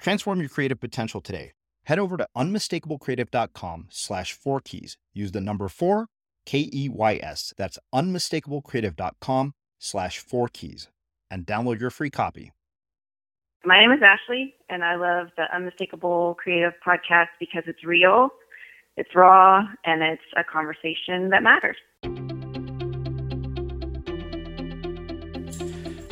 Transform 0.00 0.40
your 0.40 0.48
creative 0.48 0.80
potential 0.80 1.20
today. 1.20 1.52
Head 1.84 1.98
over 1.98 2.16
to 2.16 2.26
unmistakablecreative.com 2.36 3.86
slash 3.90 4.32
four 4.32 4.60
keys. 4.60 4.96
Use 5.12 5.32
the 5.32 5.40
number 5.40 5.68
four, 5.68 6.06
K 6.46 6.68
E 6.72 6.88
Y 6.88 7.20
S. 7.22 7.52
That's 7.56 7.78
unmistakablecreative.com 7.94 9.52
slash 9.78 10.18
four 10.18 10.48
keys 10.48 10.88
and 11.30 11.46
download 11.46 11.80
your 11.80 11.90
free 11.90 12.10
copy. 12.10 12.52
My 13.64 13.78
name 13.78 13.92
is 13.92 14.00
Ashley, 14.02 14.54
and 14.70 14.82
I 14.82 14.94
love 14.94 15.28
the 15.36 15.44
Unmistakable 15.54 16.34
Creative 16.42 16.72
podcast 16.86 17.28
because 17.38 17.64
it's 17.66 17.84
real, 17.84 18.30
it's 18.96 19.14
raw, 19.14 19.66
and 19.84 20.02
it's 20.02 20.22
a 20.34 20.42
conversation 20.42 21.28
that 21.28 21.42
matters. 21.42 21.76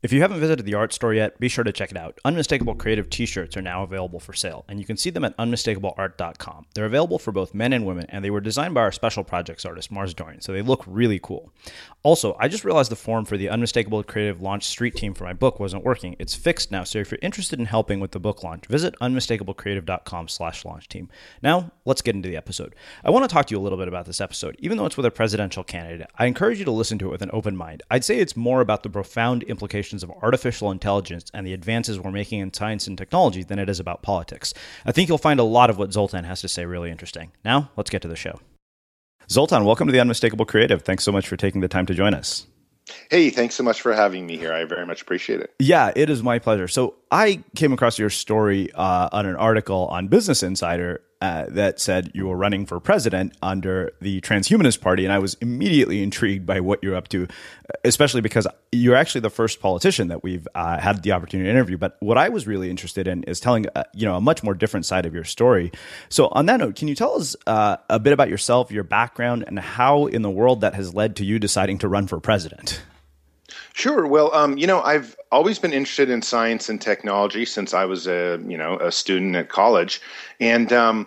If 0.00 0.12
you 0.12 0.20
haven't 0.20 0.38
visited 0.38 0.64
the 0.64 0.74
art 0.74 0.92
store 0.92 1.12
yet, 1.12 1.40
be 1.40 1.48
sure 1.48 1.64
to 1.64 1.72
check 1.72 1.90
it 1.90 1.96
out. 1.96 2.20
Unmistakable 2.24 2.76
Creative 2.76 3.10
t 3.10 3.26
shirts 3.26 3.56
are 3.56 3.62
now 3.62 3.82
available 3.82 4.20
for 4.20 4.32
sale, 4.32 4.64
and 4.68 4.78
you 4.78 4.86
can 4.86 4.96
see 4.96 5.10
them 5.10 5.24
at 5.24 5.36
unmistakableart.com. 5.38 6.66
They're 6.72 6.84
available 6.84 7.18
for 7.18 7.32
both 7.32 7.52
men 7.52 7.72
and 7.72 7.84
women, 7.84 8.06
and 8.08 8.24
they 8.24 8.30
were 8.30 8.40
designed 8.40 8.74
by 8.74 8.82
our 8.82 8.92
special 8.92 9.24
projects 9.24 9.64
artist, 9.64 9.90
Mars 9.90 10.14
Dorian, 10.14 10.40
so 10.40 10.52
they 10.52 10.62
look 10.62 10.84
really 10.86 11.18
cool. 11.18 11.52
Also, 12.04 12.36
I 12.38 12.46
just 12.46 12.64
realized 12.64 12.92
the 12.92 12.96
form 12.96 13.24
for 13.24 13.36
the 13.36 13.48
Unmistakable 13.48 14.04
Creative 14.04 14.40
launch 14.40 14.68
street 14.68 14.94
team 14.94 15.14
for 15.14 15.24
my 15.24 15.32
book 15.32 15.58
wasn't 15.58 15.84
working. 15.84 16.14
It's 16.20 16.36
fixed 16.36 16.70
now, 16.70 16.84
so 16.84 17.00
if 17.00 17.10
you're 17.10 17.18
interested 17.20 17.58
in 17.58 17.66
helping 17.66 17.98
with 17.98 18.12
the 18.12 18.20
book 18.20 18.44
launch, 18.44 18.66
visit 18.66 18.94
unmistakablecreative.com 19.00 20.28
slash 20.28 20.64
launch 20.64 20.88
team. 20.88 21.08
Now, 21.42 21.72
let's 21.84 22.02
get 22.02 22.14
into 22.14 22.28
the 22.28 22.36
episode. 22.36 22.76
I 23.02 23.10
want 23.10 23.28
to 23.28 23.34
talk 23.34 23.46
to 23.46 23.52
you 23.52 23.58
a 23.58 23.64
little 23.64 23.78
bit 23.78 23.88
about 23.88 24.06
this 24.06 24.20
episode. 24.20 24.54
Even 24.60 24.78
though 24.78 24.86
it's 24.86 24.96
with 24.96 25.06
a 25.06 25.10
presidential 25.10 25.64
candidate, 25.64 26.08
I 26.16 26.26
encourage 26.26 26.60
you 26.60 26.64
to 26.66 26.70
listen 26.70 27.00
to 27.00 27.08
it 27.08 27.10
with 27.10 27.22
an 27.22 27.30
open 27.32 27.56
mind. 27.56 27.82
I'd 27.90 28.04
say 28.04 28.18
it's 28.18 28.36
more 28.36 28.60
about 28.60 28.84
the 28.84 28.90
profound 28.90 29.42
implications 29.42 29.87
of 29.92 30.10
artificial 30.22 30.70
intelligence 30.70 31.30
and 31.32 31.46
the 31.46 31.52
advances 31.52 31.98
we're 31.98 32.10
making 32.10 32.40
in 32.40 32.52
science 32.52 32.86
and 32.86 32.96
technology 32.96 33.42
than 33.42 33.58
it 33.58 33.68
is 33.68 33.80
about 33.80 34.02
politics. 34.02 34.54
I 34.84 34.92
think 34.92 35.08
you'll 35.08 35.18
find 35.18 35.40
a 35.40 35.44
lot 35.44 35.70
of 35.70 35.78
what 35.78 35.92
Zoltan 35.92 36.24
has 36.24 36.40
to 36.42 36.48
say 36.48 36.64
really 36.64 36.90
interesting. 36.90 37.32
Now, 37.44 37.70
let's 37.76 37.90
get 37.90 38.02
to 38.02 38.08
the 38.08 38.16
show. 38.16 38.40
Zoltan, 39.30 39.64
welcome 39.64 39.86
to 39.88 39.92
the 39.92 40.00
Unmistakable 40.00 40.46
Creative. 40.46 40.82
Thanks 40.82 41.04
so 41.04 41.12
much 41.12 41.28
for 41.28 41.36
taking 41.36 41.60
the 41.60 41.68
time 41.68 41.86
to 41.86 41.94
join 41.94 42.14
us. 42.14 42.46
Hey, 43.10 43.28
thanks 43.30 43.54
so 43.54 43.62
much 43.62 43.82
for 43.82 43.92
having 43.92 44.26
me 44.26 44.38
here. 44.38 44.52
I 44.52 44.64
very 44.64 44.86
much 44.86 45.02
appreciate 45.02 45.40
it. 45.40 45.52
Yeah, 45.58 45.92
it 45.94 46.08
is 46.08 46.22
my 46.22 46.38
pleasure. 46.38 46.68
So, 46.68 46.94
I 47.10 47.42
came 47.54 47.72
across 47.72 47.98
your 47.98 48.10
story 48.10 48.72
uh, 48.72 49.10
on 49.12 49.26
an 49.26 49.36
article 49.36 49.86
on 49.88 50.08
Business 50.08 50.42
Insider 50.42 51.02
uh, 51.20 51.46
that 51.48 51.80
said 51.80 52.10
you 52.14 52.26
were 52.26 52.36
running 52.36 52.64
for 52.64 52.78
president 52.78 53.34
under 53.42 53.92
the 54.00 54.20
Transhumanist 54.20 54.80
Party, 54.80 55.04
and 55.04 55.12
I 55.12 55.18
was 55.18 55.34
immediately 55.40 56.02
intrigued 56.02 56.46
by 56.46 56.60
what 56.60 56.82
you're 56.82 56.94
up 56.94 57.08
to, 57.08 57.26
especially 57.84 58.20
because 58.20 58.46
you're 58.70 58.94
actually 58.94 59.22
the 59.22 59.30
first 59.30 59.60
politician 59.60 60.08
that 60.08 60.22
we've 60.22 60.46
uh, 60.54 60.78
had 60.78 61.02
the 61.02 61.12
opportunity 61.12 61.48
to 61.48 61.50
interview. 61.50 61.76
But 61.76 61.96
what 62.00 62.18
I 62.18 62.28
was 62.28 62.46
really 62.46 62.70
interested 62.70 63.08
in 63.08 63.24
is 63.24 63.40
telling 63.40 63.66
uh, 63.74 63.84
you 63.94 64.06
know 64.06 64.16
a 64.16 64.20
much 64.20 64.42
more 64.42 64.54
different 64.54 64.86
side 64.86 65.06
of 65.06 65.14
your 65.14 65.24
story. 65.24 65.72
So, 66.08 66.28
on 66.28 66.46
that 66.46 66.58
note, 66.58 66.76
can 66.76 66.88
you 66.88 66.94
tell 66.94 67.16
us 67.16 67.34
uh, 67.46 67.78
a 67.88 67.98
bit 67.98 68.12
about 68.12 68.28
yourself, 68.28 68.70
your 68.70 68.84
background, 68.84 69.44
and 69.46 69.58
how 69.58 70.06
in 70.06 70.22
the 70.22 70.30
world 70.30 70.60
that 70.60 70.74
has 70.74 70.94
led 70.94 71.16
to 71.16 71.24
you 71.24 71.38
deciding 71.38 71.78
to 71.78 71.88
run 71.88 72.06
for 72.06 72.20
president? 72.20 72.80
Sure. 73.78 74.08
Well, 74.08 74.34
um, 74.34 74.58
you 74.58 74.66
know, 74.66 74.82
I've 74.82 75.16
always 75.30 75.60
been 75.60 75.72
interested 75.72 76.10
in 76.10 76.20
science 76.20 76.68
and 76.68 76.80
technology 76.80 77.44
since 77.44 77.72
I 77.72 77.84
was 77.84 78.08
a 78.08 78.42
you 78.44 78.58
know 78.58 78.76
a 78.78 78.90
student 78.90 79.36
at 79.36 79.50
college, 79.50 80.00
and 80.40 80.72
um, 80.72 81.06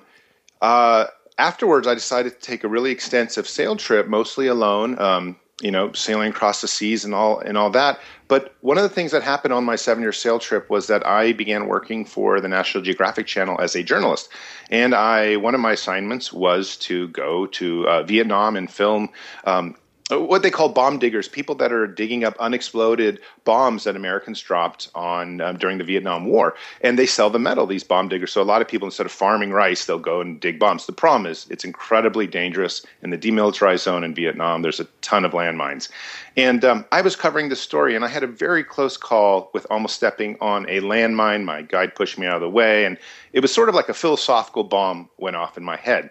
uh, 0.62 1.08
afterwards 1.38 1.86
I 1.86 1.96
decided 1.96 2.32
to 2.32 2.40
take 2.40 2.64
a 2.64 2.70
really 2.70 2.92
extensive 2.92 3.46
sail 3.46 3.76
trip, 3.76 4.08
mostly 4.08 4.48
alone. 4.48 4.98
Um, 5.00 5.36
you 5.62 5.70
know, 5.70 5.92
sailing 5.92 6.30
across 6.30 6.62
the 6.62 6.68
seas 6.70 7.04
and 7.04 7.14
all 7.14 7.40
and 7.40 7.58
all 7.58 7.70
that. 7.72 8.00
But 8.30 8.56
one 8.62 8.78
of 8.78 8.84
the 8.84 8.90
things 8.90 9.12
that 9.12 9.22
happened 9.22 9.54
on 9.54 9.66
my 9.66 9.76
seven-year 9.76 10.14
sail 10.14 10.40
trip 10.40 10.70
was 10.70 10.88
that 10.88 11.06
I 11.06 11.34
began 11.34 11.68
working 11.68 12.06
for 12.06 12.40
the 12.40 12.48
National 12.48 12.84
Geographic 12.84 13.28
Channel 13.28 13.60
as 13.60 13.76
a 13.76 13.84
journalist, 13.84 14.30
and 14.70 14.96
I 14.96 15.36
one 15.36 15.56
of 15.56 15.60
my 15.60 15.74
assignments 15.74 16.32
was 16.32 16.78
to 16.78 17.10
go 17.10 17.48
to 17.48 17.88
uh, 17.90 18.04
Vietnam 18.04 18.56
and 18.56 18.72
film 18.72 19.10
um, 19.44 19.76
what 20.20 20.42
they 20.42 20.50
call 20.50 20.70
bomb 20.70 21.00
diggers, 21.00 21.28
people 21.28 21.56
that 21.56 21.72
are 21.72 21.88
digging 21.88 22.24
up 22.24 22.36
unexploded 22.40 23.20
bombs 23.46 23.84
that 23.84 23.96
Americans 23.96 24.42
dropped 24.42 24.90
on 24.96 25.40
um, 25.42 25.58
during 25.58 25.78
the 25.78 25.84
Vietnam 25.84 26.26
War, 26.26 26.56
and 26.82 26.98
they 26.98 27.06
sell 27.06 27.30
the 27.30 27.40
metal. 27.40 27.66
These 27.68 27.84
bomb 27.84 28.10
diggers. 28.10 28.32
So 28.32 28.42
a 28.42 28.44
lot 28.44 28.62
of 28.62 28.68
people, 28.68 28.88
instead 28.88 29.06
of 29.06 29.12
farming 29.12 29.52
rice, 29.52 29.86
they'll 29.86 30.00
go 30.00 30.20
and 30.20 30.40
dig 30.40 30.60
bombs. 30.60 30.86
The 30.86 30.92
problem 30.92 31.26
is 31.26 31.48
it's 31.50 31.64
incredibly 31.64 32.28
dangerous 32.28 32.86
in 33.04 33.12
the 33.12 33.18
demilitarized 33.18 33.84
zone 33.84 34.04
in 34.04 34.16
Vietnam. 34.16 34.64
There's 34.64 34.80
a 34.80 34.88
ton 35.02 35.24
of 35.24 35.32
landmines, 35.32 35.90
and 36.36 36.66
um, 36.66 36.86
I 36.92 37.02
was 37.02 37.16
covering 37.16 37.50
this 37.50 37.62
story, 37.62 37.96
and 37.96 38.04
I 38.04 38.08
had 38.08 38.24
a 38.24 38.28
very 38.28 38.64
close 38.64 38.98
call 38.98 39.52
with 39.54 39.68
almost 39.70 39.96
stepping 39.96 40.36
on 40.42 40.68
a 40.68 40.82
landmine. 40.82 41.44
My 41.44 41.62
guide 41.62 41.96
pushed 41.96 42.18
me 42.18 42.26
out 42.26 42.36
of 42.36 42.42
the 42.42 42.50
way, 42.50 42.86
and 42.86 42.98
it 43.34 43.40
was 43.40 43.54
sort 43.54 43.70
of 43.70 43.76
like 43.76 43.88
a 43.88 43.94
philosophical 43.94 44.64
bomb 44.64 45.10
went 45.18 45.36
off 45.36 45.58
in 45.58 45.64
my 45.64 45.78
head. 45.78 46.10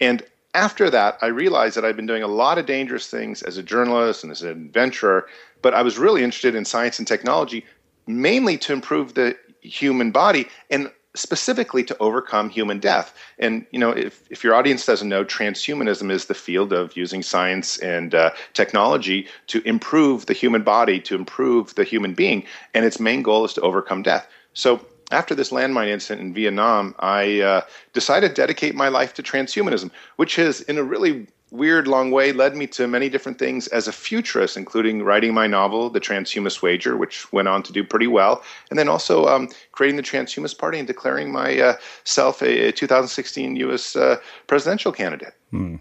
And 0.00 0.22
after 0.54 0.90
that, 0.90 1.18
I 1.22 1.26
realized 1.26 1.76
that 1.76 1.84
I'd 1.84 1.96
been 1.96 2.06
doing 2.06 2.22
a 2.22 2.28
lot 2.28 2.58
of 2.58 2.66
dangerous 2.66 3.06
things 3.06 3.42
as 3.42 3.56
a 3.56 3.62
journalist 3.62 4.24
and 4.24 4.30
as 4.30 4.42
an 4.42 4.50
adventurer, 4.50 5.26
but 5.62 5.74
I 5.74 5.82
was 5.82 5.98
really 5.98 6.24
interested 6.24 6.54
in 6.54 6.64
science 6.64 6.98
and 6.98 7.06
technology, 7.06 7.64
mainly 8.06 8.58
to 8.58 8.72
improve 8.72 9.14
the 9.14 9.36
human 9.60 10.10
body 10.10 10.48
and 10.70 10.90
specifically 11.14 11.82
to 11.84 11.96
overcome 11.98 12.48
human 12.48 12.78
death. 12.78 13.14
And 13.38 13.66
you 13.72 13.78
know, 13.78 13.90
if, 13.90 14.22
if 14.30 14.44
your 14.44 14.54
audience 14.54 14.86
doesn't 14.86 15.08
know, 15.08 15.24
transhumanism 15.24 16.10
is 16.10 16.26
the 16.26 16.34
field 16.34 16.72
of 16.72 16.96
using 16.96 17.22
science 17.22 17.78
and 17.78 18.14
uh, 18.14 18.30
technology 18.52 19.26
to 19.48 19.60
improve 19.68 20.26
the 20.26 20.34
human 20.34 20.62
body, 20.62 21.00
to 21.00 21.14
improve 21.14 21.74
the 21.74 21.84
human 21.84 22.14
being, 22.14 22.44
and 22.74 22.84
its 22.84 23.00
main 23.00 23.22
goal 23.22 23.44
is 23.44 23.52
to 23.54 23.60
overcome 23.62 24.02
death. 24.02 24.28
So 24.54 24.84
after 25.10 25.34
this 25.34 25.50
landmine 25.50 25.88
incident 25.88 26.26
in 26.26 26.34
Vietnam, 26.34 26.94
I 26.98 27.40
uh, 27.40 27.60
decided 27.92 28.28
to 28.28 28.34
dedicate 28.34 28.74
my 28.74 28.88
life 28.88 29.14
to 29.14 29.22
transhumanism, 29.22 29.90
which 30.16 30.36
has, 30.36 30.60
in 30.62 30.78
a 30.78 30.84
really 30.84 31.26
weird, 31.50 31.88
long 31.88 32.10
way, 32.10 32.32
led 32.32 32.56
me 32.56 32.66
to 32.68 32.86
many 32.86 33.08
different 33.08 33.38
things 33.38 33.66
as 33.68 33.88
a 33.88 33.92
futurist, 33.92 34.56
including 34.56 35.02
writing 35.02 35.34
my 35.34 35.46
novel, 35.46 35.90
The 35.90 36.00
Transhumanist 36.00 36.62
Wager, 36.62 36.96
which 36.96 37.30
went 37.32 37.48
on 37.48 37.62
to 37.64 37.72
do 37.72 37.82
pretty 37.82 38.06
well, 38.06 38.42
and 38.70 38.78
then 38.78 38.88
also 38.88 39.26
um, 39.26 39.48
creating 39.72 39.96
the 39.96 40.02
Transhumanist 40.02 40.58
Party 40.58 40.78
and 40.78 40.86
declaring 40.86 41.32
myself 41.32 42.42
uh, 42.42 42.46
a, 42.46 42.68
a, 42.68 42.72
2016 42.72 43.56
U.S. 43.56 43.96
Uh, 43.96 44.16
presidential 44.46 44.92
candidate. 44.92 45.34
Hmm. 45.50 45.76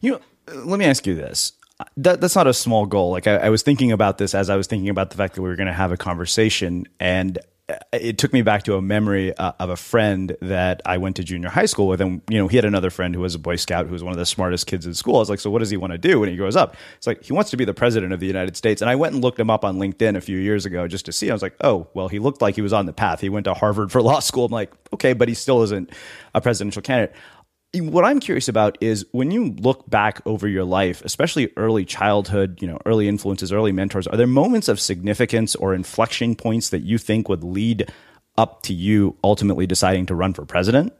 You 0.00 0.12
know, 0.12 0.20
let 0.54 0.78
me 0.78 0.84
ask 0.84 1.06
you 1.06 1.14
this. 1.14 1.52
That, 1.96 2.20
that's 2.20 2.34
not 2.34 2.46
a 2.46 2.54
small 2.54 2.86
goal. 2.86 3.10
Like 3.10 3.26
I, 3.26 3.36
I 3.36 3.50
was 3.50 3.62
thinking 3.62 3.92
about 3.92 4.18
this 4.18 4.34
as 4.34 4.50
I 4.50 4.56
was 4.56 4.66
thinking 4.66 4.88
about 4.88 5.10
the 5.10 5.16
fact 5.16 5.34
that 5.34 5.42
we 5.42 5.48
were 5.48 5.56
going 5.56 5.68
to 5.68 5.72
have 5.72 5.92
a 5.92 5.96
conversation, 5.96 6.86
and 6.98 7.38
it 7.92 8.16
took 8.16 8.32
me 8.32 8.40
back 8.40 8.62
to 8.62 8.76
a 8.76 8.82
memory 8.82 9.36
uh, 9.36 9.52
of 9.58 9.68
a 9.68 9.76
friend 9.76 10.36
that 10.40 10.80
I 10.86 10.96
went 10.96 11.16
to 11.16 11.24
junior 11.24 11.50
high 11.50 11.66
school 11.66 11.86
with. 11.86 12.00
And, 12.00 12.22
you 12.30 12.38
know, 12.38 12.48
he 12.48 12.56
had 12.56 12.64
another 12.64 12.88
friend 12.88 13.14
who 13.14 13.20
was 13.20 13.34
a 13.34 13.38
Boy 13.38 13.56
Scout 13.56 13.86
who 13.86 13.92
was 13.92 14.02
one 14.02 14.12
of 14.12 14.18
the 14.18 14.24
smartest 14.24 14.66
kids 14.66 14.86
in 14.86 14.94
school. 14.94 15.16
I 15.16 15.18
was 15.18 15.28
like, 15.28 15.40
so 15.40 15.50
what 15.50 15.58
does 15.58 15.68
he 15.68 15.76
want 15.76 15.92
to 15.92 15.98
do 15.98 16.20
when 16.20 16.30
he 16.30 16.36
grows 16.36 16.56
up? 16.56 16.76
It's 16.96 17.06
like, 17.06 17.22
he 17.22 17.34
wants 17.34 17.50
to 17.50 17.58
be 17.58 17.66
the 17.66 17.74
president 17.74 18.14
of 18.14 18.20
the 18.20 18.26
United 18.26 18.56
States. 18.56 18.80
And 18.80 18.88
I 18.88 18.94
went 18.94 19.14
and 19.14 19.22
looked 19.22 19.38
him 19.38 19.50
up 19.50 19.64
on 19.64 19.76
LinkedIn 19.76 20.16
a 20.16 20.20
few 20.20 20.38
years 20.38 20.64
ago 20.64 20.88
just 20.88 21.04
to 21.06 21.12
see. 21.12 21.30
I 21.30 21.34
was 21.34 21.42
like, 21.42 21.56
oh, 21.62 21.88
well, 21.92 22.08
he 22.08 22.18
looked 22.18 22.40
like 22.40 22.54
he 22.54 22.62
was 22.62 22.72
on 22.72 22.86
the 22.86 22.92
path. 22.94 23.20
He 23.20 23.28
went 23.28 23.44
to 23.44 23.54
Harvard 23.54 23.92
for 23.92 24.00
law 24.00 24.20
school. 24.20 24.46
I'm 24.46 24.52
like, 24.52 24.72
okay, 24.94 25.12
but 25.12 25.28
he 25.28 25.34
still 25.34 25.62
isn't 25.62 25.90
a 26.34 26.40
presidential 26.40 26.80
candidate 26.80 27.14
what 27.74 28.04
I'm 28.04 28.18
curious 28.18 28.48
about 28.48 28.78
is 28.80 29.04
when 29.12 29.30
you 29.30 29.50
look 29.58 29.88
back 29.90 30.22
over 30.24 30.48
your 30.48 30.64
life, 30.64 31.02
especially 31.04 31.52
early 31.56 31.84
childhood, 31.84 32.60
you 32.62 32.68
know, 32.68 32.78
early 32.86 33.08
influences, 33.08 33.52
early 33.52 33.72
mentors, 33.72 34.06
are 34.06 34.16
there 34.16 34.26
moments 34.26 34.68
of 34.68 34.80
significance 34.80 35.54
or 35.54 35.74
inflection 35.74 36.34
points 36.34 36.70
that 36.70 36.80
you 36.80 36.96
think 36.96 37.28
would 37.28 37.44
lead 37.44 37.92
up 38.38 38.62
to 38.62 38.72
you 38.72 39.16
ultimately 39.22 39.66
deciding 39.66 40.06
to 40.06 40.14
run 40.14 40.32
for 40.32 40.46
president? 40.46 40.92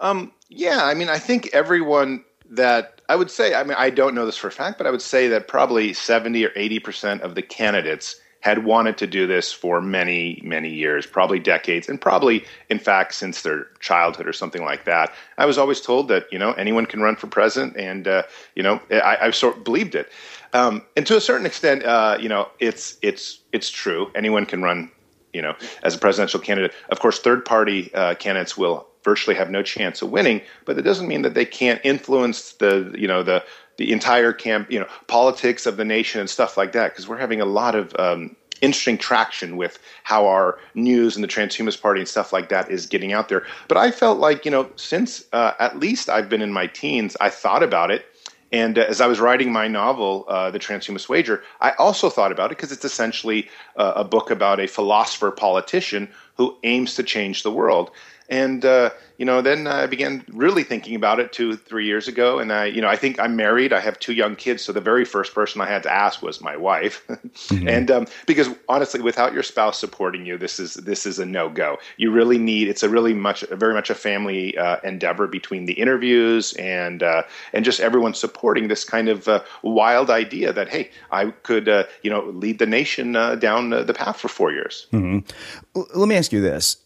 Um, 0.00 0.32
yeah, 0.48 0.84
I 0.84 0.94
mean, 0.94 1.08
I 1.08 1.18
think 1.18 1.50
everyone 1.52 2.24
that 2.50 3.00
I 3.08 3.14
would 3.14 3.30
say, 3.30 3.54
I 3.54 3.62
mean, 3.62 3.76
I 3.78 3.90
don't 3.90 4.14
know 4.14 4.26
this 4.26 4.36
for 4.36 4.48
a 4.48 4.52
fact, 4.52 4.78
but 4.78 4.86
I 4.86 4.90
would 4.90 5.02
say 5.02 5.28
that 5.28 5.46
probably 5.46 5.92
70 5.92 6.44
or 6.44 6.50
80% 6.50 7.20
of 7.20 7.36
the 7.36 7.42
candidates 7.42 8.16
had 8.40 8.64
wanted 8.64 8.96
to 8.98 9.06
do 9.06 9.26
this 9.26 9.52
for 9.52 9.80
many, 9.80 10.40
many 10.42 10.70
years, 10.70 11.06
probably 11.06 11.38
decades, 11.38 11.88
and 11.88 12.00
probably, 12.00 12.44
in 12.70 12.78
fact, 12.78 13.14
since 13.14 13.42
their 13.42 13.66
childhood 13.80 14.26
or 14.26 14.32
something 14.32 14.64
like 14.64 14.84
that. 14.84 15.12
I 15.38 15.46
was 15.46 15.58
always 15.58 15.80
told 15.80 16.08
that 16.08 16.26
you 16.32 16.38
know 16.38 16.52
anyone 16.52 16.86
can 16.86 17.00
run 17.00 17.16
for 17.16 17.26
president, 17.26 17.76
and 17.76 18.08
uh, 18.08 18.22
you 18.54 18.62
know 18.62 18.80
I, 18.90 19.18
I 19.22 19.30
sort 19.30 19.58
of 19.58 19.64
believed 19.64 19.94
it. 19.94 20.10
Um, 20.52 20.82
and 20.96 21.06
to 21.06 21.16
a 21.16 21.20
certain 21.20 21.46
extent, 21.46 21.84
uh, 21.84 22.18
you 22.20 22.28
know, 22.28 22.48
it's 22.58 22.96
it's 23.02 23.40
it's 23.52 23.70
true. 23.70 24.10
Anyone 24.14 24.46
can 24.46 24.62
run, 24.62 24.90
you 25.32 25.42
know, 25.42 25.54
as 25.82 25.94
a 25.94 25.98
presidential 25.98 26.40
candidate. 26.40 26.72
Of 26.88 27.00
course, 27.00 27.20
third 27.20 27.44
party 27.44 27.92
uh, 27.94 28.14
candidates 28.14 28.56
will 28.56 28.86
virtually 29.04 29.36
have 29.36 29.50
no 29.50 29.62
chance 29.62 30.02
of 30.02 30.10
winning, 30.10 30.42
but 30.64 30.76
that 30.76 30.82
doesn't 30.82 31.08
mean 31.08 31.22
that 31.22 31.34
they 31.34 31.44
can't 31.44 31.80
influence 31.84 32.52
the 32.52 32.94
you 32.96 33.06
know 33.06 33.22
the 33.22 33.44
the 33.80 33.92
entire 33.92 34.34
camp, 34.34 34.70
you 34.70 34.78
know, 34.78 34.86
politics 35.06 35.64
of 35.64 35.78
the 35.78 35.86
nation 35.86 36.20
and 36.20 36.28
stuff 36.28 36.58
like 36.58 36.72
that. 36.72 36.92
Because 36.92 37.08
we're 37.08 37.16
having 37.16 37.40
a 37.40 37.46
lot 37.46 37.74
of 37.74 37.96
um, 37.98 38.36
interesting 38.60 38.98
traction 38.98 39.56
with 39.56 39.78
how 40.02 40.26
our 40.26 40.58
news 40.74 41.16
and 41.16 41.24
the 41.24 41.28
transhumanist 41.28 41.80
party 41.80 42.00
and 42.00 42.08
stuff 42.08 42.30
like 42.30 42.50
that 42.50 42.70
is 42.70 42.84
getting 42.84 43.14
out 43.14 43.30
there. 43.30 43.46
But 43.68 43.78
I 43.78 43.90
felt 43.90 44.18
like, 44.18 44.44
you 44.44 44.50
know, 44.50 44.70
since 44.76 45.24
uh, 45.32 45.52
at 45.58 45.78
least 45.78 46.10
I've 46.10 46.28
been 46.28 46.42
in 46.42 46.52
my 46.52 46.66
teens, 46.66 47.16
I 47.22 47.30
thought 47.30 47.62
about 47.62 47.90
it. 47.90 48.04
And 48.52 48.78
uh, 48.78 48.82
as 48.82 49.00
I 49.00 49.06
was 49.06 49.18
writing 49.18 49.50
my 49.50 49.66
novel, 49.66 50.26
uh, 50.28 50.50
The 50.50 50.58
Transhumanist 50.58 51.08
Wager, 51.08 51.42
I 51.62 51.70
also 51.78 52.10
thought 52.10 52.32
about 52.32 52.52
it 52.52 52.58
because 52.58 52.72
it's 52.72 52.84
essentially 52.84 53.48
uh, 53.76 53.94
a 53.96 54.04
book 54.04 54.30
about 54.30 54.60
a 54.60 54.66
philosopher 54.66 55.30
politician 55.30 56.10
who 56.36 56.54
aims 56.64 56.96
to 56.96 57.02
change 57.02 57.44
the 57.44 57.50
world. 57.50 57.90
And 58.30 58.64
uh, 58.64 58.90
you 59.20 59.26
know, 59.26 59.42
then 59.42 59.66
I 59.66 59.86
began 59.86 60.24
really 60.28 60.62
thinking 60.62 60.94
about 60.94 61.20
it 61.20 61.30
two, 61.30 61.54
three 61.54 61.84
years 61.84 62.08
ago. 62.08 62.38
And 62.38 62.50
I, 62.50 62.64
you 62.64 62.80
know, 62.80 62.88
I 62.88 62.96
think 62.96 63.20
I'm 63.20 63.36
married. 63.36 63.70
I 63.70 63.80
have 63.80 63.98
two 63.98 64.14
young 64.14 64.34
kids, 64.34 64.62
so 64.62 64.72
the 64.72 64.80
very 64.80 65.04
first 65.04 65.34
person 65.34 65.60
I 65.60 65.66
had 65.66 65.82
to 65.82 65.92
ask 65.92 66.22
was 66.22 66.40
my 66.40 66.56
wife. 66.56 67.06
mm-hmm. 67.08 67.68
And 67.68 67.90
um, 67.90 68.06
because 68.26 68.48
honestly, 68.66 69.02
without 69.02 69.34
your 69.34 69.42
spouse 69.42 69.78
supporting 69.78 70.24
you, 70.24 70.38
this 70.38 70.58
is 70.58 70.72
this 70.72 71.04
is 71.04 71.18
a 71.18 71.26
no 71.26 71.50
go. 71.50 71.76
You 71.98 72.12
really 72.12 72.38
need. 72.38 72.68
It's 72.68 72.82
a 72.82 72.88
really 72.88 73.12
much, 73.12 73.44
very 73.50 73.74
much 73.74 73.90
a 73.90 73.94
family 73.94 74.56
uh, 74.56 74.78
endeavor 74.84 75.26
between 75.26 75.66
the 75.66 75.74
interviews 75.74 76.54
and 76.54 77.02
uh, 77.02 77.24
and 77.52 77.62
just 77.62 77.80
everyone 77.80 78.14
supporting 78.14 78.68
this 78.68 78.84
kind 78.84 79.10
of 79.10 79.28
uh, 79.28 79.42
wild 79.62 80.08
idea 80.08 80.52
that 80.52 80.70
hey, 80.70 80.88
I 81.10 81.26
could, 81.42 81.68
uh, 81.68 81.84
you 82.02 82.08
know, 82.08 82.24
lead 82.30 82.58
the 82.58 82.66
nation 82.66 83.16
uh, 83.16 83.34
down 83.34 83.68
the 83.68 83.92
path 83.92 84.18
for 84.18 84.28
four 84.28 84.50
years. 84.50 84.86
Mm-hmm. 84.92 85.80
Let 85.94 86.08
me 86.08 86.14
ask 86.14 86.32
you 86.32 86.40
this 86.40 86.78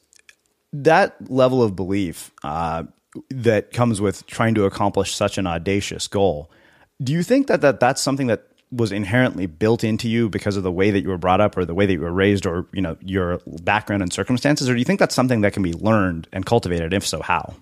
that 0.75 1.31
level 1.31 1.63
of 1.63 1.77
belief 1.77 2.33
uh, 2.43 2.83
that 3.31 3.73
comes 3.73 4.01
with 4.01 4.27
trying 4.27 4.55
to 4.57 4.65
accomplish 4.65 5.15
such 5.15 5.39
an 5.39 5.47
audacious 5.47 6.09
goal, 6.09 6.51
do 7.03 7.13
you 7.13 7.23
think 7.23 7.47
that, 7.47 7.61
that 7.61 7.81
that's 7.81 8.01
something 8.01 8.27
that 8.27 8.49
was 8.73 8.91
inherently 8.91 9.47
built 9.47 9.85
into 9.85 10.09
you 10.09 10.29
because 10.29 10.57
of 10.57 10.65
the 10.65 10.73
way 10.73 10.91
that 10.91 11.03
you 11.03 11.09
were 11.09 11.19
brought 11.19 11.41
up 11.41 11.57
or 11.57 11.65
the 11.65 11.75
way 11.75 11.87
that 11.87 11.93
you 11.93 12.01
were 12.01 12.13
raised 12.13 12.45
or 12.45 12.67
you 12.73 12.83
know 12.83 12.97
your 13.01 13.41
background 13.63 14.03
and 14.03 14.13
circumstances? 14.13 14.69
Or 14.69 14.73
do 14.73 14.79
you 14.81 14.85
think 14.85 14.99
that's 14.99 15.15
something 15.15 15.43
that 15.43 15.53
can 15.53 15.63
be 15.63 15.73
learned 15.73 16.27
and 16.33 16.45
cultivated? 16.45 16.93
If 16.93 17.07
so 17.07 17.23
how? 17.23 17.55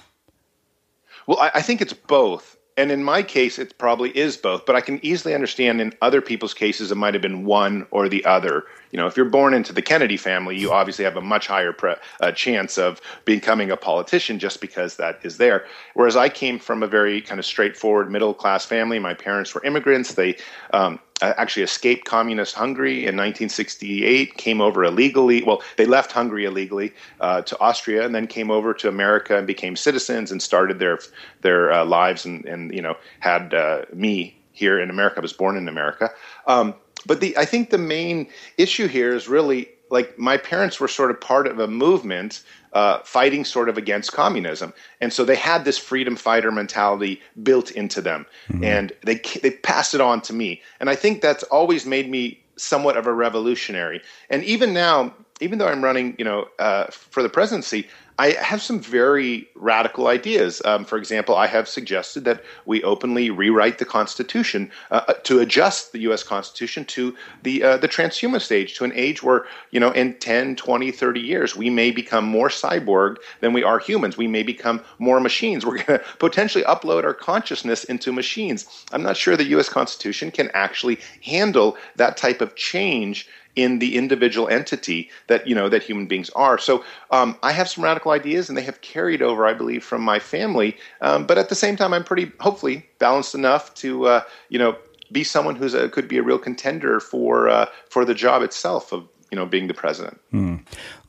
Well 1.27 1.39
i, 1.39 1.51
I 1.57 1.63
think 1.63 1.83
it's 1.83 1.93
both 1.93 2.57
and 2.77 2.91
in 2.91 3.05
my 3.05 3.23
case, 3.23 3.59
it 3.59 3.77
probably 3.77 4.17
is 4.17 4.37
both, 4.39 4.65
but 4.65 4.75
I 4.75 4.81
can 4.81 4.99
easily 5.05 5.35
understand 5.35 5.81
in 5.81 5.93
other 6.01 6.23
people's 6.23 6.55
cases 6.55 6.91
it 6.91 6.95
might 6.95 7.13
have 7.13 7.23
been 7.23 7.45
one 7.45 7.87
or 7.91 8.09
the 8.09 8.25
other. 8.25 8.65
You 8.93 8.99
know, 8.99 9.07
if 9.07 9.17
you're 9.17 9.27
born 9.27 9.53
into 9.53 9.75
the 9.75 9.83
Kennedy 9.83 10.17
family, 10.17 10.59
you 10.59 10.73
obviously 10.73 11.05
have 11.05 11.17
a 11.17 11.21
much 11.21 11.47
higher 11.47 11.73
pre- 11.73 11.97
uh, 12.21 12.33
chance 12.33 12.79
of 12.79 13.01
becoming 13.27 13.71
a 13.71 13.77
politician 13.77 14.39
just 14.39 14.61
because 14.63 14.97
that 14.97 15.19
is 15.23 15.37
there. 15.37 15.67
Whereas 15.95 16.17
I 16.17 16.31
came 16.31 16.59
from 16.59 16.83
a 16.83 16.87
very 16.87 17.21
kind 17.21 17.39
of 17.39 17.45
straightforward 17.45 18.11
middle 18.11 18.33
class 18.33 18.65
family. 18.65 18.99
My 18.99 19.15
parents 19.15 19.55
were 19.55 19.63
immigrants. 19.65 20.15
They 20.15 20.37
um, 20.73 20.99
uh, 21.23 21.33
actually 21.37 21.63
escaped 21.63 22.05
communist 22.05 22.55
Hungary 22.55 22.99
in 22.99 23.17
1968, 23.17 24.37
came 24.37 24.61
over 24.61 24.85
illegally. 24.85 25.43
Well, 25.43 25.63
they 25.77 25.87
left 25.87 26.13
Hungary 26.13 26.45
illegally 26.45 26.93
uh, 27.21 27.43
to 27.43 27.59
Austria, 27.61 28.05
and 28.05 28.15
then 28.15 28.27
came 28.27 28.51
over 28.51 28.75
to 28.75 28.89
America 28.89 29.39
and 29.39 29.47
became 29.47 29.77
citizens 29.77 30.31
and 30.31 30.43
started 30.43 30.79
their 30.79 30.99
their 31.41 31.73
uh, 31.73 31.85
lives 31.85 32.27
and 32.27 32.45
and 32.45 32.75
you 32.75 32.83
know 32.83 32.97
had 33.21 33.55
uh, 33.55 33.83
me 33.95 34.37
here 34.53 34.79
in 34.81 34.91
America. 34.91 35.19
I 35.19 35.21
was 35.21 35.33
born 35.33 35.57
in 35.57 35.69
America. 35.69 36.11
Um, 36.47 36.75
but 37.07 37.21
the 37.21 37.37
I 37.39 37.45
think 37.45 37.71
the 37.71 37.79
main 37.79 38.29
issue 38.59 38.89
here 38.89 39.15
is 39.15 39.29
really 39.29 39.69
like 39.91 40.19
my 40.19 40.37
parents 40.37 40.81
were 40.81 40.89
sort 40.89 41.11
of 41.11 41.21
part 41.21 41.47
of 41.47 41.59
a 41.59 41.69
movement 41.69 42.43
uh, 42.73 42.99
fighting 43.05 43.45
sort 43.45 43.69
of 43.69 43.77
against 43.79 44.13
communism, 44.13 44.73
and 45.01 45.13
so 45.13 45.25
they 45.25 45.37
had 45.37 45.65
this 45.65 45.79
freedom 45.79 46.17
fighter 46.17 46.51
mentality 46.51 47.21
built 47.43 47.71
into 47.71 48.01
them, 48.01 48.27
mm-hmm. 48.49 48.65
and 48.65 48.93
they 49.05 49.17
they 49.43 49.51
passed 49.51 49.95
it 49.95 50.01
on 50.01 50.21
to 50.23 50.33
me, 50.33 50.63
and 50.81 50.91
I 50.91 50.95
think 50.95 51.21
that's 51.21 51.43
always 51.45 51.87
made 51.87 52.11
me 52.11 52.43
somewhat 52.57 52.97
of 52.97 53.07
a 53.07 53.13
revolutionary. 53.13 54.01
And 54.31 54.45
even 54.45 54.73
now, 54.73 55.15
even 55.41 55.59
though 55.59 55.69
I'm 55.69 55.83
running, 55.83 56.15
you 56.19 56.25
know, 56.25 56.49
uh, 56.59 56.87
for 56.87 57.23
the 57.23 57.29
presidency, 57.29 57.89
I 58.19 58.33
have 58.33 58.61
some 58.61 58.79
very 58.81 59.49
radical 59.55 60.07
ideas. 60.07 60.61
Um, 60.65 60.85
for 60.85 60.99
example, 60.99 61.35
I 61.35 61.47
have 61.47 61.67
suggested 61.67 62.25
that 62.25 62.43
we 62.67 62.83
openly 62.83 63.31
rewrite 63.31 63.79
the 63.79 63.85
Constitution 63.85 64.71
uh, 64.91 65.03
uh 65.09 65.13
to 65.25 65.41
adjust 65.41 65.93
the 65.93 66.01
U.S. 66.01 66.23
Constitution 66.23 66.85
to 66.87 67.15
the 67.43 67.63
uh, 67.63 67.77
the 67.79 67.89
transhumanist 67.89 68.53
age, 68.53 68.77
to 68.77 68.85
an 68.85 68.93
age 68.95 69.23
where 69.23 69.47
you 69.71 69.81
know 69.81 69.91
in 69.93 70.15
10, 70.15 70.57
20, 70.57 70.91
30 70.91 71.21
years 71.21 71.57
we 71.57 71.71
may 71.71 71.91
become 71.91 72.25
more 72.25 72.49
cyborg 72.49 73.17
than 73.41 73.53
we 73.53 73.63
are 73.63 73.79
humans. 73.79 74.17
We 74.17 74.29
may 74.29 74.43
become 74.43 74.83
more 74.99 75.21
machines. 75.21 75.65
We're 75.65 75.83
going 75.83 75.99
to 76.01 76.05
potentially 76.19 76.65
upload 76.65 77.05
our 77.05 77.15
consciousness 77.15 77.85
into 77.85 78.13
machines. 78.13 78.85
I'm 78.93 79.03
not 79.03 79.17
sure 79.17 79.37
the 79.37 79.45
U.S. 79.57 79.69
Constitution 79.69 80.31
can 80.31 80.51
actually 80.53 80.99
handle 81.25 81.77
that 81.97 82.17
type 82.17 82.41
of 82.41 82.57
change 82.57 83.29
in 83.57 83.79
the 83.79 83.97
individual 83.97 84.49
entity 84.49 85.11
that 85.27 85.47
you 85.47 85.55
know 85.55 85.69
that 85.69 85.83
human 85.83 86.07
beings 86.07 86.31
are. 86.31 86.59
So 86.59 86.85
um, 87.11 87.37
I 87.43 87.53
have 87.53 87.69
some 87.69 87.85
radical 87.85 88.13
ideas, 88.13 88.49
and 88.49 88.57
they 88.57 88.63
have 88.63 88.81
carried 88.81 89.23
over, 89.23 89.47
I 89.47 89.55
believe, 89.55 89.85
from 89.85 90.03
my 90.03 90.19
family. 90.19 90.77
Um, 91.01 91.27
but 91.27 91.39
at 91.39 91.49
the 91.49 91.55
same 91.55 91.77
time, 91.77 91.93
I'm 91.93 92.05
pretty 92.05 92.33
hopefully 92.41 92.87
balanced 92.99 93.35
enough 93.35 93.75
to 93.75 94.07
uh, 94.07 94.23
you 94.49 94.59
know 94.59 94.77
be 95.11 95.25
someone 95.25 95.57
who's 95.57 95.75
a, 95.75 95.89
could 95.89 96.09
be 96.09 96.19
a 96.19 96.23
real 96.23 96.39
contender 96.39 97.01
for 97.01 97.49
uh, 97.49 97.67
for 97.91 98.05
the 98.05 98.15
job 98.15 98.43
itself 98.43 98.93
of 98.93 99.07
you 99.31 99.37
know 99.37 99.47
being 99.47 99.67
the 99.67 99.75
president. 99.75 100.21
Hmm. 100.31 100.57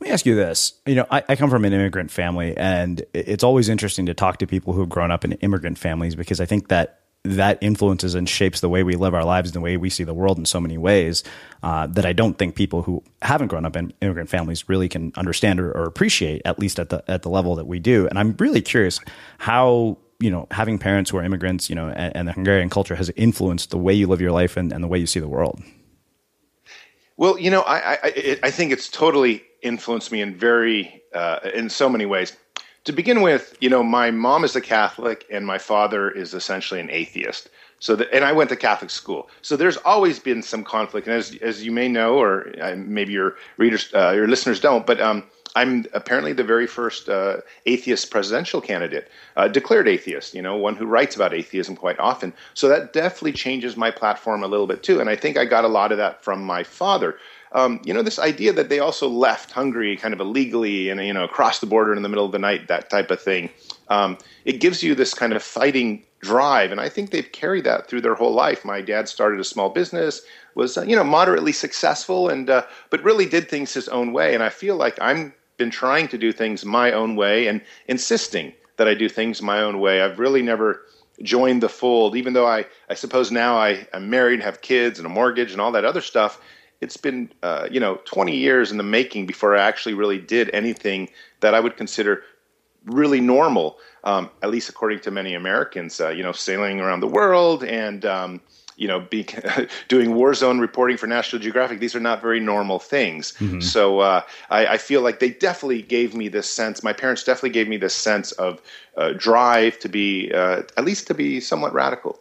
me 0.00 0.10
ask 0.10 0.26
you 0.26 0.34
this: 0.34 0.74
you 0.86 0.96
know, 0.96 1.06
I, 1.10 1.22
I, 1.28 1.36
come 1.36 1.50
from 1.50 1.64
an 1.64 1.72
immigrant 1.72 2.10
family, 2.10 2.56
and 2.56 3.04
it's 3.14 3.44
always 3.44 3.68
interesting 3.68 4.06
to 4.06 4.14
talk 4.14 4.38
to 4.38 4.46
people 4.46 4.72
who 4.74 4.80
have 4.80 4.88
grown 4.88 5.10
up 5.10 5.24
in 5.24 5.32
immigrant 5.32 5.78
families 5.78 6.14
because 6.14 6.40
I 6.40 6.46
think 6.46 6.68
that 6.68 7.03
that 7.24 7.56
influences 7.62 8.14
and 8.14 8.28
shapes 8.28 8.60
the 8.60 8.68
way 8.68 8.82
we 8.82 8.96
live 8.96 9.14
our 9.14 9.24
lives 9.24 9.48
and 9.48 9.54
the 9.54 9.60
way 9.60 9.78
we 9.78 9.88
see 9.88 10.04
the 10.04 10.12
world 10.12 10.38
in 10.38 10.44
so 10.44 10.60
many 10.60 10.76
ways 10.76 11.24
uh, 11.62 11.86
that 11.86 12.04
I 12.04 12.12
don't 12.12 12.36
think 12.36 12.54
people 12.54 12.82
who 12.82 13.02
haven't 13.22 13.48
grown 13.48 13.64
up 13.64 13.76
in 13.76 13.94
immigrant 14.02 14.28
families 14.28 14.68
really 14.68 14.90
can 14.90 15.10
understand 15.16 15.58
or, 15.58 15.72
or, 15.72 15.84
appreciate, 15.84 16.42
at 16.44 16.58
least 16.58 16.78
at 16.78 16.90
the 16.90 17.02
at 17.08 17.22
the 17.22 17.30
level 17.30 17.56
that 17.56 17.66
we 17.66 17.78
do. 17.78 18.06
And 18.06 18.18
I'm 18.18 18.36
really 18.38 18.60
curious 18.60 19.00
how 19.38 19.96
you 20.20 20.30
know 20.30 20.46
having 20.50 20.78
parents 20.78 21.10
who 21.10 21.16
are 21.16 21.24
immigrants, 21.24 21.70
you 21.70 21.76
know, 21.76 21.88
and, 21.88 22.14
and 22.14 22.28
the 22.28 22.32
Hungarian 22.32 22.68
culture 22.68 22.94
has 22.94 23.10
influenced 23.16 23.70
the 23.70 23.78
way 23.78 23.94
you 23.94 24.06
live 24.06 24.20
your 24.20 24.32
life 24.32 24.58
and, 24.58 24.70
and 24.70 24.84
the 24.84 24.88
way 24.88 24.98
you 24.98 25.06
see 25.06 25.20
the 25.20 25.28
world. 25.28 25.62
Well, 27.16 27.38
you 27.38 27.50
know, 27.50 27.62
I 27.62 27.94
I, 28.02 28.38
I 28.42 28.50
think 28.50 28.70
it's 28.70 28.90
totally 28.90 29.44
influenced 29.62 30.12
me 30.12 30.20
in 30.20 30.34
very 30.34 31.02
uh, 31.14 31.38
in 31.54 31.70
so 31.70 31.88
many 31.88 32.04
ways 32.04 32.36
to 32.84 32.92
begin 32.92 33.22
with, 33.22 33.56
you 33.60 33.70
know, 33.70 33.82
my 33.82 34.10
mom 34.10 34.44
is 34.44 34.54
a 34.54 34.60
Catholic 34.60 35.26
and 35.30 35.46
my 35.46 35.58
father 35.58 36.10
is 36.10 36.34
essentially 36.34 36.80
an 36.80 36.90
atheist. 36.90 37.48
So, 37.80 37.96
that, 37.96 38.12
and 38.12 38.24
I 38.24 38.32
went 38.32 38.50
to 38.50 38.56
Catholic 38.56 38.90
school. 38.90 39.28
So 39.42 39.56
there's 39.56 39.76
always 39.78 40.18
been 40.18 40.42
some 40.42 40.64
conflict. 40.64 41.06
And 41.06 41.16
as, 41.16 41.36
as 41.42 41.64
you 41.64 41.72
may 41.72 41.88
know, 41.88 42.16
or 42.16 42.52
uh, 42.60 42.76
maybe 42.76 43.12
your 43.12 43.36
readers, 43.56 43.90
uh, 43.94 44.12
your 44.12 44.28
listeners 44.28 44.60
don't, 44.60 44.86
but 44.86 45.00
um, 45.00 45.24
I'm 45.56 45.86
apparently 45.92 46.32
the 46.32 46.44
very 46.44 46.66
first 46.66 47.08
uh, 47.08 47.38
atheist 47.66 48.10
presidential 48.10 48.60
candidate, 48.60 49.08
uh, 49.36 49.48
declared 49.48 49.86
atheist, 49.86 50.34
you 50.34 50.42
know, 50.42 50.56
one 50.56 50.74
who 50.74 50.86
writes 50.86 51.14
about 51.14 51.32
atheism 51.32 51.76
quite 51.76 51.98
often. 52.00 52.32
So 52.54 52.68
that 52.68 52.92
definitely 52.92 53.32
changes 53.32 53.76
my 53.76 53.90
platform 53.90 54.42
a 54.42 54.48
little 54.48 54.66
bit 54.66 54.82
too. 54.82 55.00
And 55.00 55.08
I 55.08 55.16
think 55.16 55.36
I 55.36 55.44
got 55.44 55.64
a 55.64 55.68
lot 55.68 55.92
of 55.92 55.98
that 55.98 56.24
from 56.24 56.42
my 56.42 56.64
father 56.64 57.16
um, 57.52 57.80
you 57.84 57.94
know, 57.94 58.02
this 58.02 58.18
idea 58.18 58.52
that 58.52 58.68
they 58.68 58.78
also 58.78 59.08
left 59.08 59.52
Hungary 59.52 59.96
kind 59.96 60.12
of 60.12 60.20
illegally 60.20 60.90
and, 60.90 61.00
you 61.00 61.12
know, 61.12 61.24
across 61.24 61.60
the 61.60 61.66
border 61.66 61.94
in 61.94 62.02
the 62.02 62.08
middle 62.08 62.26
of 62.26 62.32
the 62.32 62.38
night, 62.38 62.68
that 62.68 62.90
type 62.90 63.10
of 63.10 63.20
thing. 63.20 63.50
Um, 63.88 64.18
it 64.44 64.60
gives 64.60 64.82
you 64.82 64.94
this 64.94 65.14
kind 65.14 65.32
of 65.32 65.42
fighting 65.42 66.04
drive. 66.20 66.72
And 66.72 66.80
I 66.80 66.88
think 66.88 67.10
they've 67.10 67.30
carried 67.30 67.64
that 67.64 67.88
through 67.88 68.00
their 68.00 68.14
whole 68.14 68.32
life. 68.32 68.64
My 68.64 68.80
dad 68.80 69.08
started 69.08 69.38
a 69.38 69.44
small 69.44 69.70
business, 69.70 70.22
was, 70.54 70.76
uh, 70.76 70.82
you 70.82 70.96
know, 70.96 71.04
moderately 71.04 71.52
successful, 71.52 72.28
and, 72.28 72.50
uh, 72.50 72.64
but 72.90 73.02
really 73.04 73.26
did 73.26 73.48
things 73.48 73.74
his 73.74 73.88
own 73.88 74.12
way. 74.12 74.34
And 74.34 74.42
I 74.42 74.48
feel 74.48 74.76
like 74.76 74.98
I'm 75.00 75.34
been 75.56 75.70
trying 75.70 76.08
to 76.08 76.18
do 76.18 76.32
things 76.32 76.64
my 76.64 76.92
own 76.92 77.14
way 77.14 77.46
and 77.46 77.60
insisting 77.86 78.52
that 78.76 78.88
I 78.88 78.94
do 78.94 79.08
things 79.08 79.40
my 79.40 79.60
own 79.60 79.78
way. 79.78 80.02
I've 80.02 80.18
really 80.18 80.42
never 80.42 80.82
joined 81.22 81.62
the 81.62 81.68
fold, 81.68 82.16
even 82.16 82.32
though 82.32 82.46
I, 82.46 82.66
I 82.88 82.94
suppose 82.94 83.30
now 83.30 83.56
I, 83.56 83.86
I'm 83.92 84.10
married, 84.10 84.42
have 84.42 84.62
kids 84.62 84.98
and 84.98 85.06
a 85.06 85.08
mortgage 85.08 85.52
and 85.52 85.60
all 85.60 85.70
that 85.72 85.84
other 85.84 86.00
stuff 86.00 86.40
it's 86.84 86.96
been 86.96 87.32
uh, 87.42 87.66
you 87.70 87.80
know 87.80 87.96
20 88.04 88.36
years 88.36 88.70
in 88.70 88.76
the 88.76 88.84
making 88.84 89.26
before 89.26 89.56
I 89.56 89.62
actually 89.62 89.94
really 89.94 90.18
did 90.18 90.50
anything 90.52 91.08
that 91.40 91.54
I 91.54 91.60
would 91.60 91.76
consider 91.76 92.22
really 92.84 93.20
normal, 93.20 93.78
um, 94.04 94.30
at 94.42 94.50
least 94.50 94.68
according 94.68 95.00
to 95.00 95.10
many 95.10 95.34
Americans. 95.34 96.00
Uh, 96.00 96.10
you 96.10 96.22
know, 96.22 96.32
sailing 96.32 96.80
around 96.80 97.00
the 97.00 97.08
world 97.08 97.64
and 97.64 98.04
um, 98.04 98.40
you 98.76 98.88
know, 98.88 99.00
be, 99.00 99.26
doing 99.88 100.14
war 100.14 100.34
zone 100.34 100.58
reporting 100.58 100.96
for 100.96 101.06
National 101.06 101.40
Geographic. 101.40 101.80
These 101.80 101.94
are 101.94 102.00
not 102.00 102.20
very 102.20 102.40
normal 102.40 102.78
things. 102.78 103.32
Mm-hmm. 103.38 103.60
So 103.60 104.00
uh, 104.00 104.22
I, 104.50 104.66
I, 104.66 104.78
feel 104.78 105.00
like 105.00 105.20
they 105.20 105.30
definitely 105.30 105.82
gave 105.82 106.14
me 106.14 106.28
this 106.28 106.50
sense. 106.50 106.82
My 106.82 106.92
parents 106.92 107.22
definitely 107.22 107.50
gave 107.50 107.68
me 107.68 107.76
this 107.76 107.94
sense 107.94 108.32
of 108.32 108.60
uh, 108.96 109.12
drive 109.16 109.78
to 109.78 109.88
be, 109.88 110.32
uh, 110.32 110.62
at 110.76 110.84
least 110.84 111.06
to 111.06 111.14
be 111.14 111.40
somewhat 111.40 111.72
radical. 111.72 112.18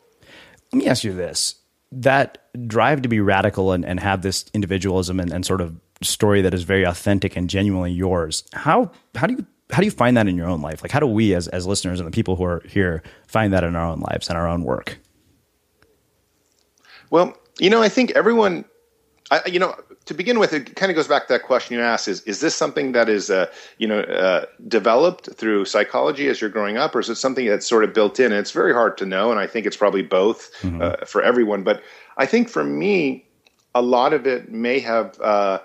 Let 0.71 0.77
me 0.77 0.87
ask 0.87 1.03
you 1.03 1.13
this: 1.13 1.55
that 2.01 2.39
drive 2.67 3.01
to 3.01 3.09
be 3.09 3.19
radical 3.19 3.71
and, 3.71 3.85
and 3.85 3.99
have 3.99 4.21
this 4.21 4.45
individualism 4.53 5.19
and, 5.19 5.31
and 5.31 5.45
sort 5.45 5.61
of 5.61 5.79
story 6.01 6.41
that 6.41 6.53
is 6.53 6.63
very 6.63 6.83
authentic 6.83 7.35
and 7.35 7.49
genuinely 7.49 7.91
yours. 7.91 8.43
How 8.53 8.91
how 9.15 9.27
do 9.27 9.35
you 9.35 9.45
how 9.69 9.79
do 9.79 9.85
you 9.85 9.91
find 9.91 10.17
that 10.17 10.27
in 10.27 10.35
your 10.35 10.47
own 10.47 10.61
life? 10.61 10.81
Like 10.83 10.91
how 10.91 10.99
do 10.99 11.07
we 11.07 11.33
as 11.33 11.47
as 11.47 11.65
listeners 11.65 11.99
and 11.99 12.07
the 12.07 12.11
people 12.11 12.35
who 12.35 12.43
are 12.43 12.61
here 12.67 13.03
find 13.27 13.53
that 13.53 13.63
in 13.63 13.75
our 13.75 13.85
own 13.85 13.99
lives 13.99 14.27
and 14.29 14.37
our 14.37 14.47
own 14.47 14.63
work? 14.63 14.99
Well, 17.09 17.37
you 17.59 17.69
know, 17.69 17.81
I 17.81 17.89
think 17.89 18.11
everyone 18.11 18.65
I, 19.31 19.41
you 19.45 19.59
know, 19.59 19.75
to 20.05 20.13
begin 20.13 20.39
with, 20.39 20.53
it 20.53 20.75
kind 20.75 20.91
of 20.91 20.95
goes 20.95 21.07
back 21.07 21.27
to 21.27 21.33
that 21.33 21.43
question 21.43 21.77
you 21.77 21.81
asked: 21.81 22.07
is 22.07 22.21
is 22.23 22.39
this 22.39 22.55
something 22.55 22.91
that 22.91 23.09
is, 23.09 23.29
uh, 23.29 23.45
you 23.77 23.87
know, 23.87 24.01
uh, 24.01 24.45
developed 24.67 25.33
through 25.35 25.65
psychology 25.65 26.27
as 26.27 26.41
you're 26.41 26.49
growing 26.49 26.77
up, 26.77 26.95
or 26.95 26.99
is 26.99 27.09
it 27.09 27.15
something 27.15 27.45
that's 27.45 27.67
sort 27.67 27.83
of 27.83 27.93
built 27.93 28.19
in? 28.19 28.31
And 28.31 28.35
it's 28.35 28.51
very 28.51 28.73
hard 28.73 28.97
to 28.97 29.05
know, 29.05 29.31
and 29.31 29.39
I 29.39 29.47
think 29.47 29.65
it's 29.65 29.77
probably 29.77 30.01
both 30.03 30.51
mm-hmm. 30.61 30.81
uh, 30.81 31.05
for 31.05 31.21
everyone. 31.21 31.63
But 31.63 31.81
I 32.17 32.25
think 32.25 32.49
for 32.49 32.63
me, 32.63 33.25
a 33.73 33.81
lot 33.81 34.13
of 34.13 34.27
it 34.27 34.51
may 34.51 34.79
have. 34.79 35.19
Uh, 35.21 35.59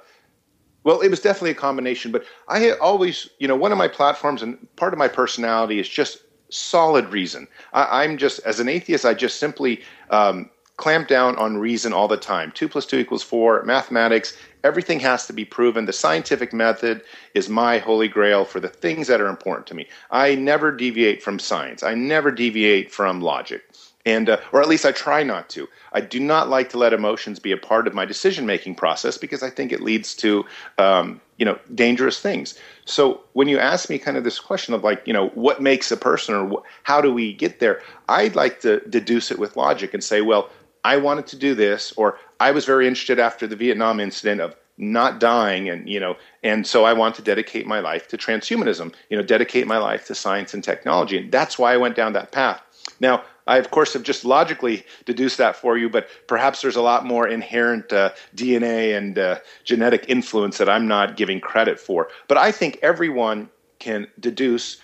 Well, 0.84 1.02
it 1.02 1.10
was 1.10 1.20
definitely 1.20 1.50
a 1.50 1.60
combination, 1.68 2.12
but 2.12 2.22
I 2.46 2.70
always, 2.80 3.28
you 3.40 3.48
know, 3.48 3.56
one 3.56 3.72
of 3.72 3.78
my 3.78 3.88
platforms 3.88 4.42
and 4.42 4.56
part 4.76 4.94
of 4.94 4.98
my 4.98 5.08
personality 5.08 5.78
is 5.80 5.88
just 5.88 6.22
solid 6.50 7.12
reason. 7.12 7.46
I, 7.74 8.04
am 8.04 8.16
just, 8.16 8.40
as 8.46 8.60
an 8.60 8.68
atheist, 8.68 9.04
I 9.04 9.12
just 9.12 9.38
simply 9.38 9.82
um, 10.10 10.48
clamp 10.78 11.08
down 11.08 11.36
on 11.36 11.58
reason 11.58 11.92
all 11.92 12.08
the 12.08 12.16
time. 12.16 12.50
Two 12.52 12.68
plus 12.68 12.86
two 12.86 12.98
equals 12.98 13.22
four, 13.22 13.62
mathematics, 13.64 14.34
everything 14.64 15.00
has 15.00 15.26
to 15.26 15.34
be 15.34 15.44
proven. 15.44 15.84
The 15.84 15.92
scientific 15.92 16.54
method 16.54 17.02
is 17.34 17.50
my 17.50 17.78
holy 17.78 18.08
grail 18.08 18.46
for 18.46 18.60
the 18.60 18.68
things 18.68 19.06
that 19.08 19.20
are 19.20 19.28
important 19.28 19.66
to 19.66 19.74
me. 19.74 19.86
I 20.10 20.34
never 20.34 20.72
deviate 20.72 21.22
from 21.22 21.38
science, 21.38 21.82
I 21.82 21.94
never 21.94 22.30
deviate 22.30 22.90
from 22.90 23.20
logic 23.20 23.62
and 24.08 24.30
uh, 24.30 24.38
or 24.52 24.62
at 24.62 24.68
least 24.68 24.86
I 24.86 24.92
try 24.92 25.22
not 25.22 25.50
to. 25.50 25.68
I 25.92 26.00
do 26.00 26.18
not 26.18 26.48
like 26.48 26.70
to 26.70 26.78
let 26.78 26.92
emotions 26.94 27.38
be 27.38 27.52
a 27.52 27.58
part 27.58 27.86
of 27.86 27.94
my 27.94 28.06
decision 28.06 28.46
making 28.46 28.76
process 28.76 29.18
because 29.18 29.42
I 29.42 29.50
think 29.50 29.70
it 29.70 29.82
leads 29.82 30.14
to 30.16 30.46
um, 30.78 31.20
you 31.36 31.44
know 31.44 31.58
dangerous 31.74 32.18
things. 32.18 32.58
So 32.86 33.20
when 33.34 33.48
you 33.48 33.58
ask 33.58 33.90
me 33.90 33.98
kind 33.98 34.16
of 34.16 34.24
this 34.24 34.40
question 34.40 34.72
of 34.72 34.82
like 34.82 35.02
you 35.06 35.12
know 35.12 35.28
what 35.28 35.60
makes 35.60 35.92
a 35.92 35.96
person 35.96 36.34
or 36.34 36.48
wh- 36.48 36.64
how 36.84 37.00
do 37.02 37.12
we 37.12 37.34
get 37.34 37.60
there, 37.60 37.82
I'd 38.08 38.34
like 38.34 38.60
to 38.60 38.80
deduce 38.88 39.30
it 39.30 39.38
with 39.38 39.56
logic 39.56 39.92
and 39.92 40.02
say, 40.02 40.22
well, 40.22 40.48
I 40.88 40.96
wanted 40.96 41.26
to 41.28 41.36
do 41.36 41.54
this, 41.54 41.92
or 41.92 42.18
I 42.40 42.50
was 42.50 42.64
very 42.64 42.86
interested 42.88 43.18
after 43.18 43.46
the 43.46 43.56
Vietnam 43.56 44.00
incident 44.00 44.40
of 44.40 44.56
not 44.78 45.18
dying 45.18 45.68
and 45.68 45.88
you 45.88 45.98
know 45.98 46.16
and 46.44 46.64
so 46.64 46.84
i 46.84 46.92
want 46.92 47.12
to 47.12 47.20
dedicate 47.20 47.66
my 47.66 47.80
life 47.80 48.06
to 48.06 48.16
transhumanism 48.16 48.94
you 49.10 49.16
know 49.16 49.24
dedicate 49.24 49.66
my 49.66 49.76
life 49.76 50.06
to 50.06 50.14
science 50.14 50.54
and 50.54 50.62
technology 50.62 51.18
and 51.18 51.32
that's 51.32 51.58
why 51.58 51.74
i 51.74 51.76
went 51.76 51.96
down 51.96 52.12
that 52.12 52.30
path 52.30 52.62
now 53.00 53.24
I, 53.48 53.56
of 53.56 53.70
course, 53.70 53.94
have 53.94 54.02
just 54.02 54.26
logically 54.26 54.84
deduced 55.06 55.38
that 55.38 55.56
for 55.56 55.78
you, 55.78 55.88
but 55.88 56.06
perhaps 56.26 56.60
there's 56.60 56.76
a 56.76 56.82
lot 56.82 57.06
more 57.06 57.26
inherent 57.26 57.90
uh, 57.94 58.10
DNA 58.36 58.94
and 58.96 59.18
uh, 59.18 59.38
genetic 59.64 60.04
influence 60.06 60.58
that 60.58 60.68
I'm 60.68 60.86
not 60.86 61.16
giving 61.16 61.40
credit 61.40 61.80
for. 61.80 62.08
But 62.28 62.36
I 62.36 62.52
think 62.52 62.78
everyone 62.82 63.48
can 63.78 64.06
deduce, 64.20 64.82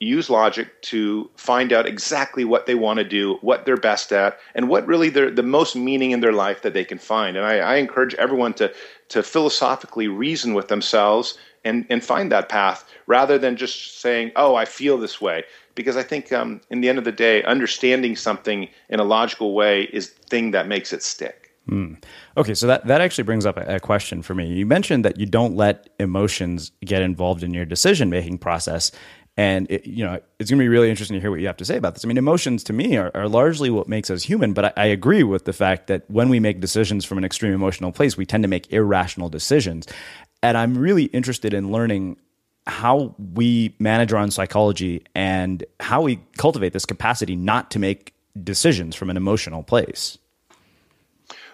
use 0.00 0.30
logic 0.30 0.80
to 0.82 1.28
find 1.36 1.72
out 1.72 1.86
exactly 1.86 2.44
what 2.44 2.66
they 2.66 2.74
want 2.74 2.98
to 2.98 3.04
do, 3.04 3.34
what 3.40 3.64
they're 3.64 3.76
best 3.76 4.12
at, 4.12 4.38
and 4.54 4.68
what 4.68 4.86
really 4.86 5.08
the 5.08 5.42
most 5.42 5.74
meaning 5.74 6.12
in 6.12 6.20
their 6.20 6.32
life 6.32 6.62
that 6.62 6.72
they 6.72 6.84
can 6.84 6.98
find. 6.98 7.36
And 7.36 7.44
I, 7.44 7.58
I 7.58 7.76
encourage 7.76 8.14
everyone 8.14 8.54
to 8.54 8.72
to 9.08 9.22
philosophically 9.22 10.06
reason 10.06 10.54
with 10.54 10.68
themselves 10.68 11.38
and, 11.64 11.86
and 11.88 12.04
find 12.04 12.30
that 12.30 12.48
path 12.48 12.84
rather 13.06 13.38
than 13.38 13.56
just 13.56 14.00
saying, 14.00 14.32
oh, 14.36 14.54
I 14.54 14.64
feel 14.64 14.98
this 14.98 15.20
way 15.20 15.44
because 15.74 15.96
I 15.96 16.02
think 16.02 16.32
um, 16.32 16.60
in 16.70 16.80
the 16.80 16.88
end 16.88 16.98
of 16.98 17.04
the 17.04 17.12
day, 17.12 17.42
understanding 17.44 18.16
something 18.16 18.68
in 18.88 19.00
a 19.00 19.04
logical 19.04 19.54
way 19.54 19.84
is 19.92 20.10
the 20.10 20.22
thing 20.26 20.50
that 20.50 20.66
makes 20.66 20.92
it 20.92 21.02
stick. 21.02 21.48
Mm. 21.68 22.02
Okay, 22.36 22.54
so 22.54 22.66
that, 22.66 22.86
that 22.86 23.00
actually 23.00 23.24
brings 23.24 23.44
up 23.44 23.58
a, 23.58 23.76
a, 23.76 23.80
question 23.80 24.22
for 24.22 24.34
me. 24.34 24.46
You 24.46 24.64
mentioned 24.64 25.04
that 25.04 25.18
you 25.18 25.26
don't 25.26 25.54
let 25.54 25.90
emotions 26.00 26.72
get 26.82 27.02
involved 27.02 27.42
in 27.42 27.52
your 27.52 27.66
decision 27.66 28.08
making 28.08 28.38
process. 28.38 28.90
And 29.38 29.70
it, 29.70 29.86
you 29.86 30.04
know 30.04 30.20
it's 30.40 30.50
going 30.50 30.58
to 30.58 30.62
be 30.64 30.68
really 30.68 30.90
interesting 30.90 31.14
to 31.14 31.20
hear 31.20 31.30
what 31.30 31.38
you 31.38 31.46
have 31.46 31.56
to 31.58 31.64
say 31.64 31.76
about 31.76 31.94
this. 31.94 32.04
I 32.04 32.08
mean, 32.08 32.18
emotions 32.18 32.64
to 32.64 32.72
me 32.72 32.96
are, 32.96 33.12
are 33.14 33.28
largely 33.28 33.70
what 33.70 33.88
makes 33.88 34.10
us 34.10 34.24
human. 34.24 34.52
But 34.52 34.64
I, 34.66 34.72
I 34.76 34.86
agree 34.86 35.22
with 35.22 35.44
the 35.44 35.52
fact 35.52 35.86
that 35.86 36.02
when 36.10 36.28
we 36.28 36.40
make 36.40 36.60
decisions 36.60 37.04
from 37.04 37.18
an 37.18 37.24
extreme 37.24 37.52
emotional 37.52 37.92
place, 37.92 38.16
we 38.16 38.26
tend 38.26 38.42
to 38.42 38.48
make 38.48 38.70
irrational 38.72 39.28
decisions. 39.28 39.86
And 40.42 40.58
I'm 40.58 40.76
really 40.76 41.04
interested 41.04 41.54
in 41.54 41.70
learning 41.70 42.16
how 42.66 43.14
we 43.32 43.74
manage 43.78 44.12
our 44.12 44.18
own 44.20 44.30
psychology 44.30 45.04
and 45.14 45.64
how 45.80 46.02
we 46.02 46.20
cultivate 46.36 46.72
this 46.72 46.84
capacity 46.84 47.34
not 47.34 47.70
to 47.70 47.78
make 47.78 48.14
decisions 48.42 48.94
from 48.94 49.08
an 49.08 49.16
emotional 49.16 49.62
place. 49.62 50.18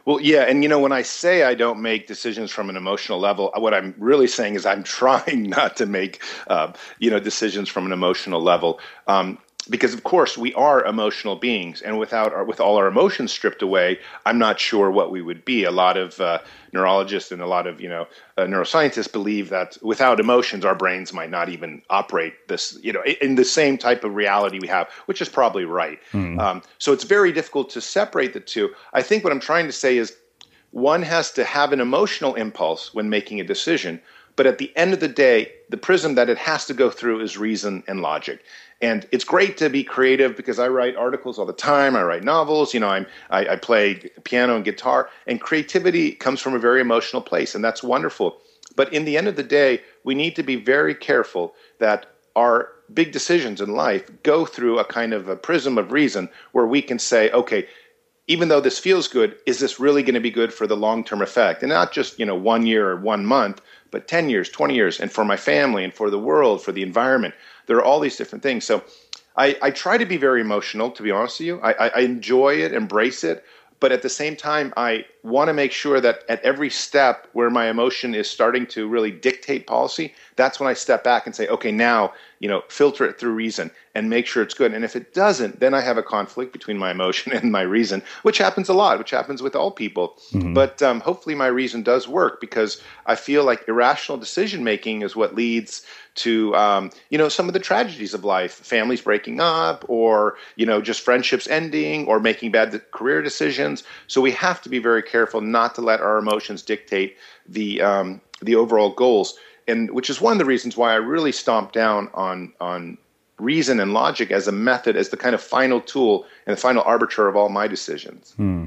Well, 0.04 0.20
yeah, 0.20 0.42
and 0.42 0.62
you 0.62 0.68
know, 0.68 0.78
when 0.78 0.92
I 0.92 1.02
say 1.02 1.44
I 1.44 1.54
don't 1.54 1.80
make 1.80 2.06
decisions 2.06 2.50
from 2.50 2.68
an 2.68 2.76
emotional 2.76 3.18
level, 3.18 3.50
what 3.56 3.72
I'm 3.72 3.94
really 3.98 4.26
saying 4.26 4.54
is 4.54 4.66
I'm 4.66 4.82
trying 5.00 5.44
not 5.44 5.76
to 5.76 5.86
make, 5.86 6.22
uh, 6.48 6.72
you 6.98 7.10
know, 7.10 7.20
decisions 7.20 7.68
from 7.68 7.86
an 7.86 7.92
emotional 7.92 8.42
level. 8.42 8.80
Um, 9.06 9.38
because 9.70 9.94
of 9.94 10.04
course 10.04 10.36
we 10.36 10.52
are 10.54 10.84
emotional 10.84 11.36
beings 11.36 11.80
and 11.80 11.98
without 11.98 12.34
our, 12.34 12.44
with 12.44 12.60
all 12.60 12.76
our 12.76 12.86
emotions 12.86 13.32
stripped 13.32 13.62
away 13.62 13.98
i'm 14.26 14.38
not 14.38 14.60
sure 14.60 14.90
what 14.90 15.10
we 15.10 15.22
would 15.22 15.42
be 15.44 15.64
a 15.64 15.70
lot 15.70 15.96
of 15.96 16.20
uh, 16.20 16.38
neurologists 16.74 17.30
and 17.30 17.40
a 17.40 17.46
lot 17.46 17.66
of 17.66 17.80
you 17.80 17.88
know 17.88 18.06
uh, 18.36 18.42
neuroscientists 18.42 19.10
believe 19.10 19.48
that 19.48 19.78
without 19.80 20.18
emotions 20.18 20.64
our 20.64 20.74
brains 20.74 21.12
might 21.12 21.30
not 21.30 21.48
even 21.48 21.80
operate 21.88 22.48
this 22.48 22.76
you 22.82 22.92
know 22.92 23.02
in 23.22 23.36
the 23.36 23.44
same 23.44 23.78
type 23.78 24.02
of 24.04 24.14
reality 24.14 24.58
we 24.60 24.66
have 24.66 24.88
which 25.06 25.22
is 25.22 25.28
probably 25.28 25.64
right. 25.64 26.00
Mm. 26.12 26.38
um, 26.40 26.62
so 26.78 26.92
it's 26.92 27.04
very 27.04 27.32
difficult 27.32 27.70
to 27.70 27.80
separate 27.80 28.32
the 28.34 28.40
two. 28.40 28.74
I 28.92 29.02
think 29.02 29.24
what 29.24 29.32
i'm 29.32 29.40
trying 29.40 29.66
to 29.66 29.72
say 29.72 29.96
is 29.96 30.16
one 30.72 31.02
has 31.02 31.30
to 31.30 31.44
have 31.44 31.72
an 31.72 31.80
emotional 31.80 32.34
impulse 32.34 32.92
when 32.92 33.08
making 33.08 33.40
a 33.40 33.44
decision 33.44 34.00
but 34.36 34.46
at 34.46 34.58
the 34.58 34.76
end 34.76 34.92
of 34.92 34.98
the 34.98 35.08
day 35.08 35.52
the 35.68 35.76
prism 35.76 36.16
that 36.16 36.28
it 36.28 36.38
has 36.38 36.66
to 36.66 36.74
go 36.74 36.90
through 36.90 37.20
is 37.20 37.38
reason 37.38 37.84
and 37.86 38.02
logic 38.02 38.42
and 38.84 39.08
it's 39.12 39.24
great 39.24 39.56
to 39.56 39.70
be 39.70 39.82
creative 39.82 40.36
because 40.36 40.58
I 40.58 40.68
write 40.68 40.94
articles 40.94 41.38
all 41.38 41.46
the 41.46 41.54
time. 41.54 41.96
I 41.96 42.02
write 42.02 42.22
novels. 42.22 42.74
You 42.74 42.80
know, 42.80 42.90
I'm, 42.90 43.06
I, 43.30 43.46
I 43.48 43.56
play 43.56 43.94
piano 44.24 44.56
and 44.56 44.64
guitar, 44.64 45.08
and 45.26 45.40
creativity 45.40 46.12
comes 46.12 46.42
from 46.42 46.52
a 46.52 46.58
very 46.58 46.82
emotional 46.82 47.22
place, 47.22 47.54
and 47.54 47.64
that's 47.64 47.82
wonderful. 47.82 48.36
But 48.76 48.92
in 48.92 49.06
the 49.06 49.16
end 49.16 49.26
of 49.26 49.36
the 49.36 49.42
day, 49.42 49.80
we 50.04 50.14
need 50.14 50.36
to 50.36 50.42
be 50.42 50.56
very 50.56 50.94
careful 50.94 51.54
that 51.78 52.04
our 52.36 52.72
big 52.92 53.10
decisions 53.10 53.62
in 53.62 53.70
life 53.72 54.04
go 54.22 54.44
through 54.44 54.78
a 54.78 54.84
kind 54.84 55.14
of 55.14 55.30
a 55.30 55.36
prism 55.36 55.78
of 55.78 55.90
reason 55.90 56.28
where 56.52 56.66
we 56.66 56.82
can 56.82 56.98
say, 56.98 57.30
okay, 57.30 57.66
even 58.26 58.48
though 58.48 58.60
this 58.60 58.78
feels 58.78 59.08
good, 59.08 59.34
is 59.46 59.60
this 59.60 59.80
really 59.80 60.02
going 60.02 60.14
to 60.14 60.20
be 60.20 60.30
good 60.30 60.52
for 60.52 60.66
the 60.66 60.76
long 60.76 61.04
term 61.04 61.22
effect? 61.22 61.62
And 61.62 61.70
not 61.70 61.90
just, 61.90 62.18
you 62.18 62.26
know, 62.26 62.34
one 62.34 62.66
year 62.66 62.90
or 62.90 62.96
one 62.96 63.24
month, 63.24 63.62
but 63.90 64.08
10 64.08 64.28
years, 64.28 64.50
20 64.50 64.74
years, 64.74 65.00
and 65.00 65.10
for 65.10 65.24
my 65.24 65.38
family 65.38 65.84
and 65.84 65.94
for 65.94 66.10
the 66.10 66.18
world, 66.18 66.62
for 66.62 66.72
the 66.72 66.82
environment. 66.82 67.34
There 67.66 67.76
are 67.76 67.84
all 67.84 68.00
these 68.00 68.16
different 68.16 68.42
things. 68.42 68.64
So 68.64 68.82
I, 69.36 69.56
I 69.62 69.70
try 69.70 69.98
to 69.98 70.06
be 70.06 70.16
very 70.16 70.40
emotional, 70.40 70.90
to 70.92 71.02
be 71.02 71.10
honest 71.10 71.40
with 71.40 71.46
you. 71.46 71.60
I, 71.60 71.88
I 71.88 72.00
enjoy 72.00 72.54
it, 72.56 72.72
embrace 72.72 73.24
it, 73.24 73.44
but 73.80 73.92
at 73.92 74.02
the 74.02 74.08
same 74.08 74.36
time, 74.36 74.72
I 74.76 75.04
want 75.22 75.48
to 75.48 75.52
make 75.52 75.72
sure 75.72 76.00
that 76.00 76.22
at 76.28 76.40
every 76.42 76.70
step 76.70 77.28
where 77.32 77.50
my 77.50 77.68
emotion 77.68 78.14
is 78.14 78.30
starting 78.30 78.66
to 78.68 78.88
really 78.88 79.10
dictate 79.10 79.66
policy, 79.66 80.14
that's 80.36 80.58
when 80.58 80.68
I 80.68 80.74
step 80.74 81.04
back 81.04 81.26
and 81.26 81.34
say, 81.34 81.46
okay, 81.48 81.70
now, 81.70 82.12
you 82.40 82.48
know, 82.48 82.62
filter 82.68 83.04
it 83.04 83.18
through 83.18 83.32
reason 83.32 83.70
and 83.94 84.10
make 84.10 84.26
sure 84.26 84.42
it's 84.42 84.54
good. 84.54 84.72
And 84.74 84.84
if 84.84 84.96
it 84.96 85.14
doesn't, 85.14 85.60
then 85.60 85.74
I 85.74 85.80
have 85.80 85.96
a 85.96 86.02
conflict 86.02 86.52
between 86.52 86.76
my 86.76 86.90
emotion 86.90 87.32
and 87.34 87.52
my 87.52 87.62
reason, 87.62 88.02
which 88.22 88.38
happens 88.38 88.68
a 88.68 88.74
lot, 88.74 88.98
which 88.98 89.10
happens 89.10 89.42
with 89.42 89.54
all 89.54 89.70
people. 89.70 90.16
Mm-hmm. 90.32 90.54
But 90.54 90.82
um, 90.82 91.00
hopefully 91.00 91.34
my 91.34 91.46
reason 91.46 91.82
does 91.82 92.08
work 92.08 92.40
because 92.40 92.82
I 93.06 93.14
feel 93.14 93.44
like 93.44 93.68
irrational 93.68 94.18
decision 94.18 94.64
making 94.64 95.02
is 95.02 95.14
what 95.14 95.34
leads 95.34 95.86
to 96.14 96.54
um, 96.54 96.90
you 97.10 97.18
know 97.18 97.28
some 97.28 97.48
of 97.48 97.54
the 97.54 97.58
tragedies 97.58 98.14
of 98.14 98.24
life 98.24 98.52
families 98.52 99.00
breaking 99.00 99.40
up 99.40 99.84
or 99.88 100.36
you 100.56 100.64
know 100.64 100.80
just 100.80 101.00
friendships 101.00 101.48
ending 101.48 102.06
or 102.06 102.20
making 102.20 102.52
bad 102.52 102.80
career 102.92 103.20
decisions 103.20 103.82
so 104.06 104.20
we 104.20 104.30
have 104.30 104.62
to 104.62 104.68
be 104.68 104.78
very 104.78 105.02
careful 105.02 105.40
not 105.40 105.74
to 105.74 105.80
let 105.80 106.00
our 106.00 106.18
emotions 106.18 106.62
dictate 106.62 107.16
the 107.48 107.82
um, 107.82 108.20
the 108.42 108.54
overall 108.54 108.90
goals 108.90 109.36
and 109.68 109.90
which 109.90 110.10
is 110.10 110.20
one 110.20 110.32
of 110.32 110.38
the 110.38 110.44
reasons 110.44 110.76
why 110.76 110.92
I 110.92 110.96
really 110.96 111.32
stomp 111.32 111.72
down 111.72 112.10
on 112.14 112.52
on 112.60 112.98
reason 113.38 113.80
and 113.80 113.92
logic 113.92 114.30
as 114.30 114.46
a 114.46 114.52
method 114.52 114.96
as 114.96 115.08
the 115.08 115.16
kind 115.16 115.34
of 115.34 115.42
final 115.42 115.80
tool 115.80 116.26
and 116.46 116.56
the 116.56 116.60
final 116.60 116.82
arbiter 116.82 117.28
of 117.28 117.36
all 117.36 117.48
my 117.48 117.66
decisions. 117.66 118.32
Hmm. 118.36 118.66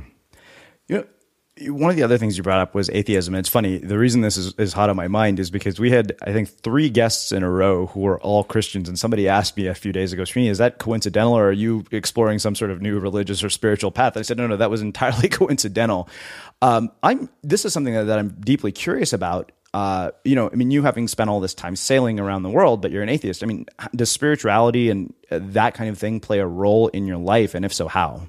You 0.88 0.98
know, 0.98 1.06
one 1.74 1.90
of 1.90 1.98
the 1.98 2.04
other 2.04 2.18
things 2.18 2.38
you 2.38 2.44
brought 2.44 2.60
up 2.60 2.76
was 2.76 2.90
atheism. 2.92 3.34
It's 3.36 3.50
funny. 3.50 3.78
The 3.78 3.98
reason 3.98 4.22
this 4.22 4.38
is, 4.38 4.54
is 4.56 4.74
hot 4.74 4.90
on 4.90 4.96
my 4.96 5.08
mind 5.08 5.40
is 5.40 5.50
because 5.50 5.80
we 5.80 5.90
had, 5.90 6.16
I 6.22 6.32
think, 6.32 6.50
three 6.50 6.90
guests 6.90 7.32
in 7.32 7.44
a 7.44 7.50
row 7.50 7.88
who 7.88 8.02
were 8.02 8.20
all 8.22 8.44
Christians. 8.44 8.88
And 8.88 8.98
somebody 8.98 9.28
asked 9.28 9.58
me 9.58 9.68
a 9.68 9.74
few 9.74 9.92
days 9.92 10.14
ago, 10.14 10.24
Srini, 10.24 10.50
is 10.50 10.60
that 10.60 10.78
coincidental 10.78 11.34
or 11.34 11.50
are 11.50 11.54
you 11.54 11.84
exploring 11.92 12.40
some 12.40 12.56
sort 12.56 12.70
of 12.70 12.82
new 12.82 13.00
religious 13.00 13.44
or 13.44 13.50
spiritual 13.50 13.92
path? 13.92 14.18
I 14.18 14.22
said, 14.22 14.38
no, 14.38 14.48
no, 14.48 14.58
that 14.58 14.70
was 14.70 14.82
entirely 14.84 15.30
coincidental. 15.30 16.10
Um, 16.62 16.92
I'm, 17.02 17.30
this 17.44 17.66
is 17.66 17.74
something 17.74 17.94
that, 17.94 18.04
that 18.04 18.20
I'm 18.20 18.30
deeply 18.40 18.72
curious 18.72 19.14
about. 19.14 19.52
Uh, 19.74 20.12
you 20.24 20.36
know, 20.36 20.50
I 20.52 20.56
mean, 20.56 20.72
you 20.72 20.84
having 20.84 21.08
spent 21.08 21.30
all 21.30 21.40
this 21.40 21.54
time 21.54 21.76
sailing 21.76 22.20
around 22.20 22.44
the 22.44 22.50
world, 22.50 22.82
but 22.82 22.92
you're 22.92 23.04
an 23.04 23.10
atheist. 23.10 23.44
I 23.44 23.46
mean, 23.46 23.66
does 23.96 24.10
spirituality 24.10 24.90
and 24.90 25.14
uh, 25.30 25.40
that 25.42 25.74
kind 25.74 25.90
of 25.90 25.98
thing 25.98 26.20
play 26.20 26.40
a 26.40 26.48
role 26.48 26.88
in 26.90 27.06
your 27.06 27.18
life? 27.18 27.54
And 27.54 27.66
if 27.66 27.74
so, 27.74 27.88
how? 27.88 28.28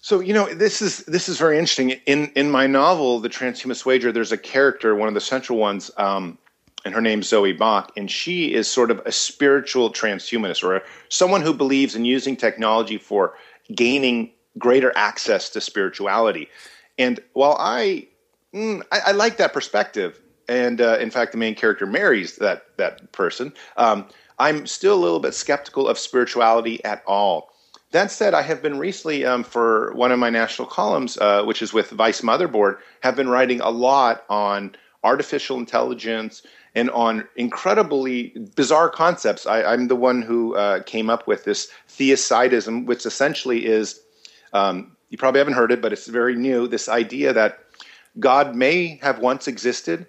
So 0.00 0.20
you 0.20 0.34
know 0.34 0.52
this 0.52 0.82
is 0.82 0.98
this 1.04 1.30
is 1.30 1.38
very 1.38 1.58
interesting. 1.58 1.90
In 2.04 2.30
in 2.36 2.50
my 2.50 2.66
novel, 2.66 3.20
The 3.20 3.30
Transhumanist 3.30 3.86
Wager, 3.86 4.12
there's 4.12 4.32
a 4.32 4.36
character, 4.36 4.94
one 4.94 5.08
of 5.08 5.14
the 5.14 5.20
central 5.20 5.58
ones, 5.58 5.90
um, 5.96 6.36
and 6.84 6.94
her 6.94 7.00
name's 7.00 7.28
Zoe 7.28 7.52
Bach, 7.52 7.90
and 7.96 8.10
she 8.10 8.52
is 8.52 8.68
sort 8.68 8.90
of 8.90 9.00
a 9.06 9.12
spiritual 9.12 9.90
transhumanist, 9.90 10.62
or 10.62 10.82
someone 11.08 11.40
who 11.40 11.54
believes 11.54 11.96
in 11.96 12.04
using 12.04 12.36
technology 12.36 12.98
for 12.98 13.34
gaining 13.74 14.30
greater 14.58 14.92
access 14.94 15.48
to 15.48 15.60
spirituality. 15.62 16.50
And 16.98 17.18
while 17.32 17.56
I 17.58 18.08
mm, 18.54 18.82
I, 18.92 19.00
I, 19.06 19.12
like 19.12 19.36
that 19.38 19.52
perspective, 19.52 20.20
and 20.48 20.80
uh, 20.80 20.98
in 20.98 21.10
fact, 21.10 21.32
the 21.32 21.38
main 21.38 21.54
character 21.54 21.86
marries 21.86 22.36
that 22.36 22.76
that 22.76 23.12
person. 23.12 23.52
Um, 23.76 24.06
I'm 24.38 24.66
still 24.66 24.94
a 24.94 25.02
little 25.02 25.20
bit 25.20 25.34
skeptical 25.34 25.88
of 25.88 25.98
spirituality 25.98 26.84
at 26.84 27.02
all. 27.06 27.50
That 27.92 28.10
said, 28.10 28.34
I 28.34 28.42
have 28.42 28.60
been 28.60 28.78
recently, 28.78 29.24
um, 29.24 29.44
for 29.44 29.92
one 29.94 30.10
of 30.10 30.18
my 30.18 30.30
national 30.30 30.66
columns, 30.66 31.16
uh, 31.18 31.44
which 31.44 31.62
is 31.62 31.72
with 31.72 31.90
Vice 31.90 32.22
Motherboard, 32.22 32.78
have 33.02 33.14
been 33.14 33.28
writing 33.28 33.60
a 33.60 33.70
lot 33.70 34.24
on 34.28 34.74
artificial 35.04 35.58
intelligence 35.58 36.42
and 36.74 36.90
on 36.90 37.28
incredibly 37.36 38.34
bizarre 38.56 38.88
concepts. 38.88 39.46
I, 39.46 39.72
am 39.72 39.86
the 39.86 39.94
one 39.94 40.22
who 40.22 40.56
uh, 40.56 40.82
came 40.82 41.08
up 41.08 41.28
with 41.28 41.44
this 41.44 41.70
theocidism, 41.88 42.86
which 42.86 43.06
essentially 43.06 43.64
is 43.64 44.00
um, 44.52 44.96
you 45.10 45.18
probably 45.18 45.38
haven't 45.38 45.54
heard 45.54 45.70
it, 45.70 45.80
but 45.80 45.92
it's 45.92 46.08
very 46.08 46.34
new. 46.34 46.66
This 46.66 46.88
idea 46.88 47.32
that 47.32 47.63
God 48.18 48.54
may 48.54 48.98
have 49.02 49.18
once 49.18 49.48
existed, 49.48 50.06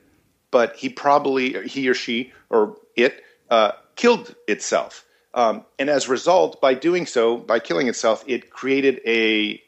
but 0.52 0.76
he 0.76 0.90
probably, 0.90 1.68
he 1.68 1.90
or 1.90 1.94
she 1.94 2.32
or 2.50 2.76
it, 2.96 3.24
uh, 3.50 3.72
killed 3.96 4.36
itself. 4.48 5.06
Um, 5.34 5.66
and 5.80 5.90
as 5.90 6.08
a 6.08 6.12
result, 6.12 6.62
by 6.62 6.74
doing 6.74 7.06
so, 7.06 7.38
by 7.38 7.60
killing 7.60 7.88
itself, 7.88 8.24
it 8.28 8.50
created 8.52 9.02
a 9.06 9.62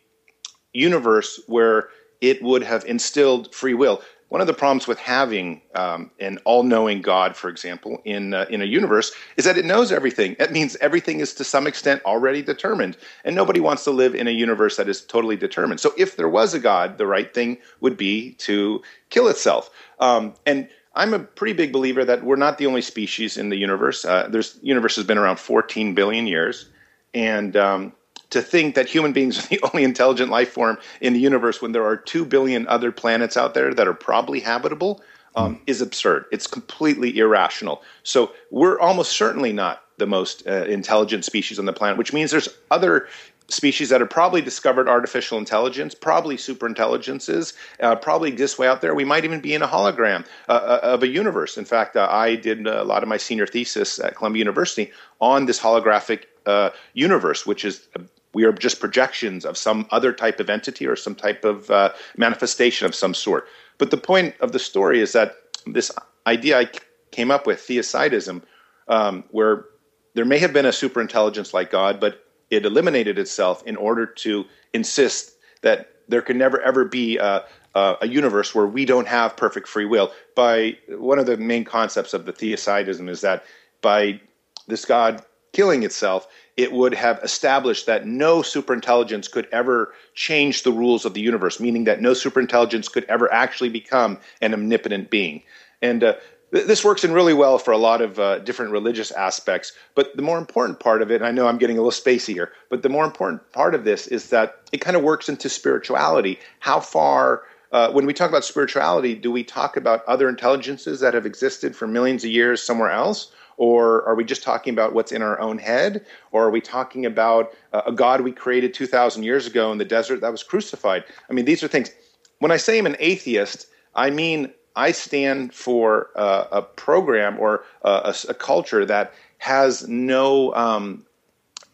universe 0.72 1.42
where 1.48 1.90
it 2.22 2.42
would 2.42 2.64
have 2.64 2.86
instilled 2.86 3.54
free 3.54 3.74
will 3.74 4.02
one 4.30 4.42
of 4.42 4.48
the 4.48 4.54
problems 4.54 4.88
with 4.88 5.00
having 5.00 5.62
um, 5.76 6.12
an 6.20 6.38
all-knowing 6.44 7.02
God, 7.02 7.36
for 7.38 7.50
example, 7.50 8.02
in 8.04 8.34
uh, 8.34 8.46
in 8.50 8.62
a 8.62 8.66
universe, 8.66 9.12
is 9.38 9.46
that 9.46 9.58
it 9.58 9.66
knows 9.66 9.92
everything. 9.92 10.36
That 10.38 10.52
means 10.52 10.76
everything 10.78 11.22
is 11.22 11.34
to 11.36 11.44
some 11.44 11.66
extent 11.66 12.02
already 12.06 12.42
determined, 12.42 12.98
and 13.24 13.36
nobody 13.36 13.60
wants 13.60 13.84
to 13.86 13.92
live 13.92 14.16
in 14.16 14.28
a 14.28 14.32
universe 14.32 14.76
that 14.78 14.90
is 14.90 15.02
totally 15.02 15.38
determined. 15.38 15.80
So, 15.80 15.94
if 15.98 16.18
there 16.18 16.30
was 16.30 16.54
a 16.54 16.60
God, 16.60 16.98
the 16.98 17.08
right 17.08 17.34
thing 17.34 17.58
would 17.80 17.96
be 17.96 18.34
to 18.34 18.82
kill 19.10 19.28
itself. 19.28 19.70
Um, 20.00 20.34
and 20.46 20.68
I'm 20.94 21.14
a 21.14 21.20
pretty 21.20 21.54
big 21.54 21.72
believer 21.72 22.04
that 22.04 22.24
we're 22.24 22.36
not 22.36 22.58
the 22.58 22.66
only 22.66 22.82
species 22.82 23.38
in 23.38 23.50
the 23.50 23.58
universe. 23.58 24.04
Uh, 24.04 24.28
there's 24.30 24.60
universe 24.62 24.96
has 24.98 25.06
been 25.06 25.18
around 25.18 25.40
14 25.40 25.94
billion 25.94 26.28
years, 26.28 26.70
and 27.14 27.56
um, 27.56 27.94
to 28.30 28.42
think 28.42 28.76
that 28.76 28.88
human 28.88 29.14
beings 29.14 29.40
are 29.40 29.48
the 29.50 29.60
only 29.64 29.84
intelligent 29.84 30.30
life 30.30 30.52
form 30.52 30.78
in 31.02 31.14
the 31.14 31.20
universe 31.20 31.62
when 31.62 31.72
there 31.72 31.86
are 31.86 31.98
2 31.98 32.26
billion 32.26 32.68
other 32.68 32.92
planets 32.92 33.38
out 33.38 33.54
there 33.54 33.74
that 33.74 33.88
are 33.88 33.94
probably 33.94 34.40
habitable 34.40 35.02
um, 35.36 35.56
mm. 35.56 35.62
is 35.68 35.82
absurd. 35.82 36.26
It's 36.32 36.48
completely 36.48 37.18
irrational. 37.18 37.84
So 38.04 38.32
we're 38.52 38.80
almost 38.80 39.12
certainly 39.14 39.54
not 39.54 39.84
the 39.98 40.08
most 40.08 40.48
uh, 40.48 40.66
intelligent 40.66 41.26
species 41.26 41.60
on 41.60 41.66
the 41.66 41.74
planet, 41.74 41.98
which 41.98 42.14
means 42.14 42.32
there's 42.32 42.50
other 42.70 43.08
species 43.50 43.90
that 43.90 44.02
have 44.02 44.10
probably 44.10 44.42
discovered 44.42 44.90
artificial 44.90 45.38
intelligence, 45.38 45.96
probably 45.96 46.36
super 46.38 46.68
intelligences, 46.68 47.54
uh, 47.82 47.96
probably 47.96 48.30
exist 48.30 48.60
way 48.60 48.68
out 48.68 48.82
there. 48.82 48.94
We 48.94 49.06
might 49.06 49.24
even 49.24 49.40
be 49.40 49.54
in 49.54 49.62
a 49.62 49.68
hologram 49.68 50.26
uh, 50.50 50.52
uh 50.52 50.80
of 50.84 51.04
a 51.04 51.08
universe. 51.08 51.58
In 51.58 51.66
fact, 51.66 51.96
uh, 51.96 52.08
I 52.10 52.36
did 52.36 52.68
a 52.68 52.84
lot 52.84 53.04
of 53.04 53.10
my 53.10 53.18
senior 53.18 53.48
thesis 53.48 54.00
at 54.00 54.16
Columbia 54.16 54.40
University 54.40 54.92
on 55.22 55.46
this 55.46 55.60
holographic 55.60 56.24
uh, 56.46 56.72
universe, 56.94 57.46
which 57.46 57.64
is 57.64 57.88
we 58.34 58.44
are 58.44 58.52
just 58.52 58.80
projections 58.80 59.46
of 59.46 59.58
some 59.58 59.88
other 59.92 60.14
type 60.14 60.40
of 60.40 60.50
entity 60.50 60.86
or 60.86 60.96
some 60.96 61.16
type 61.16 61.44
of 61.46 61.72
uh, 61.72 61.94
manifestation 62.18 62.86
of 62.86 62.94
some 62.94 63.14
sort. 63.14 63.48
But 63.78 63.92
the 63.92 63.98
point 63.98 64.36
of 64.42 64.52
the 64.52 64.60
story 64.60 65.00
is 65.02 65.14
that 65.14 65.36
this 65.66 65.92
idea 66.26 66.60
I 66.60 66.70
came 67.12 67.32
up 67.32 67.48
with, 67.48 67.60
theocidism, 67.60 68.42
um, 68.88 69.24
where 69.32 69.66
there 70.14 70.26
may 70.26 70.38
have 70.40 70.54
been 70.54 70.66
a 70.66 70.70
superintelligence 70.70 71.54
like 71.54 71.72
God, 71.72 72.00
but 72.00 72.27
it 72.50 72.66
eliminated 72.66 73.20
itself 73.20 73.64
in 73.66 73.76
order 73.76 74.06
to 74.06 74.46
insist 74.74 75.34
that 75.62 75.92
there 76.08 76.22
can 76.22 76.38
never 76.38 76.62
ever 76.62 76.86
be 76.86 77.18
a, 77.18 77.44
a, 77.76 78.08
universe 78.08 78.56
where 78.56 78.66
we 78.66 78.86
don't 78.86 79.08
have 79.08 79.36
perfect 79.36 79.68
free 79.68 79.86
will. 79.86 80.12
By 80.36 80.78
one 80.90 81.20
of 81.20 81.26
the 81.26 81.38
main 81.38 81.66
concepts 81.66 82.14
of 82.14 82.26
the 82.26 82.34
theocidism 82.34 83.10
is 83.10 83.22
that 83.22 83.44
by 83.82 84.22
this 84.68 84.86
God 84.86 85.24
killing 85.54 85.84
itself, 85.84 86.28
it 86.56 86.72
would 86.72 86.94
have 86.94 87.20
established 87.24 87.86
that 87.86 88.06
no 88.06 88.42
superintelligence 88.42 89.32
could 89.32 89.48
ever 89.52 89.94
change 90.14 90.64
the 90.64 90.72
rules 90.72 91.06
of 91.06 91.14
the 91.14 91.22
universe, 91.22 91.60
meaning 91.60 91.84
that 91.86 92.02
no 92.02 92.12
superintelligence 92.12 92.92
could 92.92 93.06
ever 93.06 93.32
actually 93.32 93.70
become 93.70 94.20
an 94.42 94.54
omnipotent 94.54 95.10
being. 95.10 95.44
And 95.82 96.04
uh, 96.04 96.14
this 96.52 96.84
works 96.84 97.04
in 97.04 97.12
really 97.12 97.34
well 97.34 97.58
for 97.58 97.72
a 97.72 97.78
lot 97.78 98.02
of 98.02 98.20
uh, 98.20 98.40
different 98.40 98.72
religious 98.72 99.12
aspects. 99.12 99.74
But 99.96 100.16
the 100.16 100.22
more 100.22 100.38
important 100.38 100.80
part 100.80 101.02
of 101.02 101.12
it, 101.12 101.16
and 101.16 101.26
I 101.26 101.32
know 101.32 101.48
I'm 101.48 101.58
getting 101.58 101.78
a 101.78 101.82
little 101.82 101.92
spacey 101.92 102.34
here, 102.34 102.54
but 102.70 102.84
the 102.84 102.90
more 102.90 103.06
important 103.06 103.52
part 103.52 103.76
of 103.76 103.84
this 103.84 104.08
is 104.08 104.30
that 104.30 104.62
it 104.72 104.80
kind 104.80 104.96
of 104.96 105.04
works 105.04 105.28
into 105.28 105.50
spirituality. 105.50 106.40
How 106.60 106.80
far 106.80 107.44
uh, 107.72 107.92
when 107.92 108.06
we 108.06 108.14
talk 108.14 108.30
about 108.30 108.46
spirituality, 108.46 109.14
do 109.14 109.32
we 109.32 109.44
talk 109.44 109.76
about 109.76 110.06
other 110.06 110.30
intelligences 110.30 111.02
that 111.02 111.14
have 111.14 111.26
existed 111.26 111.76
for 111.76 111.86
millions 111.86 112.24
of 112.24 112.32
years 112.32 112.64
somewhere 112.64 112.92
else? 112.92 113.32
Or 113.58 114.04
are 114.08 114.16
we 114.16 114.24
just 114.24 114.44
talking 114.44 114.72
about 114.72 114.94
what's 114.94 115.12
in 115.12 115.22
our 115.22 115.40
own 115.40 115.58
head? 115.58 116.06
Or 116.32 116.46
are 116.46 116.52
we 116.52 116.62
talking 116.62 117.06
about 117.06 117.54
a 117.74 117.92
God 117.92 118.22
we 118.22 118.32
created 118.32 118.74
2,000 118.74 119.24
years 119.24 119.48
ago 119.48 119.72
in 119.72 119.80
the 119.80 119.86
desert 119.86 120.22
that 120.22 120.32
was 120.32 120.44
crucified? 120.44 121.04
I 121.30 121.34
mean, 121.34 121.46
these 121.46 121.64
are 121.64 121.68
things. 121.68 121.92
When 122.40 122.52
I 122.52 122.58
say 122.58 122.78
I'm 122.78 122.86
an 122.86 122.96
atheist, 123.00 123.68
I 123.96 124.12
mean 124.12 124.54
I 124.78 124.92
stand 124.92 125.54
for 125.54 126.10
a, 126.16 126.48
a 126.52 126.62
program 126.62 127.40
or 127.40 127.64
a, 127.82 128.16
a, 128.30 128.34
culture 128.34 128.86
that 128.86 129.12
has 129.40 129.88
no 129.88 130.54
um, 130.54 131.04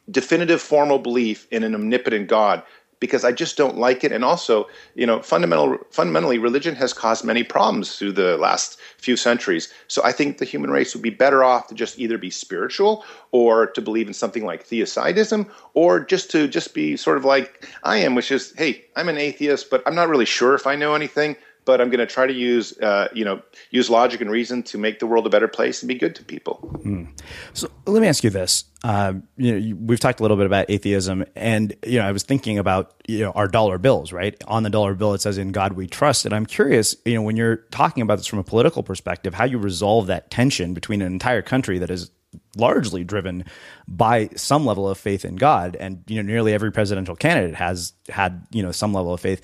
definitive 0.10 0.62
formal 0.62 1.00
belief 1.00 1.46
in 1.52 1.64
an 1.64 1.76
omnipotent 1.76 2.30
God 2.30 2.64
because 3.04 3.26
I 3.26 3.34
just 3.34 3.58
don't 3.58 3.76
like 3.76 4.06
it. 4.06 4.14
And 4.14 4.24
also, 4.24 4.70
you 4.96 5.06
know, 5.06 5.22
fundamental, 5.22 5.78
fundamentally, 5.92 6.38
religion 6.38 6.74
has 6.76 6.94
caused 6.94 7.26
many 7.26 7.44
problems 7.44 7.98
through 7.98 8.14
the 8.14 8.38
last 8.38 8.80
few 8.98 9.18
centuries. 9.18 9.68
So 9.90 10.02
I 10.06 10.14
think 10.14 10.38
the 10.38 10.46
human 10.46 10.72
race 10.72 10.96
would 10.96 11.04
be 11.04 11.10
better 11.10 11.44
off 11.44 11.68
to 11.68 11.76
just 11.76 12.00
either 12.00 12.18
be 12.18 12.30
spiritual 12.30 13.04
or 13.32 13.68
to 13.68 13.82
believe 13.82 14.08
in 14.08 14.14
something 14.14 14.46
like 14.46 14.66
theocidism 14.66 15.50
or 15.74 16.00
just 16.00 16.32
to 16.32 16.48
just 16.48 16.74
be 16.74 16.96
sort 16.96 17.18
of 17.18 17.26
like 17.26 17.68
I 17.84 17.98
am, 17.98 18.16
which 18.16 18.32
is, 18.32 18.54
hey, 18.58 18.86
I'm 18.96 19.10
an 19.10 19.18
atheist, 19.18 19.70
but 19.70 19.84
I'm 19.86 19.96
not 19.96 20.08
really 20.08 20.24
sure 20.24 20.56
if 20.56 20.66
I 20.66 20.78
know 20.78 20.96
anything 20.96 21.36
but 21.66 21.82
I'm 21.82 21.90
going 21.90 22.00
to 22.00 22.06
try 22.06 22.28
to 22.28 22.34
use 22.34 22.78
uh, 22.80 23.08
you 23.14 23.26
know 23.26 23.42
use 23.72 23.90
logic 23.90 24.22
and 24.22 24.30
reason 24.30 24.64
to 24.64 24.78
make 24.78 25.00
the 25.00 25.08
world 25.08 25.26
a 25.26 25.30
better 25.30 25.48
place 25.48 25.82
and 25.82 25.88
be 25.88 25.96
good 25.96 26.16
to 26.16 26.24
people. 26.24 26.60
Mm. 26.84 27.08
So 27.54 27.70
let 27.86 28.02
me 28.02 28.08
ask 28.08 28.24
you 28.24 28.30
this: 28.30 28.66
uh, 28.84 29.14
you 29.38 29.60
know, 29.60 29.78
we've 29.82 30.00
talked 30.00 30.20
a 30.20 30.24
little 30.24 30.38
bit 30.38 30.46
about 30.46 30.70
atheism, 30.70 31.26
and 31.36 31.74
you 31.86 32.00
know, 32.00 32.06
I 32.06 32.12
was 32.12 32.24
thinking 32.24 32.58
about 32.58 32.94
you 33.08 33.20
know 33.20 33.32
our 33.32 33.48
dollar 33.48 33.78
bills. 33.78 34.12
Right 34.12 34.42
on 34.48 34.64
the 34.64 34.70
dollar 34.70 34.94
bill, 34.94 35.14
it 35.14 35.22
says 35.22 35.38
"In 35.38 35.52
God 35.52 35.74
We 35.74 35.88
Trust," 35.88 36.26
and 36.26 36.34
I'm 36.34 36.46
curious, 36.46 36.96
you 37.06 37.16
know, 37.16 37.22
when 37.22 37.38
you're 37.38 37.58
talking 37.72 38.02
about 38.02 38.18
this 38.18 38.28
from 38.28 38.40
a 38.40 38.44
political 38.44 38.84
perspective, 38.84 39.34
how 39.34 39.46
you 39.46 39.58
resolve 39.58 40.08
that 40.08 40.30
tension 40.32 40.74
between 40.74 41.02
an 41.02 41.12
entire 41.12 41.42
country 41.42 41.80
that 41.80 41.90
is 41.90 42.12
largely 42.56 43.04
driven 43.04 43.46
by 43.88 44.30
some 44.36 44.66
level 44.66 44.90
of 44.90 44.98
faith 44.98 45.26
in 45.26 45.36
God, 45.36 45.76
and 45.80 46.04
you 46.08 46.22
know, 46.22 46.28
nearly 46.28 46.54
every 46.54 46.72
presidential 46.72 47.16
candidate 47.16 47.56
has 47.56 47.94
had 48.10 48.46
you 48.52 48.64
know 48.64 48.72
some 48.72 48.94
level 48.94 49.14
of 49.14 49.20
faith. 49.20 49.42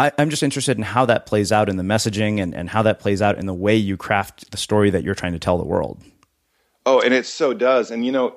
I, 0.00 0.12
am 0.16 0.30
just 0.30 0.42
interested 0.42 0.78
in 0.78 0.82
how 0.82 1.04
that 1.06 1.26
plays 1.26 1.52
out 1.52 1.68
in 1.68 1.76
the 1.76 1.82
messaging 1.82 2.40
and, 2.40 2.54
and 2.54 2.70
how 2.70 2.82
that 2.82 3.00
plays 3.00 3.20
out 3.20 3.38
in 3.38 3.44
the 3.44 3.54
way 3.54 3.76
you 3.76 3.98
craft 3.98 4.50
the 4.50 4.56
story 4.56 4.88
that 4.90 5.04
you're 5.04 5.14
trying 5.14 5.34
to 5.34 5.38
tell 5.38 5.58
the 5.58 5.64
world. 5.64 6.02
Oh, 6.86 7.00
and 7.00 7.12
it 7.12 7.26
so 7.26 7.52
does. 7.52 7.90
And 7.90 8.06
you 8.06 8.10
know, 8.10 8.36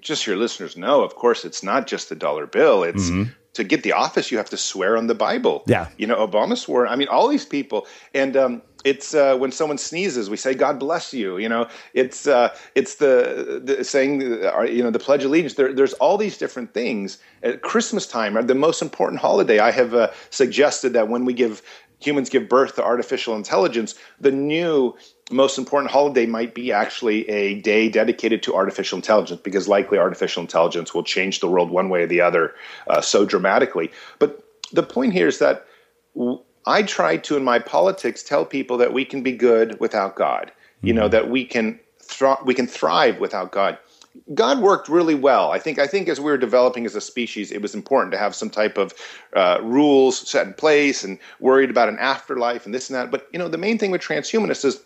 just 0.00 0.26
your 0.26 0.36
listeners 0.36 0.76
know, 0.76 1.04
of 1.04 1.14
course, 1.14 1.44
it's 1.44 1.62
not 1.62 1.86
just 1.86 2.08
the 2.08 2.16
dollar 2.16 2.46
bill. 2.46 2.82
It's 2.82 3.08
mm-hmm. 3.08 3.30
to 3.52 3.62
get 3.62 3.84
the 3.84 3.92
office, 3.92 4.32
you 4.32 4.38
have 4.38 4.50
to 4.50 4.56
swear 4.56 4.96
on 4.96 5.06
the 5.06 5.14
Bible. 5.14 5.62
Yeah. 5.68 5.88
You 5.96 6.08
know, 6.08 6.26
Obama 6.26 6.58
swore. 6.58 6.88
I 6.88 6.96
mean, 6.96 7.08
all 7.08 7.28
these 7.28 7.44
people. 7.44 7.86
And 8.12 8.36
um, 8.36 8.62
it's 8.86 9.14
uh, 9.14 9.36
when 9.36 9.50
someone 9.50 9.78
sneezes, 9.78 10.30
we 10.30 10.36
say 10.36 10.54
"God 10.54 10.78
bless 10.78 11.12
you." 11.12 11.38
You 11.38 11.48
know, 11.48 11.68
it's 11.92 12.28
uh, 12.28 12.56
it's 12.76 12.94
the, 12.94 13.60
the 13.62 13.82
saying 13.82 14.22
uh, 14.44 14.62
you 14.62 14.82
know 14.82 14.90
the 14.90 15.00
Pledge 15.00 15.24
of 15.24 15.30
Allegiance. 15.30 15.54
There, 15.54 15.72
there's 15.72 15.94
all 15.94 16.16
these 16.16 16.38
different 16.38 16.72
things. 16.72 17.18
At 17.42 17.62
Christmas 17.62 18.06
time, 18.06 18.34
the 18.46 18.54
most 18.54 18.80
important 18.82 19.20
holiday, 19.20 19.58
I 19.58 19.72
have 19.72 19.92
uh, 19.92 20.12
suggested 20.30 20.92
that 20.92 21.08
when 21.08 21.24
we 21.24 21.32
give 21.32 21.62
humans 21.98 22.28
give 22.28 22.48
birth 22.48 22.76
to 22.76 22.84
artificial 22.84 23.34
intelligence, 23.34 23.96
the 24.20 24.30
new 24.30 24.94
most 25.32 25.58
important 25.58 25.90
holiday 25.90 26.26
might 26.26 26.54
be 26.54 26.70
actually 26.70 27.28
a 27.28 27.60
day 27.62 27.88
dedicated 27.88 28.42
to 28.44 28.54
artificial 28.54 28.96
intelligence 28.96 29.40
because 29.42 29.66
likely 29.66 29.98
artificial 29.98 30.42
intelligence 30.42 30.94
will 30.94 31.02
change 31.02 31.40
the 31.40 31.48
world 31.48 31.70
one 31.70 31.88
way 31.88 32.02
or 32.02 32.06
the 32.06 32.20
other 32.20 32.54
uh, 32.86 33.00
so 33.00 33.24
dramatically. 33.24 33.90
But 34.20 34.44
the 34.72 34.84
point 34.84 35.12
here 35.12 35.26
is 35.26 35.40
that 35.40 35.66
I 36.66 36.82
try 36.82 37.16
to, 37.18 37.36
in 37.36 37.44
my 37.44 37.58
politics, 37.58 38.22
tell 38.22 38.44
people 38.44 38.76
that 38.78 38.92
we 38.92 39.04
can 39.04 39.22
be 39.22 39.32
good 39.32 39.78
without 39.80 40.16
God. 40.16 40.50
You 40.82 40.92
know 40.92 41.02
mm-hmm. 41.02 41.10
that 41.10 41.30
we 41.30 41.44
can 41.44 41.80
thri- 42.00 42.42
we 42.44 42.54
can 42.54 42.66
thrive 42.66 43.18
without 43.20 43.52
God. 43.52 43.78
God 44.34 44.60
worked 44.60 44.88
really 44.88 45.14
well. 45.14 45.52
I 45.52 45.58
think. 45.58 45.78
I 45.78 45.86
think 45.86 46.08
as 46.08 46.18
we 46.18 46.26
were 46.26 46.38
developing 46.38 46.86
as 46.86 46.94
a 46.94 47.00
species, 47.00 47.52
it 47.52 47.62
was 47.62 47.74
important 47.74 48.12
to 48.12 48.18
have 48.18 48.34
some 48.34 48.50
type 48.50 48.78
of 48.78 48.94
uh, 49.34 49.58
rules 49.62 50.28
set 50.28 50.46
in 50.46 50.54
place 50.54 51.04
and 51.04 51.18
worried 51.40 51.70
about 51.70 51.88
an 51.88 51.98
afterlife 51.98 52.66
and 52.66 52.74
this 52.74 52.88
and 52.88 52.96
that. 52.96 53.10
But 53.10 53.28
you 53.32 53.38
know, 53.38 53.48
the 53.48 53.58
main 53.58 53.78
thing 53.78 53.90
with 53.90 54.00
transhumanists 54.00 54.64
is 54.64 54.80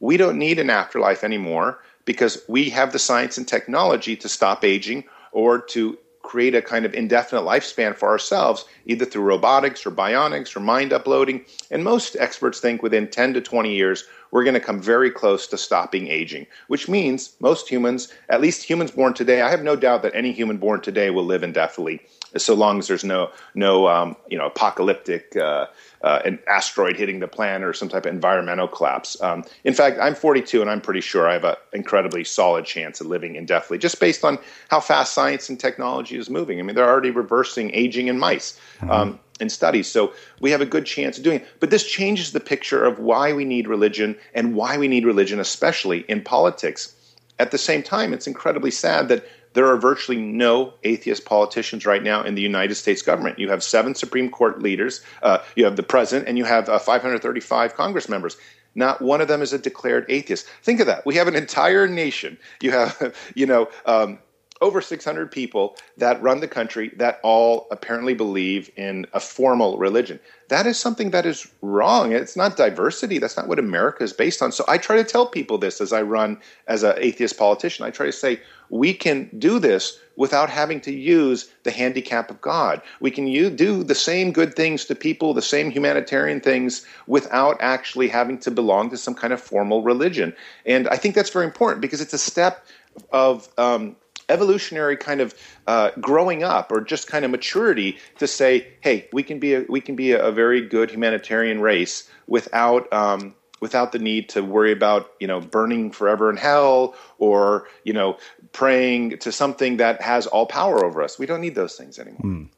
we 0.00 0.16
don't 0.16 0.38
need 0.38 0.58
an 0.58 0.70
afterlife 0.70 1.24
anymore 1.24 1.80
because 2.04 2.42
we 2.48 2.70
have 2.70 2.92
the 2.92 2.98
science 2.98 3.36
and 3.38 3.48
technology 3.48 4.16
to 4.16 4.28
stop 4.28 4.64
aging 4.64 5.04
or 5.32 5.58
to 5.58 5.98
create 6.26 6.54
a 6.54 6.60
kind 6.60 6.84
of 6.84 6.92
indefinite 6.92 7.42
lifespan 7.42 7.94
for 7.94 8.08
ourselves, 8.08 8.64
either 8.84 9.04
through 9.04 9.22
robotics 9.22 9.86
or 9.86 9.90
bionics 9.90 10.56
or 10.56 10.60
mind 10.60 10.92
uploading. 10.92 11.44
And 11.70 11.84
most 11.84 12.16
experts 12.18 12.60
think 12.60 12.82
within 12.82 13.08
10 13.08 13.34
to 13.34 13.40
20 13.40 13.72
years, 13.72 14.04
we're 14.30 14.44
going 14.44 14.54
to 14.54 14.60
come 14.60 14.80
very 14.80 15.10
close 15.10 15.46
to 15.46 15.56
stopping 15.56 16.08
aging, 16.08 16.46
which 16.66 16.88
means 16.88 17.36
most 17.40 17.68
humans, 17.68 18.12
at 18.28 18.40
least 18.40 18.68
humans 18.68 18.90
born 18.90 19.14
today, 19.14 19.40
I 19.40 19.50
have 19.50 19.62
no 19.62 19.76
doubt 19.76 20.02
that 20.02 20.14
any 20.14 20.32
human 20.32 20.58
born 20.58 20.80
today 20.80 21.10
will 21.10 21.24
live 21.24 21.42
indefinitely. 21.42 22.00
so 22.36 22.54
long 22.54 22.78
as 22.78 22.88
there's 22.88 23.04
no 23.04 23.30
no 23.54 23.88
um, 23.88 24.16
you 24.28 24.36
know 24.36 24.46
apocalyptic 24.46 25.36
uh, 25.36 25.66
uh, 26.02 26.20
an 26.24 26.38
asteroid 26.48 26.96
hitting 26.96 27.20
the 27.20 27.28
planet 27.28 27.66
or 27.66 27.72
some 27.72 27.88
type 27.88 28.06
of 28.06 28.12
environmental 28.12 28.68
collapse. 28.68 29.20
Um, 29.22 29.44
in 29.64 29.74
fact, 29.74 29.98
I'm 30.00 30.14
42 30.14 30.60
and 30.60 30.70
I'm 30.70 30.80
pretty 30.80 31.00
sure 31.00 31.28
I 31.28 31.34
have 31.34 31.44
an 31.44 31.56
incredibly 31.72 32.24
solid 32.24 32.64
chance 32.64 33.00
of 33.00 33.06
living 33.06 33.36
indefinitely, 33.36 33.78
just 33.78 34.00
based 34.00 34.24
on 34.24 34.38
how 34.68 34.80
fast 34.80 35.12
science 35.12 35.48
and 35.48 35.58
technology 35.58 36.16
is 36.16 36.30
moving. 36.30 36.58
I 36.58 36.62
mean, 36.62 36.74
they're 36.76 36.88
already 36.88 37.10
reversing 37.10 37.70
aging 37.74 38.08
in 38.08 38.18
mice. 38.18 38.58
Mm-hmm. 38.78 38.90
Um, 38.90 39.20
in 39.40 39.50
studies. 39.50 39.86
So 39.86 40.14
we 40.40 40.50
have 40.50 40.62
a 40.62 40.66
good 40.66 40.86
chance 40.86 41.18
of 41.18 41.24
doing 41.24 41.40
it. 41.40 41.46
But 41.60 41.68
this 41.70 41.86
changes 41.86 42.32
the 42.32 42.40
picture 42.40 42.84
of 42.84 42.98
why 42.98 43.34
we 43.34 43.44
need 43.44 43.68
religion 43.68 44.16
and 44.34 44.54
why 44.54 44.78
we 44.78 44.88
need 44.88 45.04
religion, 45.04 45.40
especially 45.40 46.00
in 46.08 46.22
politics. 46.22 46.94
At 47.38 47.50
the 47.50 47.58
same 47.58 47.82
time, 47.82 48.14
it's 48.14 48.26
incredibly 48.26 48.70
sad 48.70 49.08
that 49.08 49.26
there 49.56 49.66
are 49.66 49.78
virtually 49.78 50.18
no 50.18 50.74
atheist 50.84 51.24
politicians 51.24 51.86
right 51.86 52.02
now 52.02 52.22
in 52.22 52.34
the 52.34 52.42
United 52.42 52.74
States 52.74 53.00
government. 53.00 53.38
You 53.38 53.48
have 53.48 53.64
seven 53.64 53.94
Supreme 53.94 54.30
Court 54.30 54.62
leaders, 54.62 55.00
uh, 55.22 55.38
you 55.56 55.64
have 55.64 55.76
the 55.76 55.82
president, 55.82 56.28
and 56.28 56.36
you 56.36 56.44
have 56.44 56.68
uh, 56.68 56.78
535 56.78 57.74
Congress 57.74 58.06
members. 58.06 58.36
Not 58.74 59.00
one 59.00 59.22
of 59.22 59.28
them 59.28 59.40
is 59.40 59.54
a 59.54 59.58
declared 59.58 60.04
atheist. 60.10 60.46
Think 60.62 60.80
of 60.80 60.86
that. 60.88 61.06
We 61.06 61.14
have 61.14 61.26
an 61.26 61.34
entire 61.34 61.88
nation. 61.88 62.36
You 62.60 62.72
have, 62.72 63.16
you 63.34 63.46
know, 63.46 63.70
um, 63.86 64.18
over 64.60 64.82
600 64.82 65.32
people 65.32 65.76
that 65.96 66.20
run 66.20 66.40
the 66.40 66.48
country 66.48 66.92
that 66.96 67.18
all 67.22 67.66
apparently 67.70 68.12
believe 68.12 68.70
in 68.76 69.06
a 69.14 69.20
formal 69.20 69.78
religion. 69.78 70.20
That 70.48 70.66
is 70.66 70.78
something 70.78 71.10
that 71.10 71.26
is 71.26 71.48
wrong. 71.60 72.12
It's 72.12 72.36
not 72.36 72.56
diversity. 72.56 73.18
That's 73.18 73.36
not 73.36 73.48
what 73.48 73.58
America 73.58 74.04
is 74.04 74.12
based 74.12 74.42
on. 74.42 74.52
So 74.52 74.64
I 74.68 74.78
try 74.78 74.96
to 74.96 75.04
tell 75.04 75.26
people 75.26 75.58
this 75.58 75.80
as 75.80 75.92
I 75.92 76.02
run 76.02 76.38
as 76.68 76.82
an 76.82 76.94
atheist 76.98 77.36
politician. 77.36 77.84
I 77.84 77.90
try 77.90 78.06
to 78.06 78.12
say 78.12 78.40
we 78.70 78.94
can 78.94 79.30
do 79.38 79.58
this 79.58 79.98
without 80.16 80.48
having 80.48 80.80
to 80.80 80.92
use 80.92 81.50
the 81.64 81.70
handicap 81.70 82.30
of 82.30 82.40
God. 82.40 82.80
We 83.00 83.10
can 83.10 83.26
do 83.56 83.82
the 83.82 83.94
same 83.94 84.32
good 84.32 84.54
things 84.54 84.84
to 84.86 84.94
people, 84.94 85.34
the 85.34 85.42
same 85.42 85.70
humanitarian 85.70 86.40
things, 86.40 86.86
without 87.06 87.56
actually 87.60 88.08
having 88.08 88.38
to 88.38 88.50
belong 88.50 88.90
to 88.90 88.96
some 88.96 89.14
kind 89.14 89.32
of 89.32 89.40
formal 89.40 89.82
religion. 89.82 90.34
And 90.64 90.88
I 90.88 90.96
think 90.96 91.14
that's 91.14 91.30
very 91.30 91.44
important 91.44 91.82
because 91.82 92.00
it's 92.00 92.14
a 92.14 92.18
step 92.18 92.66
of 93.12 93.48
um, 93.58 93.96
evolutionary 94.28 94.96
kind 94.96 95.20
of 95.20 95.34
uh, 95.66 95.90
growing 96.00 96.42
up 96.42 96.72
or 96.72 96.80
just 96.80 97.06
kind 97.06 97.24
of 97.24 97.30
maturity 97.30 97.98
to 98.18 98.26
say, 98.26 98.66
hey, 98.80 99.08
we 99.12 99.22
can 99.22 99.38
be 99.38 99.54
a, 99.54 99.64
we 99.68 99.80
can 99.80 99.96
be 99.96 100.12
a, 100.12 100.26
a 100.26 100.32
very 100.32 100.66
good 100.66 100.90
humanitarian 100.90 101.60
race 101.60 102.08
without 102.26 102.92
um, 102.92 103.34
without 103.60 103.92
the 103.92 103.98
need 103.98 104.28
to 104.30 104.42
worry 104.42 104.72
about 104.72 105.12
you 105.20 105.26
know 105.26 105.40
burning 105.40 105.90
forever 105.90 106.30
in 106.30 106.36
hell 106.36 106.94
or 107.18 107.68
you 107.84 107.92
know 107.92 108.18
praying 108.52 109.18
to 109.18 109.32
something 109.32 109.78
that 109.78 110.00
has 110.02 110.26
all 110.26 110.46
power 110.46 110.84
over 110.84 111.02
us. 111.02 111.18
We 111.18 111.26
don't 111.26 111.40
need 111.40 111.54
those 111.54 111.76
things 111.76 111.98
anymore. 111.98 112.20
Mm. 112.22 112.48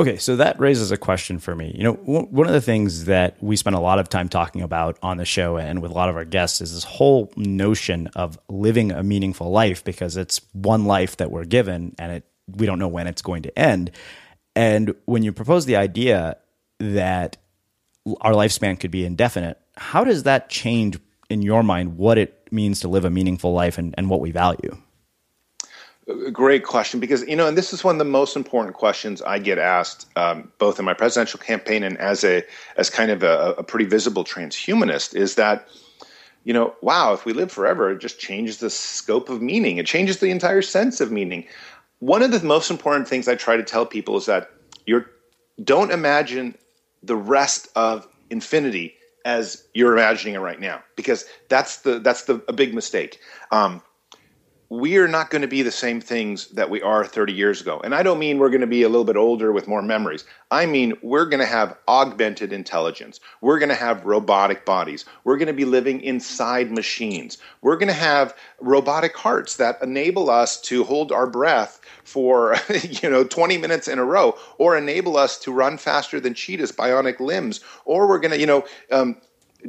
Okay, 0.00 0.16
so 0.16 0.36
that 0.36 0.58
raises 0.58 0.90
a 0.92 0.96
question 0.96 1.38
for 1.38 1.54
me. 1.54 1.74
You 1.76 1.84
know, 1.84 1.92
one 1.92 2.46
of 2.46 2.54
the 2.54 2.60
things 2.62 3.04
that 3.04 3.36
we 3.42 3.54
spend 3.54 3.76
a 3.76 3.80
lot 3.80 3.98
of 3.98 4.08
time 4.08 4.30
talking 4.30 4.62
about 4.62 4.98
on 5.02 5.18
the 5.18 5.26
show 5.26 5.58
and 5.58 5.82
with 5.82 5.90
a 5.90 5.94
lot 5.94 6.08
of 6.08 6.16
our 6.16 6.24
guests 6.24 6.62
is 6.62 6.72
this 6.72 6.84
whole 6.84 7.30
notion 7.36 8.06
of 8.16 8.38
living 8.48 8.92
a 8.92 9.02
meaningful 9.02 9.50
life 9.50 9.84
because 9.84 10.16
it's 10.16 10.40
one 10.52 10.86
life 10.86 11.18
that 11.18 11.30
we're 11.30 11.44
given 11.44 11.94
and 11.98 12.12
it 12.12 12.24
we 12.56 12.64
don't 12.64 12.78
know 12.78 12.88
when 12.88 13.08
it's 13.08 13.20
going 13.20 13.42
to 13.42 13.58
end. 13.58 13.90
And 14.56 14.94
when 15.04 15.22
you 15.22 15.34
propose 15.34 15.66
the 15.66 15.76
idea 15.76 16.38
that 16.78 17.36
our 18.22 18.32
lifespan 18.32 18.80
could 18.80 18.90
be 18.90 19.04
indefinite, 19.04 19.60
how 19.76 20.02
does 20.04 20.22
that 20.22 20.48
change 20.48 20.98
in 21.28 21.42
your 21.42 21.62
mind 21.62 21.98
what 21.98 22.16
it 22.16 22.48
means 22.50 22.80
to 22.80 22.88
live 22.88 23.04
a 23.04 23.10
meaningful 23.10 23.52
life 23.52 23.76
and, 23.76 23.94
and 23.98 24.08
what 24.08 24.20
we 24.20 24.30
value? 24.30 24.78
Great 26.32 26.64
question, 26.64 27.00
because 27.00 27.26
you 27.26 27.36
know, 27.36 27.46
and 27.46 27.56
this 27.56 27.72
is 27.72 27.84
one 27.84 27.94
of 27.94 27.98
the 27.98 28.04
most 28.04 28.36
important 28.36 28.74
questions 28.74 29.20
I 29.22 29.38
get 29.38 29.58
asked, 29.58 30.06
um, 30.16 30.50
both 30.58 30.78
in 30.78 30.84
my 30.84 30.94
presidential 30.94 31.38
campaign 31.38 31.82
and 31.82 31.98
as 31.98 32.24
a 32.24 32.42
as 32.76 32.90
kind 32.90 33.10
of 33.10 33.22
a, 33.22 33.54
a, 33.58 33.62
pretty 33.62 33.84
visible 33.84 34.24
transhumanist, 34.24 35.14
is 35.14 35.34
that 35.34 35.68
you 36.44 36.54
know, 36.54 36.74
wow, 36.80 37.12
if 37.12 37.24
we 37.26 37.32
live 37.32 37.52
forever, 37.52 37.90
it 37.90 37.98
just 37.98 38.18
changes 38.18 38.58
the 38.58 38.70
scope 38.70 39.28
of 39.28 39.42
meaning. 39.42 39.76
It 39.76 39.86
changes 39.86 40.20
the 40.20 40.30
entire 40.30 40.62
sense 40.62 41.00
of 41.00 41.12
meaning. 41.12 41.46
One 41.98 42.22
of 42.22 42.30
the 42.30 42.40
most 42.40 42.70
important 42.70 43.06
things 43.06 43.28
I 43.28 43.34
try 43.34 43.56
to 43.56 43.62
tell 43.62 43.84
people 43.84 44.16
is 44.16 44.26
that 44.26 44.50
you're 44.86 45.10
don't 45.62 45.90
imagine 45.90 46.56
the 47.02 47.16
rest 47.16 47.68
of 47.76 48.08
infinity 48.30 48.94
as 49.26 49.66
you're 49.74 49.92
imagining 49.92 50.34
it 50.34 50.38
right 50.38 50.60
now, 50.60 50.82
because 50.96 51.26
that's 51.48 51.78
the 51.78 51.98
that's 51.98 52.24
the 52.24 52.42
a 52.48 52.52
big 52.52 52.74
mistake. 52.74 53.20
Um, 53.50 53.82
we 54.70 54.98
are 54.98 55.08
not 55.08 55.30
going 55.30 55.42
to 55.42 55.48
be 55.48 55.62
the 55.62 55.72
same 55.72 56.00
things 56.00 56.46
that 56.46 56.70
we 56.70 56.80
are 56.80 57.04
30 57.04 57.32
years 57.32 57.60
ago. 57.60 57.80
And 57.82 57.92
I 57.92 58.04
don't 58.04 58.20
mean 58.20 58.38
we're 58.38 58.50
going 58.50 58.60
to 58.60 58.68
be 58.68 58.84
a 58.84 58.88
little 58.88 59.04
bit 59.04 59.16
older 59.16 59.50
with 59.50 59.66
more 59.66 59.82
memories. 59.82 60.24
I 60.52 60.64
mean 60.64 60.94
we're 61.02 61.24
going 61.24 61.40
to 61.40 61.46
have 61.46 61.76
augmented 61.88 62.52
intelligence. 62.52 63.18
We're 63.40 63.58
going 63.58 63.70
to 63.70 63.74
have 63.74 64.04
robotic 64.04 64.64
bodies. 64.64 65.04
We're 65.24 65.38
going 65.38 65.48
to 65.48 65.52
be 65.52 65.64
living 65.64 66.00
inside 66.02 66.70
machines. 66.70 67.36
We're 67.62 67.76
going 67.76 67.88
to 67.88 67.92
have 67.94 68.32
robotic 68.60 69.16
hearts 69.16 69.56
that 69.56 69.82
enable 69.82 70.30
us 70.30 70.60
to 70.62 70.84
hold 70.84 71.10
our 71.10 71.26
breath 71.26 71.80
for 72.04 72.54
you 73.02 73.10
know 73.10 73.24
20 73.24 73.58
minutes 73.58 73.88
in 73.88 73.98
a 73.98 74.04
row 74.04 74.38
or 74.58 74.78
enable 74.78 75.16
us 75.16 75.36
to 75.40 75.52
run 75.52 75.78
faster 75.78 76.20
than 76.20 76.32
cheetahs 76.32 76.70
bionic 76.70 77.18
limbs 77.18 77.60
or 77.84 78.08
we're 78.08 78.20
going 78.20 78.30
to 78.30 78.38
you 78.38 78.46
know 78.46 78.64
um, 78.92 79.16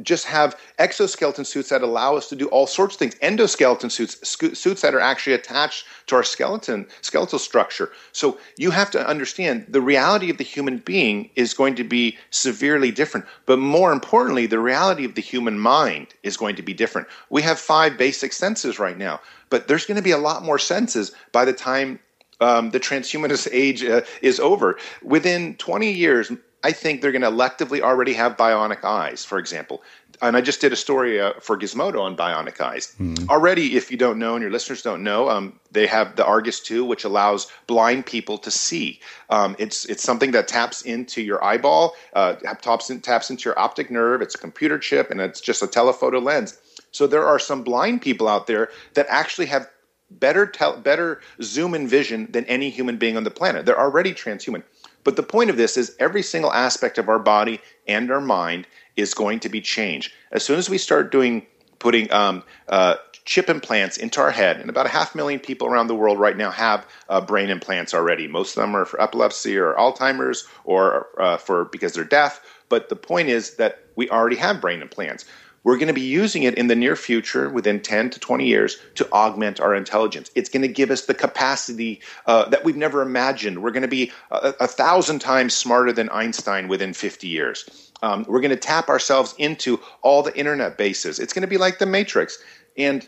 just 0.02 0.26
have 0.26 0.58
exoskeleton 0.78 1.44
suits 1.44 1.68
that 1.68 1.82
allow 1.82 2.16
us 2.16 2.28
to 2.28 2.36
do 2.36 2.46
all 2.48 2.66
sorts 2.66 2.94
of 2.94 2.98
things. 2.98 3.14
Endoskeleton 3.16 3.90
suits 3.90 4.16
sc- 4.26 4.56
suits 4.56 4.82
that 4.82 4.94
are 4.94 5.00
actually 5.00 5.34
attached 5.34 5.84
to 6.06 6.16
our 6.16 6.22
skeleton 6.22 6.86
skeletal 7.00 7.38
structure. 7.38 7.90
So 8.12 8.38
you 8.56 8.70
have 8.70 8.90
to 8.92 9.06
understand 9.06 9.66
the 9.68 9.80
reality 9.80 10.30
of 10.30 10.38
the 10.38 10.44
human 10.44 10.78
being 10.78 11.30
is 11.36 11.54
going 11.54 11.74
to 11.76 11.84
be 11.84 12.18
severely 12.30 12.90
different. 12.90 13.26
But 13.46 13.58
more 13.58 13.92
importantly 13.92 14.46
the 14.46 14.58
reality 14.58 15.04
of 15.04 15.14
the 15.14 15.22
human 15.22 15.58
mind 15.58 16.14
is 16.22 16.36
going 16.36 16.56
to 16.56 16.62
be 16.62 16.74
different. 16.74 17.08
We 17.30 17.42
have 17.42 17.58
five 17.58 17.98
basic 17.98 18.32
senses 18.32 18.78
right 18.78 18.96
now 18.98 19.20
but 19.52 19.68
there's 19.68 19.84
going 19.84 19.96
to 19.96 20.02
be 20.02 20.12
a 20.12 20.18
lot 20.18 20.42
more 20.42 20.58
senses 20.58 21.12
by 21.30 21.44
the 21.44 21.52
time 21.52 22.00
um, 22.40 22.70
the 22.70 22.80
transhumanist 22.80 23.48
age 23.52 23.84
uh, 23.84 24.00
is 24.22 24.40
over. 24.40 24.78
Within 25.02 25.56
20 25.56 25.92
years 25.92 26.32
I 26.64 26.72
think 26.72 27.00
they're 27.00 27.12
going 27.12 27.22
to 27.22 27.30
electively 27.30 27.80
already 27.80 28.12
have 28.14 28.36
bionic 28.36 28.84
eyes, 28.84 29.24
for 29.24 29.38
example. 29.38 29.82
And 30.20 30.36
I 30.36 30.40
just 30.40 30.60
did 30.60 30.72
a 30.72 30.76
story 30.76 31.20
uh, 31.20 31.32
for 31.40 31.58
Gizmodo 31.58 32.00
on 32.00 32.16
bionic 32.16 32.60
eyes. 32.60 32.94
Mm. 33.00 33.28
Already, 33.28 33.76
if 33.76 33.90
you 33.90 33.96
don't 33.96 34.18
know 34.18 34.34
and 34.34 34.42
your 34.42 34.52
listeners 34.52 34.80
don't 34.80 35.02
know, 35.02 35.28
um, 35.28 35.58
they 35.72 35.86
have 35.88 36.14
the 36.14 36.24
Argus 36.24 36.60
2, 36.60 36.84
which 36.84 37.02
allows 37.02 37.50
blind 37.66 38.06
people 38.06 38.38
to 38.38 38.50
see. 38.50 39.00
Um, 39.30 39.56
it's 39.58 39.84
it's 39.86 40.04
something 40.04 40.30
that 40.30 40.46
taps 40.46 40.82
into 40.82 41.22
your 41.22 41.42
eyeball, 41.42 41.94
uh, 42.12 42.34
taps, 42.34 42.90
in, 42.90 43.00
taps 43.00 43.30
into 43.30 43.48
your 43.48 43.58
optic 43.58 43.90
nerve. 43.90 44.22
It's 44.22 44.36
a 44.36 44.38
computer 44.38 44.78
chip, 44.78 45.10
and 45.10 45.20
it's 45.20 45.40
just 45.40 45.62
a 45.62 45.66
telephoto 45.66 46.20
lens. 46.20 46.56
So 46.92 47.08
there 47.08 47.26
are 47.26 47.40
some 47.40 47.64
blind 47.64 48.02
people 48.02 48.28
out 48.28 48.46
there 48.46 48.68
that 48.94 49.06
actually 49.08 49.46
have 49.46 49.68
better 50.18 50.46
tel- 50.46 50.76
better 50.76 51.20
zoom 51.40 51.74
and 51.74 51.88
vision 51.88 52.28
than 52.30 52.44
any 52.44 52.70
human 52.70 52.96
being 52.98 53.16
on 53.16 53.24
the 53.24 53.30
planet. 53.30 53.66
They're 53.66 53.80
already 53.80 54.12
transhuman. 54.12 54.62
But 55.04 55.16
the 55.16 55.22
point 55.22 55.50
of 55.50 55.56
this 55.56 55.76
is 55.76 55.96
every 55.98 56.22
single 56.22 56.52
aspect 56.52 56.98
of 56.98 57.08
our 57.08 57.18
body 57.18 57.60
and 57.86 58.10
our 58.10 58.20
mind 58.20 58.66
is 58.96 59.14
going 59.14 59.40
to 59.40 59.48
be 59.48 59.60
changed. 59.60 60.12
As 60.30 60.44
soon 60.44 60.58
as 60.58 60.70
we 60.70 60.78
start 60.78 61.10
doing 61.12 61.46
putting 61.78 62.10
um, 62.12 62.44
uh, 62.68 62.94
chip 63.24 63.48
implants 63.48 63.96
into 63.96 64.20
our 64.20 64.30
head, 64.30 64.60
and 64.60 64.70
about 64.70 64.86
a 64.86 64.88
half 64.88 65.14
million 65.14 65.40
people 65.40 65.66
around 65.66 65.88
the 65.88 65.94
world 65.94 66.18
right 66.18 66.36
now 66.36 66.50
have 66.50 66.86
uh, 67.08 67.20
brain 67.20 67.50
implants 67.50 67.92
already. 67.92 68.28
Most 68.28 68.56
of 68.56 68.62
them 68.62 68.76
are 68.76 68.84
for 68.84 69.00
epilepsy 69.02 69.56
or 69.56 69.74
Alzheimer's 69.74 70.46
or 70.64 71.08
uh, 71.20 71.36
for 71.36 71.64
because 71.66 71.92
they're 71.94 72.04
deaf. 72.04 72.40
But 72.68 72.88
the 72.88 72.96
point 72.96 73.28
is 73.28 73.56
that 73.56 73.84
we 73.96 74.08
already 74.10 74.36
have 74.36 74.60
brain 74.60 74.80
implants. 74.80 75.24
We're 75.64 75.76
going 75.76 75.88
to 75.88 75.94
be 75.94 76.00
using 76.00 76.42
it 76.42 76.54
in 76.54 76.66
the 76.66 76.74
near 76.74 76.96
future, 76.96 77.48
within 77.48 77.80
10 77.80 78.10
to 78.10 78.20
20 78.20 78.46
years, 78.46 78.78
to 78.96 79.10
augment 79.12 79.60
our 79.60 79.74
intelligence. 79.74 80.30
It's 80.34 80.48
going 80.48 80.62
to 80.62 80.68
give 80.68 80.90
us 80.90 81.06
the 81.06 81.14
capacity 81.14 82.00
uh, 82.26 82.48
that 82.48 82.64
we've 82.64 82.76
never 82.76 83.00
imagined. 83.00 83.62
We're 83.62 83.70
going 83.70 83.82
to 83.82 83.88
be 83.88 84.10
a, 84.30 84.54
a, 84.60 84.66
thousand 84.66 85.20
times 85.20 85.54
smarter 85.54 85.92
than 85.92 86.08
Einstein 86.10 86.66
within 86.66 86.92
50 86.92 87.28
years. 87.28 87.92
Um, 88.02 88.24
we're 88.28 88.40
going 88.40 88.50
to 88.50 88.56
tap 88.56 88.88
ourselves 88.88 89.34
into 89.38 89.80
all 90.02 90.22
the 90.22 90.36
internet 90.36 90.76
bases. 90.76 91.20
It's 91.20 91.32
going 91.32 91.42
to 91.42 91.48
be 91.48 91.58
like 91.58 91.78
the 91.78 91.86
Matrix. 91.86 92.38
And 92.76 93.06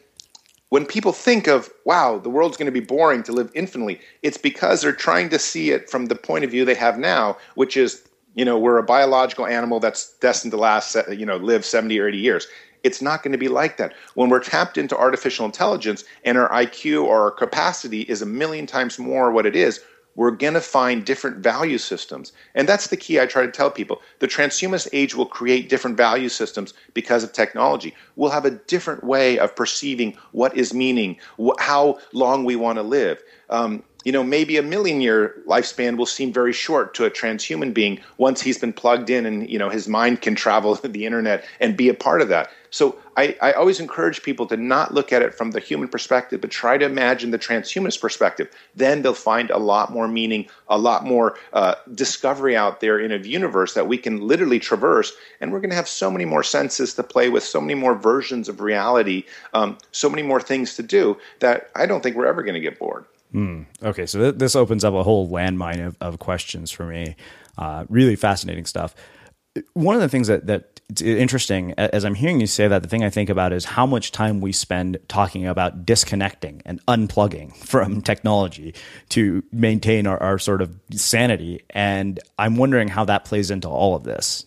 when 0.69 0.87
people 0.87 1.13
think 1.13 1.49
of, 1.49 1.71
wow, 1.85 2.19
the 2.19 2.31
world's 2.31 2.57
going 2.57 2.67
to 2.67 2.73
be 2.73 2.81
boring 2.81 3.23
to 3.25 3.33
live 3.33 3.51
infinitely, 3.55 4.01
it's 4.23 4.39
because 4.39 4.83
they're 4.83 4.93
trying 4.93 5.29
to 5.31 5.39
see 5.39 5.71
it 5.71 5.91
from 5.91 6.07
the 6.07 6.15
point 6.15 6.45
of 6.45 6.51
view 6.51 6.65
they 6.65 6.75
have 6.75 6.99
now, 6.99 7.37
which 7.55 7.77
is 7.77 8.03
you 8.35 8.45
know 8.45 8.59
we're 8.59 8.79
a 8.79 8.83
biological 8.83 9.47
animal 9.47 9.81
that's 9.81 10.15
destined 10.19 10.53
to 10.53 10.57
last 10.57 10.97
you 11.11 11.27
know 11.27 11.37
live 11.37 11.65
70 11.65 11.99
or 11.99 12.09
80 12.09 12.19
years. 12.19 12.47
It's 12.83 13.01
not 13.01 13.23
going 13.23 13.33
to 13.33 13.39
be 13.39 13.49
like 13.49 13.79
that. 13.79 13.95
When 14.15 14.29
we're 14.29 14.41
tapped 14.41 14.77
into 14.77 14.97
artificial 14.97 15.47
intelligence 15.47 16.05
and 16.25 16.37
our 16.37 16.51
iq 16.51 17.03
or 17.03 17.23
our 17.23 17.31
capacity 17.31 18.03
is 18.03 18.23
a 18.23 18.27
million 18.27 18.67
times 18.67 18.99
more 18.99 19.31
what 19.31 19.47
it 19.47 19.57
is 19.57 19.81
we're 20.17 20.31
going 20.31 20.55
to 20.55 20.61
find 20.61 21.05
different 21.05 21.39
value 21.39 21.79
systems. 21.79 22.33
And 22.55 22.69
that's 22.69 22.89
the 22.89 22.97
key 22.97 23.21
i 23.21 23.27
try 23.27 23.45
to 23.45 23.53
tell 23.53 23.71
people. 23.71 24.01
The 24.21 24.29
transhumanist 24.29 24.89
age 24.93 25.15
will 25.15 25.27
create 25.27 25.69
different 25.69 25.97
value 25.97 26.29
systems 26.29 26.75
because 26.95 27.25
of 27.25 27.33
technology. 27.33 27.95
We'll 28.17 28.31
have 28.31 28.45
a 28.45 28.51
different 28.51 29.05
way 29.05 29.39
of 29.39 29.55
perceiving 29.57 30.17
what 30.33 30.57
is 30.57 30.73
meaning 30.73 31.17
how 31.59 31.99
long 32.13 32.45
we 32.45 32.57
want 32.57 32.79
to 32.79 32.83
live. 32.83 33.23
Um, 33.51 33.83
you 34.05 34.13
know, 34.13 34.23
maybe 34.23 34.57
a 34.57 34.63
million 34.63 35.01
year 35.01 35.35
lifespan 35.47 35.97
will 35.97 36.07
seem 36.07 36.33
very 36.33 36.53
short 36.53 36.95
to 36.95 37.05
a 37.05 37.11
transhuman 37.11 37.73
being 37.75 38.01
once 38.19 38.41
he's 38.41 38.59
been 38.59 38.73
plugged 38.73 39.11
in 39.11 39.27
and, 39.27 39.49
you 39.51 39.59
know, 39.59 39.71
his 39.71 39.89
mind 39.89 40.23
can 40.23 40.35
travel 40.35 40.75
the 40.83 41.07
internet 41.07 41.45
and 41.61 41.77
be 41.77 41.89
a 41.89 41.95
part 41.95 42.21
of 42.21 42.29
that. 42.29 42.51
So 42.71 42.99
I, 43.17 43.37
I 43.41 43.53
always 43.53 43.79
encourage 43.79 44.25
people 44.25 44.47
to 44.49 44.57
not 44.57 44.93
look 44.93 45.13
at 45.13 45.23
it 45.23 45.33
from 45.33 45.53
the 45.53 45.61
human 45.61 45.87
perspective, 45.87 46.41
but 46.41 46.51
try 46.51 46.77
to 46.77 46.85
imagine 46.85 47.31
the 47.31 47.39
transhumanist 47.39 48.01
perspective. 48.01 48.49
Then 48.75 49.03
they'll 49.03 49.15
find 49.15 49.51
a 49.51 49.59
lot 49.59 49.93
more 49.93 50.09
meaning, 50.09 50.49
a 50.69 50.77
lot 50.77 51.05
more 51.05 51.39
uh, 51.53 51.77
discovery 51.95 52.57
out 52.57 52.81
there 52.81 52.99
in 52.99 53.13
a 53.13 53.19
universe 53.19 53.75
that 53.75 53.87
we 53.87 53.97
can 53.97 54.27
literally 54.27 54.59
traverse. 54.59 55.13
And 55.41 55.53
we're 55.53 55.61
going 55.61 55.71
to 55.71 55.77
have 55.77 55.89
so 55.89 56.11
many 56.11 56.25
more 56.25 56.43
senses 56.43 56.95
to 56.95 57.05
play 57.05 57.29
with, 57.29 57.45
so 57.45 57.61
many 57.61 57.75
more 57.75 57.95
versions 57.95 58.49
of 58.49 58.61
reality, 58.61 59.25
um, 59.53 59.79
so 59.93 60.11
many 60.11 60.25
more 60.25 60.41
things 60.41 60.75
to 60.75 60.83
do 60.83 61.17
that 61.39 61.71
I 61.77 61.87
don't 61.87 62.03
think 62.03 62.17
we're 62.17 62.27
ever 62.27 62.43
going 62.43 62.55
to 62.55 62.61
get 62.61 62.81
bored. 62.81 63.05
Mm, 63.35 63.67
okay, 63.83 64.07
so 64.07 64.21
th- 64.21 64.37
this 64.37 64.55
opens 64.55 64.85
up 64.85 64.95
a 64.95 65.03
whole 65.03 65.29
landmine 65.29 65.85
of, 65.85 65.97
of 66.01 66.19
questions 66.19 66.71
for 66.71 66.87
me. 66.87 67.17
Uh, 67.59 67.85
really 67.89 68.17
fascinating 68.17 68.65
stuff. 68.65 68.95
One 69.73 69.95
of 69.95 70.03
the 70.03 70.09
things 70.09 70.29
that 70.29 70.47
that 70.47 70.75
it's 70.91 71.01
interesting 71.01 71.73
as 71.79 72.05
I'm 72.05 72.15
hearing 72.15 72.41
you 72.41 72.47
say 72.47 72.69
that, 72.69 72.83
the 72.83 72.89
thing 72.89 73.05
I 73.05 73.11
think 73.11 73.31
about 73.31 73.53
is 73.53 73.65
how 73.65 73.87
much 73.87 74.13
time 74.13 74.41
we 74.41 74.53
spend 74.53 74.99
talking 75.09 75.47
about 75.47 75.87
disconnecting 75.87 76.63
and 76.65 76.85
unplugging 76.87 77.57
from 77.67 78.03
technology 78.03 78.75
to 79.11 79.43
maintain 79.51 80.07
our, 80.07 80.21
our 80.23 80.39
sort 80.39 80.61
of 80.61 80.79
sanity. 80.93 81.65
And 81.71 82.21
I'm 82.39 82.57
wondering 82.57 82.89
how 82.89 83.05
that 83.07 83.25
plays 83.25 83.51
into 83.51 83.69
all 83.69 83.95
of 83.95 84.05
this. 84.05 84.45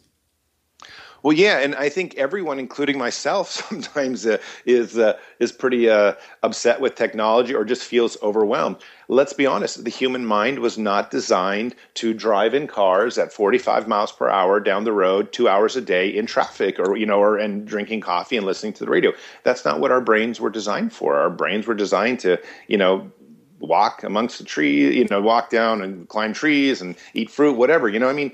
Well, 1.24 1.34
yeah, 1.34 1.60
and 1.60 1.76
I 1.76 1.90
think 1.90 2.16
everyone, 2.16 2.60
including 2.60 2.98
myself, 2.98 3.50
sometimes 3.70 4.26
uh, 4.26 4.38
is 4.66 4.98
uh, 4.98 5.18
is 5.40 5.52
pretty 5.52 5.90
uh, 5.90 6.14
upset 6.44 6.80
with 6.82 6.96
technology 6.96 7.54
or 7.54 7.66
just 7.66 7.84
feels 7.84 8.18
overwhelmed. 8.22 8.78
Let's 9.10 9.34
be 9.34 9.46
honest: 9.46 9.84
the 9.84 9.90
human 9.90 10.26
mind 10.26 10.60
was 10.60 10.78
not 10.78 11.12
designed 11.12 11.76
to 11.96 12.14
drive 12.14 12.54
in 12.54 12.68
cars 12.68 13.18
at 13.18 13.34
45 13.34 13.88
miles 13.88 14.12
per 14.12 14.30
hour 14.30 14.60
down 14.60 14.84
the 14.84 14.94
road, 14.94 15.32
two 15.34 15.50
hours 15.50 15.76
a 15.76 15.82
day 15.82 16.10
in 16.10 16.26
traffic, 16.26 16.80
or 16.80 16.96
you 16.98 17.06
know, 17.06 17.20
or 17.20 17.38
and 17.38 17.66
drinking 17.68 18.02
coffee 18.02 18.38
and 18.38 18.46
listening 18.46 18.74
to 18.74 18.86
the 18.86 18.92
radio. 18.92 19.12
That's 19.44 19.66
not 19.66 19.80
what 19.80 19.92
our 19.92 20.02
brains 20.02 20.40
were 20.40 20.50
designed 20.50 20.94
for. 20.94 21.16
Our 21.16 21.30
brains 21.30 21.68
were 21.68 21.76
designed 21.76 22.20
to, 22.22 22.40
you 22.68 22.78
know, 22.78 23.12
walk 23.60 24.04
amongst 24.04 24.38
the 24.38 24.44
trees, 24.46 24.96
you 24.96 25.06
know, 25.10 25.22
walk 25.22 25.50
down 25.50 25.82
and 25.82 26.08
climb 26.08 26.34
trees 26.34 26.82
and 26.82 26.96
eat 27.14 27.30
fruit, 27.32 27.58
whatever. 27.58 27.90
You 27.90 28.00
know, 28.00 28.10
I 28.10 28.14
mean, 28.14 28.32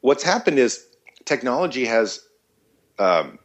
what's 0.00 0.24
happened 0.24 0.58
is 0.58 0.84
technology 1.24 1.84
has 1.86 2.20
um, 2.98 3.38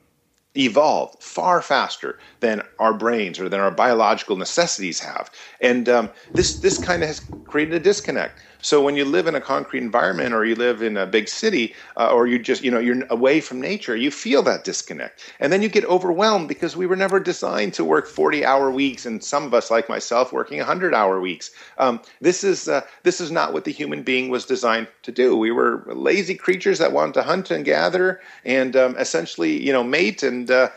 evolved 0.55 1.21
far 1.23 1.61
faster 1.61 2.19
than 2.39 2.61
our 2.79 2.93
brains 2.93 3.39
or 3.39 3.49
than 3.49 3.59
our 3.59 3.71
biological 3.71 4.35
necessities 4.35 4.99
have, 4.99 5.29
and 5.61 5.87
um, 5.89 6.09
this 6.35 6.59
this 6.59 6.77
kind 6.77 7.03
of 7.03 7.07
has 7.07 7.21
created 7.45 7.73
a 7.73 7.79
disconnect. 7.79 8.39
So 8.61 8.83
when 8.83 8.97
you 8.97 9.05
live 9.05 9.25
in 9.27 9.35
a 9.35 9.41
concrete 9.41 9.81
environment 9.81 10.33
or 10.33 10.43
you 10.43 10.55
live 10.55 10.81
in 10.81 10.97
a 10.97 11.05
big 11.05 11.29
city 11.29 11.73
uh, 11.95 12.11
or 12.11 12.27
you 12.27 12.37
just, 12.37 12.61
you 12.61 12.69
know, 12.69 12.79
you're 12.79 13.05
away 13.09 13.39
from 13.39 13.61
nature, 13.61 13.95
you 13.95 14.11
feel 14.11 14.43
that 14.43 14.65
disconnect. 14.65 15.33
And 15.39 15.53
then 15.53 15.61
you 15.61 15.69
get 15.69 15.85
overwhelmed 15.85 16.49
because 16.49 16.75
we 16.75 16.85
were 16.85 16.97
never 16.97 17.19
designed 17.19 17.73
to 17.75 17.85
work 17.85 18.07
40 18.07 18.45
hour 18.45 18.69
weeks 18.69 19.05
and 19.05 19.23
some 19.23 19.45
of 19.45 19.53
us 19.53 19.71
like 19.71 19.87
myself 19.87 20.33
working 20.33 20.57
100 20.57 20.93
hour 20.93 21.21
weeks. 21.21 21.51
Um, 21.77 22.01
this 22.19 22.43
is 22.43 22.67
uh, 22.67 22.81
this 23.03 23.21
is 23.21 23.31
not 23.31 23.53
what 23.53 23.63
the 23.63 23.71
human 23.71 24.03
being 24.03 24.29
was 24.29 24.45
designed 24.45 24.89
to 25.03 25.11
do. 25.11 25.37
We 25.37 25.51
were 25.51 25.83
lazy 25.87 26.35
creatures 26.35 26.79
that 26.79 26.91
wanted 26.91 27.13
to 27.13 27.23
hunt 27.23 27.51
and 27.51 27.63
gather 27.63 28.19
and 28.43 28.75
um, 28.75 28.97
essentially, 28.97 29.63
you 29.65 29.71
know, 29.71 29.83
mate 29.83 30.21
and 30.21 30.51
uh, 30.51 30.69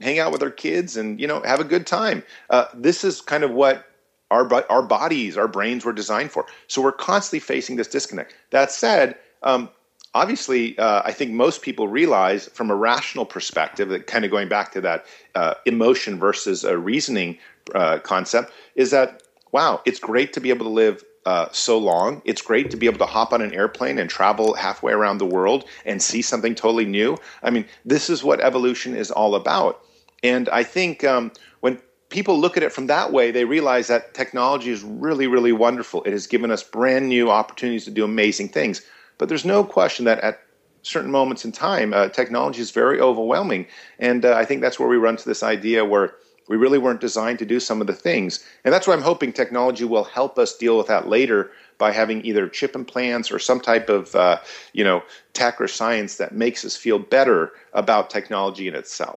hang 0.00 0.18
out 0.18 0.32
with 0.32 0.42
our 0.42 0.50
kids 0.50 0.96
and 0.96 1.20
you 1.20 1.26
know 1.26 1.40
have 1.42 1.60
a 1.60 1.64
good 1.64 1.86
time. 1.86 2.22
Uh, 2.50 2.66
this 2.74 3.04
is 3.04 3.20
kind 3.20 3.44
of 3.44 3.52
what 3.52 3.86
our 4.32 4.64
our 4.70 4.82
bodies, 4.82 5.36
our 5.36 5.48
brains 5.48 5.84
were 5.84 5.92
designed 5.92 6.30
for. 6.30 6.46
So 6.66 6.82
we're 6.82 6.92
constantly 6.92 7.40
facing 7.40 7.76
this 7.76 7.88
disconnect. 7.88 8.34
That 8.50 8.72
said, 8.72 9.16
um, 9.42 9.68
obviously, 10.14 10.78
uh, 10.78 11.02
I 11.04 11.12
think 11.12 11.32
most 11.32 11.62
people 11.62 11.86
realize 11.88 12.48
from 12.48 12.70
a 12.70 12.74
rational 12.74 13.26
perspective 13.26 13.88
that 13.90 14.06
kind 14.06 14.24
of 14.24 14.30
going 14.30 14.48
back 14.48 14.72
to 14.72 14.80
that 14.80 15.06
uh, 15.34 15.54
emotion 15.66 16.18
versus 16.18 16.64
a 16.64 16.78
reasoning 16.78 17.38
uh, 17.74 17.98
concept 17.98 18.52
is 18.74 18.90
that 18.90 19.22
wow, 19.52 19.80
it's 19.84 19.98
great 19.98 20.32
to 20.32 20.40
be 20.40 20.50
able 20.50 20.66
to 20.66 20.72
live. 20.72 21.04
Uh, 21.24 21.46
so 21.52 21.78
long. 21.78 22.20
It's 22.24 22.42
great 22.42 22.68
to 22.72 22.76
be 22.76 22.86
able 22.86 22.98
to 22.98 23.06
hop 23.06 23.32
on 23.32 23.42
an 23.42 23.54
airplane 23.54 24.00
and 24.00 24.10
travel 24.10 24.54
halfway 24.54 24.92
around 24.92 25.18
the 25.18 25.24
world 25.36 25.64
and 25.86 26.02
see 26.02 26.20
something 26.20 26.56
totally 26.56 26.84
new. 26.84 27.16
I 27.44 27.50
mean, 27.50 27.64
this 27.84 28.10
is 28.10 28.24
what 28.24 28.40
evolution 28.40 28.96
is 28.96 29.12
all 29.12 29.36
about. 29.36 29.84
And 30.22 30.48
I 30.48 30.62
think 30.62 31.04
um, 31.04 31.32
people 32.12 32.38
look 32.38 32.56
at 32.56 32.62
it 32.62 32.72
from 32.72 32.86
that 32.86 33.12
way, 33.12 33.30
they 33.30 33.44
realize 33.44 33.88
that 33.88 34.14
technology 34.14 34.70
is 34.70 34.84
really, 34.84 35.26
really 35.26 35.52
wonderful. 35.52 36.04
It 36.04 36.12
has 36.12 36.26
given 36.26 36.50
us 36.50 36.62
brand 36.62 37.08
new 37.08 37.30
opportunities 37.30 37.84
to 37.86 37.90
do 37.90 38.04
amazing 38.04 38.50
things. 38.50 38.82
But 39.18 39.28
there's 39.28 39.44
no 39.44 39.64
question 39.64 40.04
that 40.04 40.20
at 40.20 40.40
certain 40.82 41.10
moments 41.10 41.44
in 41.44 41.52
time, 41.52 41.92
uh, 41.92 42.08
technology 42.08 42.60
is 42.60 42.70
very 42.70 43.00
overwhelming. 43.00 43.66
And 43.98 44.24
uh, 44.24 44.34
I 44.34 44.44
think 44.44 44.60
that's 44.60 44.78
where 44.78 44.88
we 44.88 44.96
run 44.96 45.16
to 45.16 45.28
this 45.28 45.42
idea 45.42 45.84
where 45.84 46.14
we 46.48 46.56
really 46.56 46.78
weren't 46.78 47.00
designed 47.00 47.38
to 47.38 47.46
do 47.46 47.58
some 47.60 47.80
of 47.80 47.86
the 47.86 47.94
things. 47.94 48.44
And 48.64 48.74
that's 48.74 48.86
why 48.86 48.94
I'm 48.94 49.02
hoping 49.02 49.32
technology 49.32 49.84
will 49.84 50.04
help 50.04 50.38
us 50.38 50.56
deal 50.56 50.76
with 50.76 50.88
that 50.88 51.08
later 51.08 51.50
by 51.78 51.92
having 51.92 52.24
either 52.26 52.48
chip 52.48 52.74
implants 52.74 53.30
or 53.32 53.38
some 53.38 53.60
type 53.60 53.88
of, 53.88 54.14
uh, 54.14 54.38
you 54.72 54.84
know, 54.84 55.02
tech 55.32 55.60
or 55.60 55.68
science 55.68 56.16
that 56.16 56.34
makes 56.34 56.64
us 56.64 56.76
feel 56.76 56.98
better 56.98 57.52
about 57.72 58.10
technology 58.10 58.68
in 58.68 58.74
itself. 58.74 59.16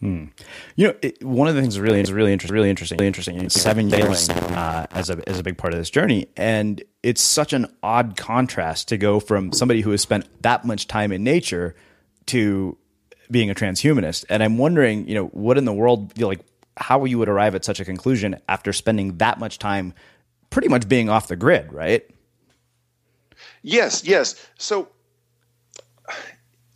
Hmm. 0.00 0.26
You 0.76 0.88
know, 0.88 0.94
it, 1.02 1.24
one 1.24 1.48
of 1.48 1.56
the 1.56 1.60
things 1.60 1.74
is 1.74 1.80
really 1.80 2.00
is 2.00 2.12
really 2.12 2.32
interesting, 2.32 2.54
really 2.54 2.70
interesting, 2.70 2.98
really 2.98 3.08
interesting. 3.08 3.34
You 3.34 3.42
know, 3.42 3.48
seven 3.48 3.90
years 3.90 4.28
uh, 4.28 4.86
as 4.92 5.10
a 5.10 5.28
as 5.28 5.40
a 5.40 5.42
big 5.42 5.58
part 5.58 5.72
of 5.74 5.80
this 5.80 5.90
journey, 5.90 6.28
and 6.36 6.80
it's 7.02 7.20
such 7.20 7.52
an 7.52 7.66
odd 7.82 8.16
contrast 8.16 8.88
to 8.88 8.96
go 8.96 9.18
from 9.18 9.52
somebody 9.52 9.80
who 9.80 9.90
has 9.90 10.00
spent 10.00 10.26
that 10.42 10.64
much 10.64 10.86
time 10.86 11.10
in 11.10 11.24
nature 11.24 11.74
to 12.26 12.76
being 13.30 13.50
a 13.50 13.54
transhumanist. 13.54 14.24
And 14.30 14.42
I'm 14.42 14.56
wondering, 14.56 15.08
you 15.08 15.14
know, 15.14 15.26
what 15.26 15.58
in 15.58 15.64
the 15.64 15.72
world, 15.72 16.12
you 16.16 16.22
know, 16.22 16.28
like, 16.28 16.44
how 16.76 17.04
you 17.04 17.18
would 17.18 17.28
arrive 17.28 17.56
at 17.56 17.64
such 17.64 17.80
a 17.80 17.84
conclusion 17.84 18.36
after 18.48 18.72
spending 18.72 19.16
that 19.18 19.40
much 19.40 19.58
time, 19.58 19.94
pretty 20.50 20.68
much 20.68 20.88
being 20.88 21.08
off 21.08 21.26
the 21.26 21.36
grid, 21.36 21.72
right? 21.72 22.08
Yes, 23.62 24.04
yes. 24.04 24.34
So 24.58 24.88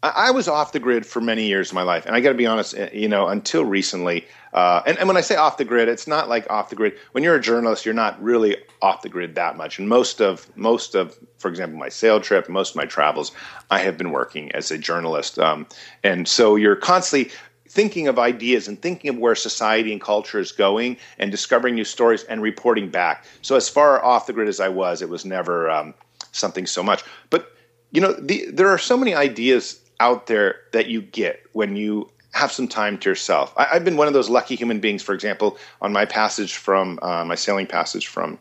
I 0.03 0.33
was 0.33 0.49
off 0.49 0.73
the 0.73 0.81
grid 0.81 1.07
for 1.07 1.21
many 1.21 1.47
years 1.47 1.71
of 1.71 1.77
my 1.77 1.83
life, 1.83 2.07
and 2.07 2.17
I 2.17 2.21
got 2.21 2.31
to 2.31 2.35
be 2.35 2.47
honest, 2.47 2.75
eh, 2.77 2.91
you 2.93 3.09
know, 3.09 3.29
until 3.29 3.65
recently. 3.65 4.27
Uh, 4.53 4.83
and, 4.85 4.99
and, 4.99 5.07
when 5.07 5.17
I 5.17 5.21
say 5.21 5.37
off 5.37 5.59
the 5.59 5.65
grid, 5.65 5.89
it's 5.89 6.09
not 6.09 6.29
like 6.29 6.51
off 6.51 6.71
the 6.71 6.77
grid. 6.77 6.95
When 7.13 7.23
you're 7.23 7.37
a 7.37 7.41
journalist, 7.41 7.85
you're 7.85 7.95
not 7.95 8.21
really 8.21 8.57
off 8.83 9.03
the 9.03 9.09
grid 9.09 9.37
that 9.37 9.57
much. 9.57 9.79
And 9.79 9.89
most 9.89 10.21
of 10.21 10.51
most 10.57 10.97
of, 10.97 11.17
for 11.39 11.49
example, 11.49 11.79
my 11.79 11.89
sail 11.89 12.21
trip, 12.21 12.49
most 12.49 12.71
of 12.71 12.77
my 12.77 12.85
travels, 12.85 13.31
I 13.71 13.79
have 13.79 13.97
been 13.97 14.11
working 14.11 14.51
as 14.53 14.73
a 14.73 14.79
journalist, 14.79 15.39
um, 15.39 15.67
and 16.03 16.27
so 16.27 16.57
you're 16.57 16.77
constantly 16.77 17.31
thinking 17.69 18.09
of 18.09 18.19
ideas 18.19 18.67
and 18.69 18.83
thinking 18.83 19.09
of 19.09 19.17
where 19.17 19.37
society 19.37 19.93
and 19.93 20.01
culture 20.01 20.41
is 20.41 20.51
going, 20.51 20.97
and 21.19 21.31
discovering 21.31 21.77
new 21.77 21.85
stories 21.85 22.25
and 22.25 22.43
reporting 22.43 22.91
back. 22.91 23.25
So 23.41 23.55
as 23.55 23.69
far 23.69 24.05
off 24.05 24.27
the 24.27 24.33
grid 24.33 24.49
as 24.49 24.59
I 24.59 24.69
was, 24.69 25.01
it 25.01 25.09
was 25.09 25.25
never 25.25 25.71
um, 25.71 25.95
something 26.33 26.67
so 26.67 26.83
much. 26.83 27.05
But 27.31 27.53
you 27.93 28.01
know, 28.01 28.15
the, 28.15 28.51
there 28.51 28.69
are 28.69 28.79
so 28.79 28.97
many 28.97 29.15
ideas 29.15 29.82
out 30.03 30.27
there 30.27 30.57
that 30.73 30.89
you 30.89 31.01
get 31.01 31.41
when 31.53 31.77
you 31.77 32.11
have 32.33 32.51
some 32.51 32.67
time 32.67 32.99
to 32.99 33.09
yourself. 33.09 33.55
I, 33.57 33.67
have 33.67 33.85
been 33.85 33.97
one 33.97 34.09
of 34.09 34.15
those 34.15 34.29
lucky 34.29 34.57
human 34.57 34.81
beings, 34.81 35.01
for 35.01 35.15
example, 35.15 35.57
on 35.81 35.93
my 35.93 36.05
passage 36.07 36.57
from 36.57 36.99
uh, 37.03 37.25
my 37.25 37.37
sailing 37.37 37.69
passage 37.69 38.09
from 38.09 38.37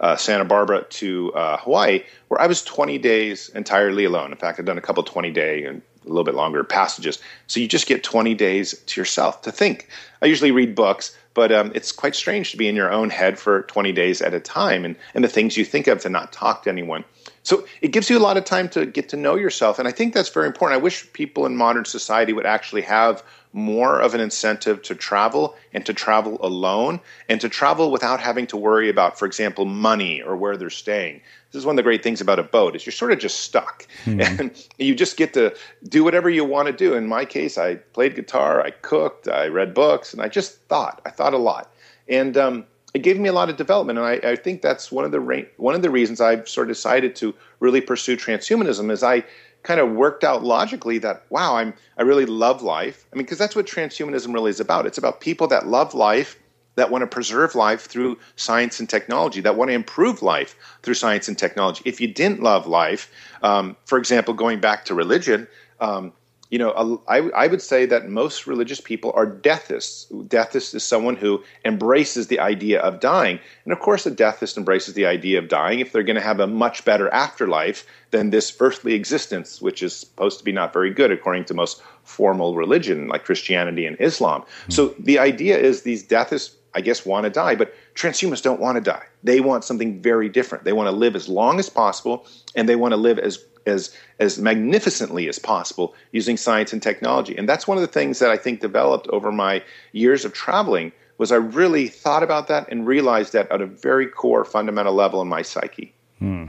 uh, 0.00 0.16
Santa 0.16 0.44
Barbara 0.44 0.84
to 0.84 1.32
uh, 1.32 1.56
Hawaii, 1.56 2.04
where 2.28 2.40
I 2.40 2.46
was 2.46 2.62
20 2.62 2.98
days 2.98 3.48
entirely 3.54 4.04
alone. 4.04 4.32
In 4.32 4.36
fact, 4.36 4.58
I've 4.58 4.66
done 4.66 4.76
a 4.76 4.82
couple 4.82 5.02
20 5.02 5.30
day 5.30 5.64
and 5.64 5.80
a 6.08 6.12
little 6.12 6.24
bit 6.24 6.34
longer 6.34 6.64
passages. 6.64 7.18
So 7.46 7.60
you 7.60 7.68
just 7.68 7.86
get 7.86 8.02
20 8.02 8.34
days 8.34 8.78
to 8.86 9.00
yourself 9.00 9.42
to 9.42 9.52
think. 9.52 9.88
I 10.22 10.26
usually 10.26 10.50
read 10.50 10.74
books, 10.74 11.16
but 11.34 11.52
um, 11.52 11.70
it's 11.74 11.92
quite 11.92 12.16
strange 12.16 12.50
to 12.50 12.56
be 12.56 12.68
in 12.68 12.74
your 12.74 12.90
own 12.90 13.10
head 13.10 13.38
for 13.38 13.62
20 13.62 13.92
days 13.92 14.20
at 14.20 14.34
a 14.34 14.40
time 14.40 14.84
and, 14.84 14.96
and 15.14 15.22
the 15.22 15.28
things 15.28 15.56
you 15.56 15.64
think 15.64 15.86
of 15.86 16.00
to 16.00 16.08
not 16.08 16.32
talk 16.32 16.64
to 16.64 16.70
anyone. 16.70 17.04
So 17.42 17.64
it 17.80 17.92
gives 17.92 18.10
you 18.10 18.18
a 18.18 18.20
lot 18.20 18.36
of 18.36 18.44
time 18.44 18.68
to 18.70 18.84
get 18.84 19.08
to 19.10 19.16
know 19.16 19.36
yourself. 19.36 19.78
And 19.78 19.86
I 19.86 19.92
think 19.92 20.12
that's 20.12 20.28
very 20.28 20.46
important. 20.46 20.80
I 20.80 20.82
wish 20.82 21.10
people 21.12 21.46
in 21.46 21.56
modern 21.56 21.84
society 21.84 22.32
would 22.32 22.46
actually 22.46 22.82
have 22.82 23.22
more 23.52 24.00
of 24.00 24.14
an 24.14 24.20
incentive 24.20 24.82
to 24.82 24.94
travel 24.94 25.56
and 25.72 25.86
to 25.86 25.94
travel 25.94 26.38
alone 26.40 27.00
and 27.28 27.40
to 27.40 27.48
travel 27.48 27.90
without 27.90 28.20
having 28.20 28.46
to 28.48 28.56
worry 28.56 28.88
about, 28.88 29.18
for 29.18 29.24
example, 29.24 29.64
money 29.64 30.20
or 30.20 30.36
where 30.36 30.56
they're 30.56 30.70
staying. 30.70 31.20
This 31.50 31.60
is 31.60 31.66
one 31.66 31.74
of 31.74 31.76
the 31.76 31.82
great 31.82 32.02
things 32.02 32.20
about 32.20 32.38
a 32.38 32.42
boat 32.42 32.76
is 32.76 32.84
you're 32.84 32.92
sort 32.92 33.12
of 33.12 33.18
just 33.18 33.40
stuck 33.40 33.86
mm-hmm. 34.04 34.20
and 34.40 34.68
you 34.78 34.94
just 34.94 35.16
get 35.16 35.32
to 35.34 35.54
do 35.88 36.04
whatever 36.04 36.28
you 36.28 36.44
want 36.44 36.66
to 36.66 36.72
do. 36.72 36.94
In 36.94 37.06
my 37.06 37.24
case, 37.24 37.56
I 37.56 37.76
played 37.76 38.14
guitar, 38.14 38.62
I 38.62 38.70
cooked, 38.70 39.28
I 39.28 39.46
read 39.48 39.72
books, 39.72 40.12
and 40.12 40.20
I 40.20 40.28
just 40.28 40.60
thought. 40.68 41.00
I 41.06 41.10
thought 41.10 41.32
a 41.32 41.38
lot. 41.38 41.72
And 42.06 42.36
um, 42.36 42.66
it 42.94 43.00
gave 43.00 43.18
me 43.18 43.28
a 43.28 43.32
lot 43.32 43.50
of 43.50 43.56
development, 43.56 43.98
and 43.98 44.06
I, 44.06 44.30
I 44.30 44.36
think 44.36 44.62
that's 44.62 44.90
one 44.90 45.04
of 45.04 45.10
the 45.10 45.20
re- 45.20 45.48
one 45.56 45.74
of 45.74 45.82
the 45.82 45.90
reasons 45.90 46.20
I've 46.20 46.48
sort 46.48 46.68
of 46.68 46.76
decided 46.76 47.14
to 47.16 47.34
really 47.60 47.80
pursue 47.80 48.16
transhumanism. 48.16 48.90
Is 48.90 49.02
I 49.02 49.24
kind 49.62 49.80
of 49.80 49.90
worked 49.92 50.24
out 50.24 50.42
logically 50.42 50.98
that 50.98 51.24
wow, 51.30 51.56
I'm 51.56 51.74
I 51.98 52.02
really 52.02 52.26
love 52.26 52.62
life. 52.62 53.06
I 53.12 53.16
mean, 53.16 53.24
because 53.24 53.38
that's 53.38 53.54
what 53.54 53.66
transhumanism 53.66 54.32
really 54.32 54.50
is 54.50 54.60
about. 54.60 54.86
It's 54.86 54.98
about 54.98 55.20
people 55.20 55.46
that 55.48 55.66
love 55.66 55.94
life, 55.94 56.38
that 56.78 56.90
want 56.90 57.02
to 57.02 57.06
preserve 57.06 57.54
life 57.54 57.82
through 57.82 58.18
science 58.36 58.80
and 58.80 58.88
technology, 58.88 59.40
that 59.42 59.56
want 59.56 59.68
to 59.68 59.74
improve 59.74 60.22
life 60.22 60.56
through 60.82 60.94
science 60.94 61.28
and 61.28 61.36
technology. 61.36 61.82
If 61.84 62.00
you 62.00 62.08
didn't 62.08 62.40
love 62.42 62.66
life, 62.66 63.10
um, 63.42 63.76
for 63.84 63.98
example, 63.98 64.32
going 64.32 64.60
back 64.60 64.84
to 64.86 64.94
religion. 64.94 65.46
Um, 65.80 66.12
you 66.50 66.58
know, 66.58 67.02
I, 67.08 67.18
I 67.36 67.46
would 67.46 67.60
say 67.60 67.84
that 67.84 68.08
most 68.08 68.46
religious 68.46 68.80
people 68.80 69.12
are 69.14 69.26
deathists. 69.26 70.06
Deathist 70.28 70.74
is 70.74 70.82
someone 70.82 71.16
who 71.16 71.44
embraces 71.66 72.28
the 72.28 72.40
idea 72.40 72.80
of 72.80 73.00
dying. 73.00 73.38
And 73.64 73.72
of 73.72 73.80
course, 73.80 74.06
a 74.06 74.10
deathist 74.10 74.56
embraces 74.56 74.94
the 74.94 75.04
idea 75.04 75.38
of 75.38 75.48
dying 75.48 75.80
if 75.80 75.92
they're 75.92 76.02
going 76.02 76.16
to 76.16 76.22
have 76.22 76.40
a 76.40 76.46
much 76.46 76.86
better 76.86 77.10
afterlife 77.10 77.84
than 78.12 78.30
this 78.30 78.56
earthly 78.60 78.94
existence, 78.94 79.60
which 79.60 79.82
is 79.82 79.94
supposed 79.94 80.38
to 80.38 80.44
be 80.44 80.52
not 80.52 80.72
very 80.72 80.90
good 80.90 81.12
according 81.12 81.44
to 81.46 81.54
most 81.54 81.82
formal 82.04 82.56
religion 82.56 83.08
like 83.08 83.24
Christianity 83.24 83.84
and 83.84 84.00
Islam. 84.00 84.40
Mm-hmm. 84.40 84.72
So 84.72 84.94
the 84.98 85.18
idea 85.18 85.58
is 85.58 85.82
these 85.82 86.02
deathists, 86.02 86.56
I 86.74 86.80
guess, 86.80 87.06
want 87.06 87.24
to 87.24 87.30
die, 87.30 87.54
but 87.54 87.74
transhumans 87.94 88.42
don't 88.42 88.60
want 88.60 88.76
to 88.76 88.80
die. 88.80 89.04
They 89.22 89.40
want 89.40 89.64
something 89.64 90.00
very 90.00 90.28
different. 90.28 90.64
They 90.64 90.72
want 90.72 90.88
to 90.88 90.92
live 90.92 91.16
as 91.16 91.28
long 91.28 91.58
as 91.58 91.68
possible 91.68 92.26
and 92.54 92.68
they 92.68 92.76
want 92.76 92.92
to 92.92 92.96
live 92.96 93.18
as 93.18 93.44
as 93.66 93.94
as 94.18 94.38
magnificently 94.38 95.28
as 95.28 95.38
possible 95.38 95.94
using 96.12 96.36
science 96.36 96.72
and 96.72 96.82
technology. 96.82 97.36
And 97.36 97.48
that's 97.48 97.66
one 97.66 97.76
of 97.76 97.82
the 97.82 97.88
things 97.88 98.18
that 98.18 98.30
I 98.30 98.36
think 98.36 98.60
developed 98.60 99.08
over 99.08 99.30
my 99.30 99.62
years 99.92 100.24
of 100.24 100.32
traveling 100.32 100.92
was 101.18 101.32
I 101.32 101.36
really 101.36 101.88
thought 101.88 102.22
about 102.22 102.48
that 102.48 102.68
and 102.70 102.86
realized 102.86 103.32
that 103.32 103.50
at 103.50 103.60
a 103.60 103.66
very 103.66 104.06
core 104.06 104.44
fundamental 104.44 104.94
level 104.94 105.20
in 105.20 105.28
my 105.28 105.42
psyche. 105.42 105.94
Hmm. 106.18 106.46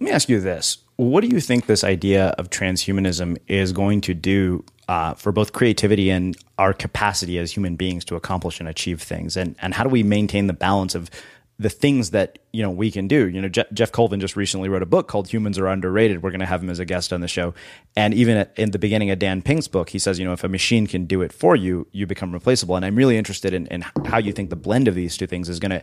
me 0.00 0.10
ask 0.10 0.28
you 0.28 0.40
this. 0.40 0.78
What 1.00 1.22
do 1.22 1.28
you 1.28 1.40
think 1.40 1.64
this 1.64 1.82
idea 1.82 2.34
of 2.36 2.50
transhumanism 2.50 3.38
is 3.48 3.72
going 3.72 4.02
to 4.02 4.12
do 4.12 4.62
uh, 4.86 5.14
for 5.14 5.32
both 5.32 5.54
creativity 5.54 6.10
and 6.10 6.36
our 6.58 6.74
capacity 6.74 7.38
as 7.38 7.50
human 7.50 7.76
beings 7.76 8.04
to 8.04 8.16
accomplish 8.16 8.60
and 8.60 8.68
achieve 8.68 9.00
things? 9.00 9.34
And, 9.34 9.56
and 9.62 9.72
how 9.72 9.82
do 9.82 9.88
we 9.88 10.02
maintain 10.02 10.46
the 10.46 10.52
balance 10.52 10.94
of 10.94 11.08
the 11.60 11.68
things 11.68 12.10
that 12.12 12.38
you 12.52 12.62
know 12.62 12.70
we 12.70 12.90
can 12.90 13.06
do. 13.06 13.28
You 13.28 13.42
know, 13.42 13.48
Je- 13.48 13.66
Geoff 13.74 13.92
Colvin 13.92 14.18
just 14.18 14.34
recently 14.34 14.70
wrote 14.70 14.82
a 14.82 14.86
book 14.86 15.08
called 15.08 15.28
"Humans 15.28 15.58
Are 15.58 15.66
Underrated." 15.66 16.22
We're 16.22 16.30
going 16.30 16.40
to 16.40 16.46
have 16.46 16.62
him 16.62 16.70
as 16.70 16.78
a 16.78 16.86
guest 16.86 17.12
on 17.12 17.20
the 17.20 17.28
show. 17.28 17.52
And 17.94 18.14
even 18.14 18.38
at, 18.38 18.58
in 18.58 18.70
the 18.70 18.78
beginning 18.78 19.10
of 19.10 19.18
Dan 19.18 19.42
Pink's 19.42 19.68
book, 19.68 19.90
he 19.90 19.98
says, 19.98 20.18
you 20.18 20.24
know, 20.24 20.32
if 20.32 20.42
a 20.42 20.48
machine 20.48 20.86
can 20.86 21.04
do 21.04 21.20
it 21.20 21.34
for 21.34 21.54
you, 21.54 21.86
you 21.92 22.06
become 22.06 22.32
replaceable. 22.32 22.76
And 22.76 22.84
I'm 22.84 22.96
really 22.96 23.18
interested 23.18 23.52
in, 23.52 23.66
in 23.66 23.82
how 24.06 24.16
you 24.16 24.32
think 24.32 24.48
the 24.48 24.56
blend 24.56 24.88
of 24.88 24.94
these 24.94 25.18
two 25.18 25.26
things 25.26 25.50
is 25.50 25.60
going 25.60 25.72
to 25.72 25.82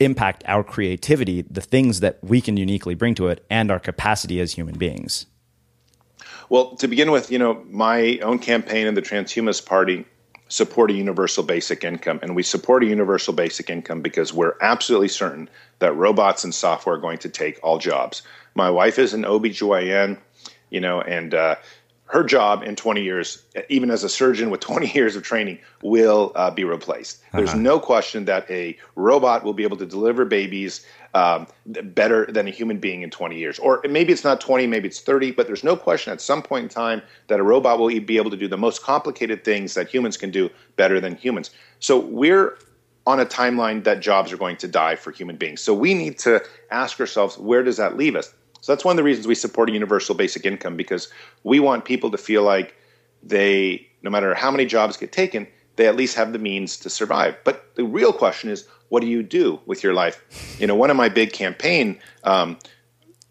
impact 0.00 0.44
our 0.46 0.64
creativity, 0.64 1.42
the 1.42 1.60
things 1.60 2.00
that 2.00 2.18
we 2.22 2.40
can 2.40 2.56
uniquely 2.56 2.94
bring 2.94 3.14
to 3.14 3.28
it, 3.28 3.44
and 3.50 3.70
our 3.70 3.80
capacity 3.80 4.40
as 4.40 4.52
human 4.52 4.76
beings. 4.76 5.26
Well, 6.48 6.76
to 6.76 6.88
begin 6.88 7.10
with, 7.10 7.30
you 7.30 7.38
know, 7.38 7.64
my 7.70 8.18
own 8.18 8.38
campaign 8.38 8.86
in 8.86 8.94
the 8.94 9.02
Transhumanist 9.02 9.66
Party 9.66 10.04
support 10.48 10.90
a 10.90 10.94
universal 10.94 11.42
basic 11.42 11.84
income. 11.84 12.20
And 12.22 12.36
we 12.36 12.42
support 12.42 12.84
a 12.84 12.86
universal 12.86 13.32
basic 13.32 13.70
income 13.70 14.02
because 14.02 14.32
we're 14.32 14.56
absolutely 14.60 15.08
certain 15.08 15.48
that 15.78 15.94
robots 15.94 16.44
and 16.44 16.54
software 16.54 16.96
are 16.96 17.00
going 17.00 17.18
to 17.18 17.28
take 17.28 17.58
all 17.62 17.78
jobs. 17.78 18.22
My 18.54 18.70
wife 18.70 18.98
is 18.98 19.14
an 19.14 19.22
OBGYN, 19.22 20.18
you 20.70 20.80
know, 20.80 21.00
and 21.00 21.34
uh, 21.34 21.56
her 22.06 22.22
job 22.22 22.62
in 22.62 22.76
20 22.76 23.02
years, 23.02 23.42
even 23.68 23.90
as 23.90 24.04
a 24.04 24.08
surgeon 24.08 24.50
with 24.50 24.60
20 24.60 24.90
years 24.94 25.16
of 25.16 25.22
training, 25.22 25.58
will 25.82 26.32
uh, 26.34 26.50
be 26.50 26.64
replaced. 26.64 27.22
Uh-huh. 27.22 27.38
There's 27.38 27.54
no 27.54 27.80
question 27.80 28.26
that 28.26 28.48
a 28.50 28.76
robot 28.94 29.44
will 29.44 29.54
be 29.54 29.62
able 29.62 29.76
to 29.78 29.86
deliver 29.86 30.24
babies 30.24 30.84
um, 31.14 31.46
better 31.66 32.26
than 32.26 32.48
a 32.48 32.50
human 32.50 32.78
being 32.78 33.02
in 33.02 33.10
20 33.10 33.38
years. 33.38 33.58
Or 33.58 33.80
maybe 33.88 34.12
it's 34.12 34.24
not 34.24 34.40
20, 34.40 34.66
maybe 34.66 34.88
it's 34.88 35.00
30, 35.00 35.30
but 35.30 35.46
there's 35.46 35.64
no 35.64 35.76
question 35.76 36.12
at 36.12 36.20
some 36.20 36.42
point 36.42 36.64
in 36.64 36.68
time 36.68 37.02
that 37.28 37.38
a 37.38 37.42
robot 37.42 37.78
will 37.78 37.88
be 38.00 38.16
able 38.16 38.30
to 38.30 38.36
do 38.36 38.48
the 38.48 38.58
most 38.58 38.82
complicated 38.82 39.44
things 39.44 39.74
that 39.74 39.88
humans 39.88 40.16
can 40.16 40.30
do 40.30 40.50
better 40.76 41.00
than 41.00 41.16
humans. 41.16 41.50
So 41.78 41.98
we're 41.98 42.58
on 43.06 43.20
a 43.20 43.26
timeline 43.26 43.84
that 43.84 44.00
jobs 44.00 44.32
are 44.32 44.36
going 44.36 44.56
to 44.56 44.68
die 44.68 44.96
for 44.96 45.12
human 45.12 45.36
beings. 45.36 45.60
So 45.60 45.72
we 45.74 45.94
need 45.94 46.18
to 46.20 46.42
ask 46.70 46.98
ourselves, 46.98 47.38
where 47.38 47.62
does 47.62 47.76
that 47.76 47.96
leave 47.96 48.16
us? 48.16 48.32
So 48.64 48.72
that's 48.72 48.82
one 48.82 48.94
of 48.94 48.96
the 48.96 49.02
reasons 49.02 49.26
we 49.26 49.34
support 49.34 49.68
a 49.68 49.72
universal 49.72 50.14
basic 50.14 50.46
income 50.46 50.74
because 50.74 51.08
we 51.42 51.60
want 51.60 51.84
people 51.84 52.10
to 52.10 52.16
feel 52.16 52.42
like 52.42 52.74
they, 53.22 53.86
no 54.00 54.08
matter 54.08 54.32
how 54.32 54.50
many 54.50 54.64
jobs 54.64 54.96
get 54.96 55.12
taken, 55.12 55.46
they 55.76 55.86
at 55.86 55.96
least 55.96 56.16
have 56.16 56.32
the 56.32 56.38
means 56.38 56.78
to 56.78 56.88
survive. 56.88 57.36
But 57.44 57.74
the 57.74 57.84
real 57.84 58.10
question 58.10 58.48
is, 58.48 58.66
what 58.88 59.00
do 59.00 59.06
you 59.06 59.22
do 59.22 59.60
with 59.66 59.82
your 59.82 59.92
life? 59.92 60.24
You 60.58 60.66
know, 60.66 60.74
one 60.74 60.88
of 60.88 60.96
my 60.96 61.10
big 61.10 61.34
campaign 61.34 61.98
um, 62.22 62.58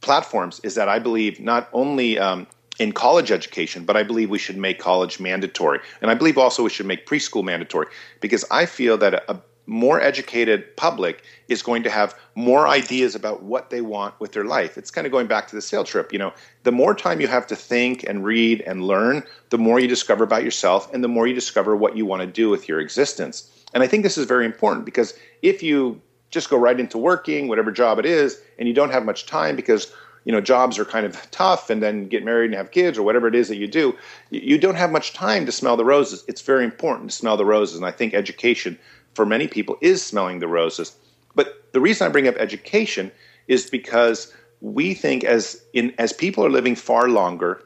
platforms 0.02 0.62
is 0.64 0.76
that 0.76 0.88
I 0.88 1.00
believe 1.00 1.40
not 1.40 1.68
only 1.74 2.20
um, 2.20 2.46
in 2.78 2.92
college 2.92 3.32
education, 3.32 3.86
but 3.86 3.98
I 3.98 4.04
believe 4.04 4.30
we 4.30 4.38
should 4.38 4.58
make 4.58 4.78
college 4.78 5.20
mandatory. 5.20 5.80
And 6.04 6.12
I 6.12 6.14
believe 6.14 6.38
also 6.38 6.62
we 6.62 6.70
should 6.70 6.86
make 6.86 7.08
preschool 7.08 7.44
mandatory 7.44 7.88
because 8.20 8.46
I 8.52 8.68
feel 8.68 9.00
that 9.00 9.16
a, 9.16 9.32
a 9.32 9.42
more 9.66 10.02
educated 10.02 10.76
public 10.76 11.24
is 11.48 11.62
going 11.62 11.84
to 11.84 11.90
have 11.90 12.16
more 12.36 12.68
ideas 12.68 13.16
about 13.16 13.44
what 13.44 13.70
they 13.70 13.82
want 13.82 14.20
with 14.20 14.34
their 14.34 14.44
life. 14.44 14.78
It's 14.78 14.92
kind 14.92 15.08
of 15.08 15.12
going 15.12 15.28
back 15.28 15.48
to 15.48 15.56
the 15.56 15.62
sail 15.62 15.84
trip. 15.84 16.12
You 16.12 16.20
know, 16.20 16.34
the 16.64 16.72
more 16.72 16.94
time 16.94 17.22
you 17.22 17.28
have 17.28 17.48
to 17.48 17.56
think 17.56 18.04
and 18.04 18.26
read 18.26 18.62
and 18.62 18.84
learn, 18.84 19.24
the 19.50 19.58
more 19.58 19.80
you 19.80 19.88
discover 19.88 20.24
about 20.24 20.44
yourself 20.44 20.94
and 20.94 21.04
the 21.04 21.08
more 21.08 21.28
you 21.28 21.34
discover 21.34 21.76
what 21.76 21.96
you 21.96 22.06
want 22.06 22.22
to 22.22 22.28
do 22.28 22.50
with 22.50 22.68
your 22.68 22.80
existence. 22.80 23.50
And 23.74 23.84
I 23.84 23.88
think 23.88 24.04
this 24.04 24.18
is 24.18 24.26
very 24.26 24.46
important 24.46 24.86
because 24.86 25.14
if 25.42 25.64
you 25.64 26.02
just 26.30 26.50
go 26.50 26.58
right 26.58 26.80
into 26.80 26.98
working, 26.98 27.48
whatever 27.48 27.72
job 27.72 28.00
it 28.00 28.06
is, 28.06 28.42
and 28.58 28.68
you 28.68 28.74
don't 28.74 28.92
have 28.92 29.06
much 29.06 29.26
time 29.26 29.56
because 29.56 29.94
you 30.26 30.32
know 30.32 30.42
jobs 30.42 30.80
are 30.80 30.86
kind 30.86 31.06
of 31.06 31.30
tough 31.32 31.70
and 31.70 31.84
then 31.84 32.08
get 32.08 32.24
married 32.24 32.46
and 32.46 32.56
have 32.56 32.72
kids 32.72 32.98
or 32.98 33.04
whatever 33.04 33.28
it 33.28 33.36
is 33.36 33.48
that 33.50 33.58
you 33.58 33.68
do 33.68 33.96
you 34.30 34.58
don't 34.58 34.76
have 34.76 34.92
much 34.92 35.14
time 35.14 35.46
to 35.46 35.52
smell 35.52 35.76
the 35.76 35.86
roses 35.86 36.24
it's 36.28 36.42
very 36.42 36.64
important 36.64 37.10
to 37.10 37.16
smell 37.16 37.38
the 37.38 37.46
roses 37.46 37.76
and 37.76 37.86
i 37.86 37.92
think 37.92 38.14
education 38.14 38.78
for 39.14 39.26
many 39.26 39.48
people 39.48 39.78
is 39.82 40.04
smelling 40.04 40.40
the 40.40 40.48
roses 40.48 40.96
but 41.36 41.64
the 41.72 41.82
reason 41.82 42.08
i 42.08 42.10
bring 42.10 42.28
up 42.28 42.36
education 42.38 43.12
is 43.48 43.70
because 43.70 44.34
we 44.62 44.94
think 44.94 45.24
as 45.24 45.62
in 45.74 45.94
as 45.98 46.14
people 46.14 46.46
are 46.46 46.50
living 46.50 46.76
far 46.76 47.10
longer 47.10 47.64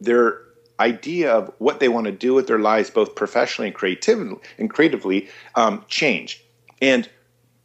their 0.00 0.40
idea 0.78 1.30
of 1.30 1.52
what 1.58 1.78
they 1.78 1.88
want 1.88 2.06
to 2.06 2.12
do 2.12 2.32
with 2.32 2.46
their 2.46 2.58
lives 2.58 2.88
both 2.88 3.14
professionally 3.14 3.68
and 3.68 3.76
creatively 3.76 4.38
and 4.58 4.70
creatively 4.70 5.28
um, 5.54 5.84
change 5.88 6.42
and 6.80 7.08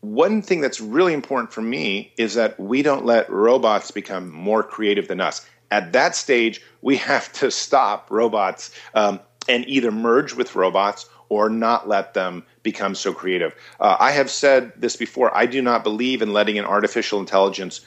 one 0.05 0.41
thing 0.41 0.61
that's 0.61 0.79
really 0.79 1.13
important 1.13 1.51
for 1.51 1.61
me 1.61 2.13
is 2.17 2.35
that 2.35 2.59
we 2.59 2.81
don't 2.81 3.05
let 3.05 3.29
robots 3.29 3.89
become 3.91 4.31
more 4.31 4.61
creative 4.61 5.07
than 5.07 5.19
us. 5.19 5.47
At 5.71 5.93
that 5.93 6.15
stage, 6.15 6.61
we 6.81 6.95
have 7.11 7.31
to 7.33 7.49
stop 7.49 8.07
robots 8.11 8.71
um, 8.93 9.19
and 9.49 9.67
either 9.67 9.91
merge 9.91 10.33
with 10.33 10.55
robots 10.55 11.09
or 11.29 11.49
not 11.49 11.87
let 11.87 12.13
them 12.13 12.45
become 12.65 12.95
so 12.95 13.13
creative. 13.13 13.55
Uh, 13.79 13.95
I 13.97 14.11
have 14.11 14.29
said 14.29 14.73
this 14.75 14.97
before. 14.97 15.33
I 15.37 15.45
do 15.45 15.61
not 15.61 15.85
believe 15.85 16.21
in 16.21 16.33
letting 16.33 16.59
an 16.59 16.65
artificial 16.65 17.21
intelligence 17.21 17.79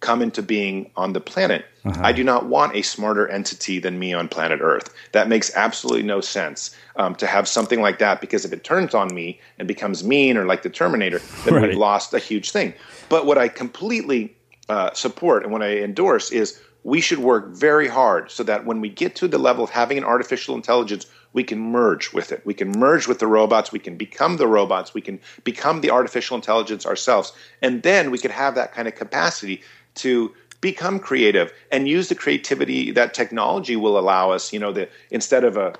come 0.00 0.20
into 0.20 0.42
being 0.42 0.90
on 0.96 1.12
the 1.12 1.20
planet. 1.20 1.64
Uh-huh. 1.84 2.00
I 2.02 2.10
do 2.10 2.24
not 2.24 2.46
want 2.46 2.74
a 2.74 2.82
smarter 2.82 3.28
entity 3.28 3.78
than 3.78 4.00
me 4.00 4.12
on 4.12 4.26
planet 4.26 4.58
Earth. 4.60 4.92
That 5.12 5.28
makes 5.28 5.54
absolutely 5.54 6.02
no 6.02 6.20
sense 6.20 6.74
um, 6.96 7.14
to 7.16 7.26
have 7.26 7.46
something 7.46 7.80
like 7.80 8.00
that 8.00 8.20
because 8.20 8.44
if 8.44 8.52
it 8.52 8.64
turns 8.64 8.94
on 8.94 9.14
me 9.14 9.38
and 9.58 9.68
becomes 9.68 10.02
mean 10.02 10.36
or 10.36 10.44
like 10.44 10.64
the 10.64 10.70
Terminator, 10.70 11.20
then 11.44 11.54
right. 11.54 11.68
we've 11.68 11.78
lost 11.78 12.12
a 12.14 12.18
huge 12.18 12.50
thing. 12.50 12.74
But 13.08 13.26
what 13.26 13.38
I 13.38 13.46
completely 13.46 14.34
uh, 14.68 14.92
support 14.92 15.44
and 15.44 15.52
what 15.52 15.62
I 15.62 15.76
endorse 15.78 16.32
is 16.32 16.60
we 16.84 17.00
should 17.00 17.20
work 17.20 17.54
very 17.54 17.86
hard 17.86 18.30
so 18.30 18.42
that 18.42 18.64
when 18.64 18.80
we 18.80 18.88
get 18.88 19.14
to 19.16 19.28
the 19.28 19.38
level 19.38 19.62
of 19.62 19.70
having 19.70 19.98
an 19.98 20.04
artificial 20.04 20.56
intelligence, 20.56 21.06
we 21.32 21.44
can 21.44 21.58
merge 21.58 22.12
with 22.12 22.32
it. 22.32 22.44
We 22.44 22.54
can 22.54 22.70
merge 22.70 23.08
with 23.08 23.18
the 23.18 23.26
robots. 23.26 23.72
We 23.72 23.78
can 23.78 23.96
become 23.96 24.36
the 24.36 24.46
robots. 24.46 24.94
We 24.94 25.00
can 25.00 25.18
become 25.44 25.80
the 25.80 25.90
artificial 25.90 26.36
intelligence 26.36 26.86
ourselves. 26.86 27.32
And 27.62 27.82
then 27.82 28.10
we 28.10 28.18
could 28.18 28.30
have 28.30 28.54
that 28.54 28.72
kind 28.72 28.88
of 28.88 28.94
capacity 28.94 29.62
to 29.96 30.32
become 30.60 30.98
creative 30.98 31.52
and 31.70 31.88
use 31.88 32.08
the 32.08 32.14
creativity 32.14 32.90
that 32.92 33.14
technology 33.14 33.76
will 33.76 33.98
allow 33.98 34.30
us. 34.30 34.52
You 34.52 34.60
know, 34.60 34.72
the, 34.72 34.88
instead 35.10 35.44
of 35.44 35.56
a 35.56 35.74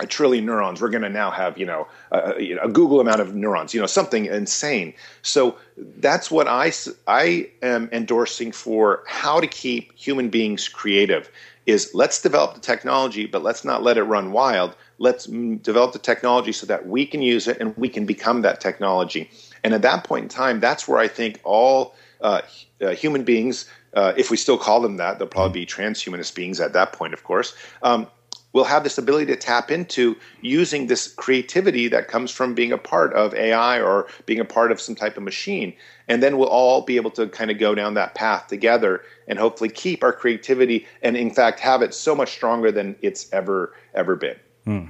a 0.00 0.06
trillion 0.06 0.46
neurons. 0.46 0.80
We're 0.80 0.90
going 0.90 1.02
to 1.02 1.08
now 1.08 1.30
have, 1.30 1.58
you 1.58 1.66
know, 1.66 1.88
a, 2.12 2.58
a, 2.62 2.68
googol 2.68 3.00
amount 3.00 3.20
of 3.20 3.34
neurons, 3.34 3.74
you 3.74 3.80
know, 3.80 3.86
something 3.86 4.26
insane. 4.26 4.94
So 5.22 5.56
that's 5.76 6.30
what 6.30 6.46
I, 6.46 6.72
I 7.06 7.50
am 7.62 7.88
endorsing 7.92 8.52
for 8.52 9.02
how 9.06 9.40
to 9.40 9.46
keep 9.46 9.96
human 9.98 10.28
beings 10.28 10.68
creative 10.68 11.30
is 11.66 11.90
let's 11.94 12.22
develop 12.22 12.54
the 12.54 12.60
technology, 12.60 13.26
but 13.26 13.42
let's 13.42 13.64
not 13.64 13.82
let 13.82 13.98
it 13.98 14.04
run 14.04 14.32
wild. 14.32 14.74
Let's 14.98 15.26
develop 15.26 15.92
the 15.92 15.98
technology 15.98 16.52
so 16.52 16.66
that 16.66 16.86
we 16.86 17.06
can 17.06 17.22
use 17.22 17.46
it 17.46 17.58
and 17.60 17.76
we 17.76 17.88
can 17.88 18.04
become 18.04 18.42
that 18.42 18.60
technology. 18.60 19.30
And 19.64 19.74
at 19.74 19.82
that 19.82 20.04
point 20.04 20.24
in 20.24 20.28
time, 20.28 20.60
that's 20.60 20.88
where 20.88 20.98
I 20.98 21.08
think 21.08 21.40
all 21.44 21.94
uh, 22.20 22.42
uh, 22.80 22.90
human 22.90 23.24
beings, 23.24 23.70
uh, 23.94 24.12
if 24.16 24.30
we 24.30 24.36
still 24.36 24.58
call 24.58 24.80
them 24.80 24.96
that, 24.96 25.18
they'll 25.18 25.28
probably 25.28 25.60
be 25.60 25.66
transhumanist 25.66 26.34
beings 26.34 26.60
at 26.60 26.72
that 26.72 26.92
point, 26.92 27.14
of 27.14 27.24
course, 27.24 27.54
um, 27.82 28.08
will 28.52 28.64
have 28.64 28.82
this 28.82 28.98
ability 28.98 29.26
to 29.26 29.36
tap 29.36 29.70
into 29.70 30.16
using 30.40 30.86
this 30.86 31.12
creativity 31.14 31.86
that 31.88 32.08
comes 32.08 32.30
from 32.30 32.54
being 32.54 32.72
a 32.72 32.78
part 32.78 33.12
of 33.12 33.34
AI 33.34 33.80
or 33.80 34.06
being 34.26 34.40
a 34.40 34.44
part 34.44 34.72
of 34.72 34.80
some 34.80 34.94
type 34.94 35.16
of 35.16 35.22
machine. 35.22 35.72
And 36.08 36.22
then 36.22 36.38
we'll 36.38 36.48
all 36.48 36.82
be 36.82 36.96
able 36.96 37.10
to 37.12 37.28
kind 37.28 37.50
of 37.50 37.58
go 37.58 37.74
down 37.74 37.94
that 37.94 38.14
path 38.14 38.46
together 38.46 39.02
and 39.28 39.38
hopefully 39.38 39.68
keep 39.68 40.02
our 40.02 40.12
creativity 40.12 40.86
and, 41.02 41.16
in 41.16 41.30
fact, 41.30 41.60
have 41.60 41.82
it 41.82 41.92
so 41.92 42.14
much 42.14 42.30
stronger 42.32 42.72
than 42.72 42.96
it's 43.02 43.30
ever, 43.32 43.74
ever 43.94 44.16
been. 44.16 44.36
Hmm. 44.68 44.88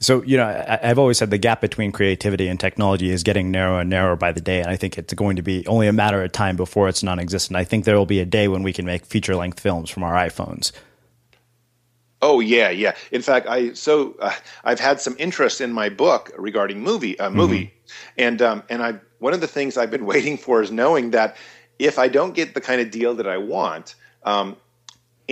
So, 0.00 0.22
you 0.22 0.38
know, 0.38 0.46
I, 0.46 0.86
have 0.86 0.98
always 0.98 1.18
said 1.18 1.30
the 1.30 1.36
gap 1.36 1.60
between 1.60 1.92
creativity 1.92 2.48
and 2.48 2.58
technology 2.58 3.10
is 3.10 3.22
getting 3.22 3.50
narrower 3.50 3.82
and 3.82 3.90
narrower 3.90 4.16
by 4.16 4.32
the 4.32 4.40
day. 4.40 4.60
And 4.60 4.70
I 4.70 4.76
think 4.76 4.96
it's 4.96 5.12
going 5.12 5.36
to 5.36 5.42
be 5.42 5.66
only 5.66 5.86
a 5.86 5.92
matter 5.92 6.24
of 6.24 6.32
time 6.32 6.56
before 6.56 6.88
it's 6.88 7.02
non 7.02 7.18
existent. 7.18 7.58
I 7.58 7.64
think 7.64 7.84
there 7.84 7.98
will 7.98 8.06
be 8.06 8.20
a 8.20 8.24
day 8.24 8.48
when 8.48 8.62
we 8.62 8.72
can 8.72 8.86
make 8.86 9.04
feature 9.04 9.36
length 9.36 9.60
films 9.60 9.90
from 9.90 10.02
our 10.02 10.14
iPhones. 10.14 10.72
Oh 12.22 12.40
yeah, 12.40 12.70
yeah. 12.70 12.94
In 13.10 13.20
fact, 13.20 13.46
I 13.46 13.74
so 13.74 14.16
uh, 14.18 14.32
I've 14.64 14.80
had 14.80 14.98
some 14.98 15.14
interest 15.18 15.60
in 15.60 15.72
my 15.72 15.90
book 15.90 16.32
regarding 16.38 16.80
movie 16.80 17.18
uh, 17.20 17.28
movie, 17.28 17.66
mm-hmm. 17.66 18.10
and 18.16 18.40
um, 18.40 18.62
and 18.70 18.82
I 18.82 18.94
one 19.18 19.34
of 19.34 19.42
the 19.42 19.46
things 19.46 19.76
I've 19.76 19.90
been 19.90 20.06
waiting 20.14 20.38
for 20.38 20.62
is 20.62 20.70
knowing 20.70 21.10
that 21.10 21.36
if 21.78 21.98
I 21.98 22.08
don't 22.08 22.34
get 22.34 22.54
the 22.54 22.62
kind 22.62 22.80
of 22.80 22.90
deal 22.90 23.14
that 23.16 23.28
I 23.28 23.36
want, 23.36 23.94
um, 24.24 24.56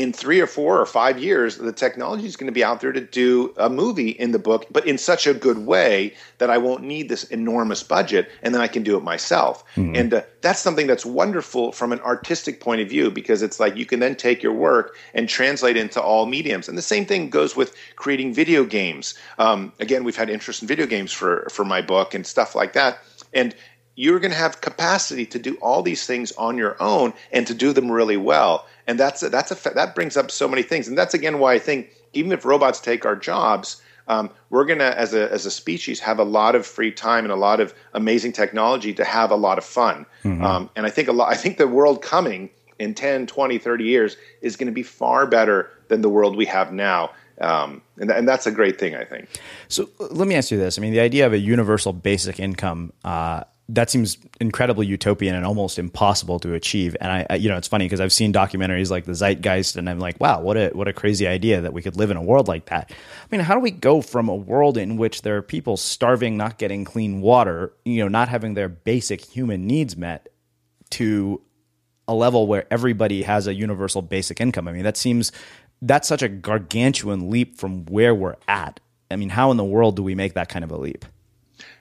in 0.01 0.15
three 0.15 0.41
or 0.41 0.47
four 0.47 0.81
or 0.81 0.87
five 0.87 1.19
years, 1.19 1.59
the 1.59 1.75
technology 1.75 2.25
is 2.25 2.35
going 2.35 2.47
to 2.47 2.53
be 2.53 2.65
out 2.65 2.81
there 2.81 2.91
to 2.91 3.03
do 3.03 3.53
a 3.59 3.69
movie 3.69 4.09
in 4.09 4.33
the 4.33 4.39
book, 4.39 4.65
but 4.71 4.87
in 4.87 4.97
such 4.97 5.27
a 5.27 5.35
good 5.35 5.59
way 5.67 6.15
that 6.39 6.49
I 6.49 6.57
won't 6.57 6.83
need 6.83 7.11
this 7.11 7.25
enormous 7.25 7.83
budget, 7.83 8.31
and 8.43 8.55
then 8.55 8.63
I 8.63 8.67
can 8.67 8.83
do 8.83 8.97
it 8.97 9.03
myself. 9.03 9.63
Mm-hmm. 9.77 9.97
And 9.97 10.15
uh, 10.15 10.23
that's 10.41 10.59
something 10.59 10.87
that's 10.87 11.05
wonderful 11.05 11.73
from 11.73 11.93
an 11.93 12.01
artistic 12.01 12.61
point 12.61 12.81
of 12.81 12.89
view 12.89 13.11
because 13.11 13.43
it's 13.43 13.61
like 13.61 13.77
you 13.77 13.85
can 13.85 14.01
then 14.01 14.17
take 14.17 14.43
your 14.43 14.55
work 14.55 14.97
and 15.13 15.29
translate 15.29 15.77
it 15.77 15.81
into 15.81 16.01
all 16.01 16.25
mediums. 16.25 16.67
And 16.67 16.79
the 16.79 16.83
same 16.83 17.05
thing 17.05 17.29
goes 17.29 17.55
with 17.55 17.77
creating 17.97 18.33
video 18.33 18.65
games. 18.65 19.13
Um, 19.39 19.71
again, 19.81 20.03
we've 20.03 20.17
had 20.17 20.31
interest 20.31 20.63
in 20.63 20.69
video 20.69 20.87
games 20.87 21.13
for 21.13 21.47
for 21.53 21.67
my 21.67 21.83
book 21.83 22.15
and 22.15 22.27
stuff 22.27 22.55
like 22.55 22.73
that. 22.73 23.01
And 23.35 23.55
you're 24.01 24.21
going 24.21 24.31
to 24.31 24.37
have 24.37 24.61
capacity 24.61 25.27
to 25.27 25.39
do 25.39 25.57
all 25.57 25.83
these 25.83 26.07
things 26.07 26.33
on 26.33 26.57
your 26.57 26.75
own 26.81 27.13
and 27.33 27.47
to 27.47 27.55
do 27.55 27.73
them 27.73 27.91
really 27.91 28.17
well 28.17 28.67
and 28.91 28.99
that's 28.99 29.23
a, 29.23 29.29
that's 29.29 29.53
a 29.53 29.71
that 29.71 29.95
brings 29.95 30.17
up 30.17 30.33
so 30.33 30.49
many 30.49 30.63
things, 30.63 30.89
and 30.89 30.99
that's 30.99 31.15
again 31.15 31.39
why 31.39 31.55
I 31.55 31.61
think 31.61 31.91
even 32.13 32.33
if 32.33 32.45
robots 32.45 32.81
take 32.81 33.07
our 33.07 33.15
jobs, 33.15 33.81
um, 34.09 34.31
we're 34.51 34.65
gonna 34.65 34.93
as 34.97 35.15
a 35.15 35.31
as 35.31 35.47
a 35.47 35.51
species 35.51 36.01
have 36.01 36.19
a 36.19 36.25
lot 36.25 36.57
of 36.57 36.67
free 36.67 36.91
time 36.91 37.25
and 37.25 37.33
a 37.33 37.37
lot 37.37 37.61
of 37.61 37.73
amazing 37.95 38.33
technology 38.33 38.93
to 38.95 39.05
have 39.05 39.31
a 39.31 39.37
lot 39.37 39.59
of 39.59 39.65
fun. 39.65 40.07
Mm-hmm. 40.25 40.45
Um, 40.45 40.71
and 40.75 40.87
I 40.87 40.91
think 40.91 41.07
a 41.07 41.13
lot. 41.13 41.31
I 41.31 41.37
think 41.37 41.57
the 41.57 41.69
world 41.69 42.03
coming 42.03 42.51
in 42.81 42.95
10, 42.95 43.29
20, 43.29 43.59
30 43.59 43.85
years 43.85 44.17
is 44.41 44.57
going 44.57 44.67
to 44.67 44.73
be 44.73 44.83
far 44.83 45.25
better 45.25 45.71
than 45.87 46.01
the 46.01 46.09
world 46.09 46.37
we 46.37 46.47
have 46.47 46.73
now. 46.73 47.11
Um, 47.41 47.83
and, 47.99 48.11
and, 48.11 48.29
that's 48.29 48.47
a 48.47 48.51
great 48.51 48.79
thing, 48.79 48.95
I 48.95 49.05
think. 49.05 49.29
So 49.69 49.89
let 49.99 50.29
me 50.29 50.35
ask 50.35 50.51
you 50.51 50.59
this: 50.59 50.79
I 50.79 50.83
mean, 50.83 50.93
the 50.93 51.01
idea 51.01 51.27
of 51.27 51.33
a 51.33 51.39
universal 51.39 51.93
basic 51.93 52.41
income 52.41 52.93
uh, 53.05 53.45
that 53.73 53.89
seems 53.89 54.19
incredibly 54.41 54.87
utopian 54.87 55.35
and 55.35 55.45
almost 55.45 55.79
impossible 55.79 56.41
to 56.41 56.55
achieve. 56.55 56.97
And 57.01 57.13
I, 57.13 57.27
I 57.31 57.35
you 57.37 57.49
know, 57.49 57.57
it's 57.57 57.69
funny 57.69 57.85
because 57.85 58.01
I've 58.01 58.13
seen 58.13 58.33
documentaries 58.33 58.91
like 58.91 59.05
the 59.05 59.13
Zeitgeist, 59.13 59.77
and 59.77 59.89
I'm 59.89 59.99
like, 59.99 60.19
wow, 60.21 60.41
what 60.41 60.57
a 60.57 60.71
what 60.71 60.89
a 60.89 60.93
crazy 60.93 61.27
idea 61.27 61.61
that 61.61 61.73
we 61.73 61.83
could 61.83 61.97
live 61.97 62.11
in 62.11 62.17
a 62.17 62.23
world 62.23 62.49
like 62.49 62.67
that. 62.67 62.91
I 62.91 63.27
mean, 63.31 63.41
how 63.41 63.55
do 63.55 63.61
we 63.61 63.71
go 63.71 64.03
from 64.03 64.29
a 64.29 64.35
world 64.35 64.77
in 64.77 64.97
which 64.97 65.23
there 65.23 65.37
are 65.37 65.43
people 65.43 65.77
starving, 65.77 66.37
not 66.37 66.59
getting 66.59 66.85
clean 66.85 67.21
water, 67.21 67.73
you 67.85 68.03
know, 68.03 68.09
not 68.09 68.29
having 68.29 68.55
their 68.55 68.69
basic 68.69 69.21
human 69.21 69.67
needs 69.67 69.97
met, 69.97 70.29
to 70.91 71.41
a 72.09 72.15
level 72.15 72.47
where 72.47 72.67
everybody 72.73 73.23
has 73.23 73.47
a 73.47 73.55
universal 73.55 74.03
basic 74.03 74.41
income? 74.41 74.67
I 74.67 74.73
mean, 74.73 74.83
that 74.83 74.97
seems 74.97 75.31
that's 75.81 76.09
such 76.09 76.23
a 76.23 76.29
gargantuan 76.29 77.31
leap 77.31 77.57
from 77.57 77.87
where 77.87 78.15
we're 78.15 78.37
at. 78.49 78.81
I 79.11 79.17
mean, 79.17 79.31
how 79.31 79.51
in 79.51 79.57
the 79.57 79.65
world 79.65 79.97
do 79.97 80.03
we 80.03 80.15
make 80.15 80.35
that 80.35 80.49
kind 80.49 80.65
of 80.65 80.71
a 80.71 80.77
leap? 80.77 81.05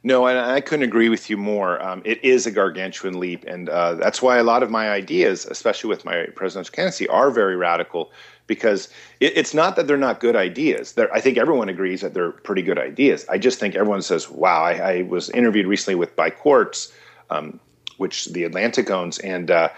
No, 0.04 0.28
and 0.28 0.39
I 0.39 0.62
couldn't 0.62 0.84
agree 0.84 1.10
with 1.10 1.30
you 1.30 1.36
more. 1.36 1.82
Um, 1.84 2.02
it 2.06 2.24
is 2.24 2.47
a 2.47 2.52
gargantuan 2.52 3.20
leap, 3.20 3.43
and 3.45 3.68
uh, 3.68 3.95
that's 3.95 4.22
why 4.22 4.38
a 4.38 4.43
lot 4.43 4.64
of 4.64 4.72
my 4.72 4.89
ideas, 4.89 5.45
especially 5.45 5.89
with 5.89 6.06
my 6.06 6.28
presidential 6.36 6.72
candidacy, 6.72 7.08
are 7.10 7.32
very 7.32 7.58
radical. 7.58 8.12
Because 8.47 8.89
it, 9.20 9.38
it's 9.38 9.54
not 9.54 9.76
that 9.76 9.88
they're 9.88 9.97
not 9.97 10.22
good 10.22 10.36
ideas. 10.36 10.93
They're, 10.93 11.14
I 11.14 11.20
think 11.20 11.38
everyone 11.38 11.70
agrees 11.70 12.02
that 12.02 12.14
they're 12.14 12.32
pretty 12.32 12.62
good 12.62 12.80
ideas. 12.80 13.26
I 13.30 13.38
just 13.38 13.60
think 13.60 13.76
everyone 13.76 14.02
says, 14.02 14.30
"Wow!" 14.30 14.64
I, 14.64 14.72
I 14.74 15.02
was 15.04 15.30
interviewed 15.32 15.68
recently 15.68 15.95
with 15.95 16.16
by 16.16 16.30
Quartz, 16.30 16.93
um, 17.30 17.60
which 17.97 18.26
the 18.28 18.45
Atlantic 18.45 18.89
owns, 18.89 19.20
and 19.20 19.52
uh, 19.52 19.70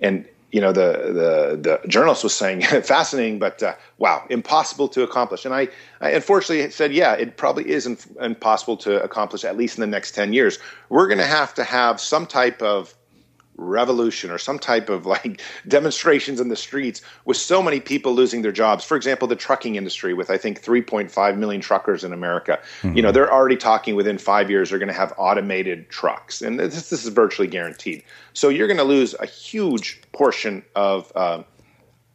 and 0.00 0.26
you 0.52 0.60
know 0.60 0.70
the 0.70 1.58
the 1.62 1.80
the 1.82 1.88
journalist 1.88 2.22
was 2.22 2.34
saying 2.34 2.62
fascinating, 2.82 3.38
but 3.38 3.62
uh, 3.62 3.74
wow, 3.98 4.24
impossible 4.28 4.86
to 4.88 5.02
accomplish. 5.02 5.44
And 5.44 5.54
I, 5.54 5.68
I 6.00 6.10
unfortunately 6.10 6.70
said, 6.70 6.92
yeah, 6.92 7.14
it 7.14 7.38
probably 7.38 7.68
is 7.68 7.86
impossible 8.20 8.76
to 8.78 9.02
accomplish 9.02 9.44
at 9.44 9.56
least 9.56 9.78
in 9.78 9.80
the 9.80 9.86
next 9.86 10.12
ten 10.12 10.32
years. 10.32 10.58
We're 10.90 11.08
going 11.08 11.18
to 11.18 11.26
have 11.26 11.54
to 11.54 11.64
have 11.64 12.00
some 12.00 12.26
type 12.26 12.60
of 12.60 12.94
revolution 13.56 14.30
or 14.30 14.38
some 14.38 14.58
type 14.58 14.88
of 14.88 15.06
like 15.06 15.40
demonstrations 15.68 16.40
in 16.40 16.48
the 16.48 16.56
streets 16.56 17.02
with 17.24 17.36
so 17.36 17.62
many 17.62 17.80
people 17.80 18.12
losing 18.14 18.42
their 18.42 18.52
jobs. 18.52 18.84
For 18.84 18.96
example, 18.96 19.28
the 19.28 19.36
trucking 19.36 19.76
industry 19.76 20.14
with 20.14 20.30
I 20.30 20.38
think 20.38 20.62
3.5 20.62 21.36
million 21.36 21.60
truckers 21.60 22.04
in 22.04 22.12
America. 22.12 22.58
Mm-hmm. 22.82 22.96
You 22.96 23.02
know, 23.02 23.12
they're 23.12 23.32
already 23.32 23.56
talking 23.56 23.94
within 23.94 24.18
5 24.18 24.50
years 24.50 24.70
they're 24.70 24.78
going 24.78 24.88
to 24.88 24.94
have 24.94 25.12
automated 25.16 25.88
trucks. 25.90 26.42
And 26.42 26.58
this, 26.58 26.90
this 26.90 27.04
is 27.04 27.08
virtually 27.08 27.48
guaranteed. 27.48 28.02
So 28.32 28.48
you're 28.48 28.68
going 28.68 28.78
to 28.78 28.84
lose 28.84 29.14
a 29.20 29.26
huge 29.26 30.00
portion 30.12 30.64
of 30.74 31.12
uh, 31.14 31.42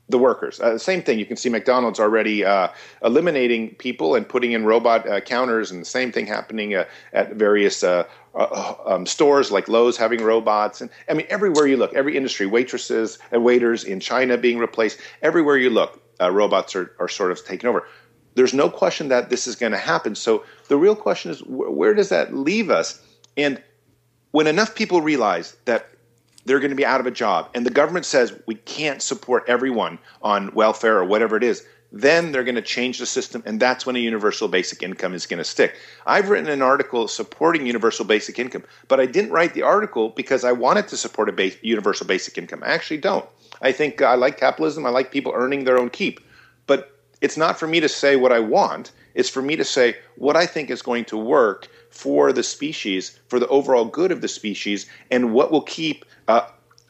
the 0.10 0.18
workers. 0.18 0.60
Uh, 0.60 0.78
same 0.78 1.02
thing. 1.02 1.20
You 1.20 1.26
can 1.26 1.38
see 1.38 1.50
McDonald's 1.50 2.00
already 2.00 2.46
uh, 2.46 2.70
eliminating 3.04 3.76
people 3.76 4.16
and 4.16 4.28
putting 4.28 4.54
in 4.54 4.66
robot 4.66 5.08
uh, 5.08 5.20
counters, 5.20 5.72
and 5.72 5.82
the 5.82 5.86
same 5.86 6.12
thing 6.12 6.26
happening 6.26 6.76
uh, 6.76 6.86
at 7.14 7.34
various 7.34 7.84
uh, 7.84 8.06
uh, 8.34 8.76
um, 8.86 9.06
stores 9.06 9.52
like 9.52 9.68
Lowe's 9.68 9.98
having 9.98 10.24
robots. 10.24 10.82
And 10.82 10.90
I 11.10 11.14
mean, 11.14 11.28
everywhere 11.30 11.68
you 11.68 11.78
look, 11.78 11.94
every 11.94 12.16
industry, 12.16 12.46
waitresses 12.46 13.20
and 13.32 13.44
waiters 13.44 13.84
in 13.84 14.00
China 14.00 14.38
being 14.38 14.60
replaced. 14.60 15.00
Everywhere 15.22 15.58
you 15.58 15.70
look, 15.70 16.02
robots 16.20 16.76
are, 16.76 16.96
are 17.00 17.10
sort 17.10 17.32
of 17.32 17.44
taking 17.46 17.70
over. 17.70 17.86
There's 18.36 18.54
no 18.54 18.70
question 18.70 19.10
that 19.10 19.30
this 19.30 19.48
is 19.48 19.56
going 19.56 19.72
to 19.72 19.80
happen. 19.80 20.14
So 20.16 20.46
the 20.68 20.78
real 20.78 20.96
question 20.96 21.32
is, 21.32 21.40
wh- 21.40 21.76
where 21.76 21.96
does 21.96 22.10
that 22.10 22.36
leave 22.36 22.70
us? 22.70 23.02
And 23.36 23.62
when 24.32 24.46
enough 24.46 24.76
people 24.76 25.02
realize 25.02 25.58
that 25.66 25.90
they're 26.48 26.60
going 26.60 26.72
to 26.72 26.76
be 26.76 26.86
out 26.86 27.02
of 27.02 27.06
a 27.06 27.12
job. 27.12 27.50
And 27.54 27.66
the 27.66 27.72
government 27.72 28.06
says 28.06 28.34
we 28.46 28.56
can't 28.56 29.02
support 29.02 29.44
everyone 29.48 30.00
on 30.22 30.54
welfare 30.54 30.98
or 30.98 31.04
whatever 31.04 31.36
it 31.36 31.44
is. 31.44 31.66
Then 31.92 32.32
they're 32.32 32.44
going 32.44 32.56
to 32.56 32.62
change 32.62 33.00
the 33.00 33.06
system, 33.06 33.42
and 33.46 33.62
that's 33.62 33.86
when 33.86 33.96
a 33.96 34.00
universal 34.00 34.50
basic 34.50 34.84
income 34.84 35.14
is 35.14 35.26
going 35.26 35.38
to 35.38 35.46
stick. 35.46 35.76
I've 36.06 36.30
written 36.30 36.50
an 36.50 36.62
article 36.62 37.08
supporting 37.08 37.66
universal 37.66 38.04
basic 38.04 38.40
income, 38.40 38.64
but 38.90 39.00
I 39.00 39.06
didn't 39.06 39.32
write 39.32 39.54
the 39.54 39.62
article 39.62 40.10
because 40.10 40.44
I 40.44 40.52
wanted 40.52 40.90
to 40.90 40.98
support 40.98 41.30
a 41.30 41.56
universal 41.62 42.06
basic 42.06 42.38
income. 42.38 42.62
I 42.64 42.74
actually 42.74 42.98
don't. 42.98 43.26
I 43.62 43.72
think 43.72 44.02
uh, 44.02 44.06
I 44.06 44.16
like 44.16 44.38
capitalism. 44.38 44.86
I 44.86 44.90
like 44.90 45.12
people 45.12 45.32
earning 45.34 45.64
their 45.64 45.80
own 45.80 45.90
keep. 45.90 46.20
But 46.66 46.94
it's 47.22 47.38
not 47.38 47.58
for 47.58 47.68
me 47.68 47.80
to 47.80 47.90
say 47.90 48.18
what 48.18 48.34
I 48.34 48.40
want. 48.40 48.92
It's 49.16 49.30
for 49.30 49.42
me 49.42 49.56
to 49.56 49.64
say 49.64 49.96
what 50.16 50.36
I 50.36 50.46
think 50.46 50.70
is 50.70 50.82
going 50.82 51.06
to 51.06 51.18
work 51.18 51.70
for 51.90 52.34
the 52.34 52.44
species, 52.44 53.18
for 53.30 53.40
the 53.40 53.48
overall 53.48 53.86
good 53.86 54.12
of 54.12 54.22
the 54.22 54.28
species, 54.28 54.88
and 55.10 55.34
what 55.34 55.52
will 55.52 55.62
keep 55.62 56.06
uh, 56.28 56.48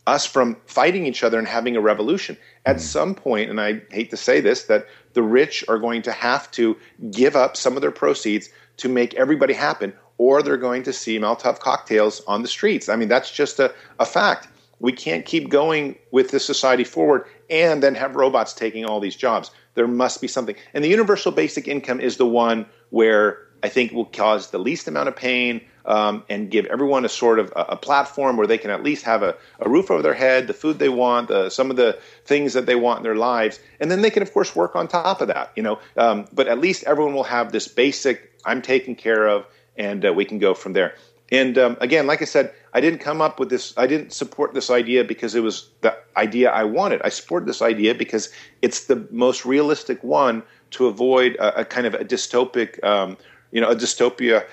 us 0.08 0.26
from 0.26 0.56
fighting 0.66 1.06
each 1.06 1.24
other 1.24 1.38
and 1.38 1.48
having 1.48 1.76
a 1.76 1.82
revolution. 1.82 2.38
At 2.66 2.78
mm-hmm. 2.78 2.86
some 2.86 3.16
point, 3.16 3.50
and 3.50 3.60
I 3.60 3.82
hate 3.92 4.10
to 4.12 4.18
say 4.18 4.40
this, 4.42 4.64
that 4.64 4.88
the 5.14 5.22
rich 5.22 5.64
are 5.68 5.78
going 5.78 6.02
to 6.04 6.12
have 6.12 6.50
to 6.52 6.78
give 7.12 7.36
up 7.36 7.58
some 7.58 7.76
of 7.76 7.82
their 7.82 7.92
proceeds 7.92 8.50
to 8.78 8.90
make 8.90 9.14
everybody 9.16 9.54
happen, 9.54 9.94
or 10.18 10.42
they're 10.42 10.58
going 10.58 10.84
to 10.84 10.94
see 10.94 11.20
Molotov 11.20 11.60
cocktails 11.60 12.22
on 12.26 12.42
the 12.42 12.48
streets. 12.48 12.90
I 12.90 12.96
mean, 12.96 13.10
that's 13.10 13.32
just 13.32 13.60
a, 13.60 13.74
a 14.00 14.06
fact. 14.06 14.48
We 14.80 14.92
can't 14.92 15.26
keep 15.26 15.50
going 15.50 15.98
with 16.12 16.30
this 16.30 16.46
society 16.46 16.84
forward 16.84 17.26
and 17.50 17.82
then 17.82 17.96
have 17.96 18.16
robots 18.16 18.54
taking 18.54 18.86
all 18.86 19.00
these 19.00 19.16
jobs. 19.16 19.52
There 19.74 19.88
must 19.88 20.22
be 20.22 20.28
something. 20.28 20.56
And 20.74 20.84
the 20.84 20.90
universal 20.90 21.32
basic 21.32 21.68
income 21.68 22.00
is 22.00 22.18
the 22.18 22.28
one 22.28 22.68
where 22.92 23.40
I 23.64 23.70
think 23.70 23.92
will 23.92 24.06
cause 24.06 24.52
the 24.52 24.60
least 24.60 24.88
amount 24.88 25.10
of 25.10 25.16
pain 25.16 25.62
um, 25.88 26.24
and 26.30 26.52
give 26.52 26.66
everyone 26.66 27.06
a 27.06 27.10
sort 27.10 27.40
of 27.40 27.52
a, 27.56 27.62
a, 27.70 27.78
platform 27.78 28.36
where 28.36 28.46
they 28.46 28.58
can 28.58 28.70
at 28.70 28.84
least 28.84 29.06
have 29.06 29.24
a, 29.24 29.36
a 29.60 29.70
roof 29.70 29.90
over 29.90 30.02
their 30.02 30.14
head, 30.14 30.48
the 30.48 30.54
food 30.54 30.80
they 30.80 30.90
want, 30.90 31.30
the, 31.30 31.50
some 31.50 31.72
of 31.72 31.78
the 31.78 31.98
things 32.26 32.54
that 32.54 32.66
they 32.66 32.76
want 32.76 33.00
in 33.00 33.04
their 33.04 33.16
lives, 33.16 33.60
and 33.80 33.90
then 33.90 34.02
they 34.02 34.10
can 34.10 34.22
of 34.22 34.32
course 34.34 34.56
work 34.56 34.76
on 34.76 34.88
top 34.88 35.22
of 35.22 35.30
that. 35.30 35.52
You 35.56 35.64
know, 35.64 35.80
um, 35.96 36.28
but 36.34 36.48
at 36.48 36.60
least 36.60 36.84
everyone 36.84 37.14
will 37.14 37.24
have 37.24 37.52
this 37.52 37.68
basic 37.68 38.34
I'm 38.46 38.62
taken 38.62 38.96
care 38.96 39.28
of, 39.28 39.46
and 39.78 40.06
uh, 40.06 40.14
we 40.14 40.26
can 40.26 40.40
go 40.40 40.54
from 40.54 40.74
there. 40.74 40.96
And 41.32 41.58
um, 41.58 41.78
again, 41.82 42.08
like 42.08 42.22
I 42.22 42.26
said, 42.26 42.54
I 42.74 42.80
didn't 42.80 43.00
come 43.00 43.22
up 43.22 43.40
with 43.40 43.50
this. 43.50 43.74
I 43.78 43.88
didn't 43.88 44.12
support 44.14 44.54
this 44.54 44.70
idea 44.70 45.04
because 45.04 45.36
it 45.36 45.42
was 45.42 45.70
the 45.82 45.98
idea 46.16 46.52
I 46.52 46.64
wanted. 46.64 47.02
I 47.04 47.10
support 47.10 47.46
this 47.46 47.62
idea 47.62 47.96
because 47.96 48.30
it's 48.62 48.86
the 48.86 49.08
most 49.12 49.46
realistic 49.46 50.04
one 50.04 50.44
to 50.72 50.88
avoid 50.88 51.36
a, 51.36 51.62
a 51.62 51.66
kind 51.66 51.88
of 51.88 51.94
a 51.94 52.06
dystopic 52.06 52.84
um, 52.84 53.18
you 53.52 53.62
know 53.62 53.70
a 53.70 53.76
dystopia 53.76 54.46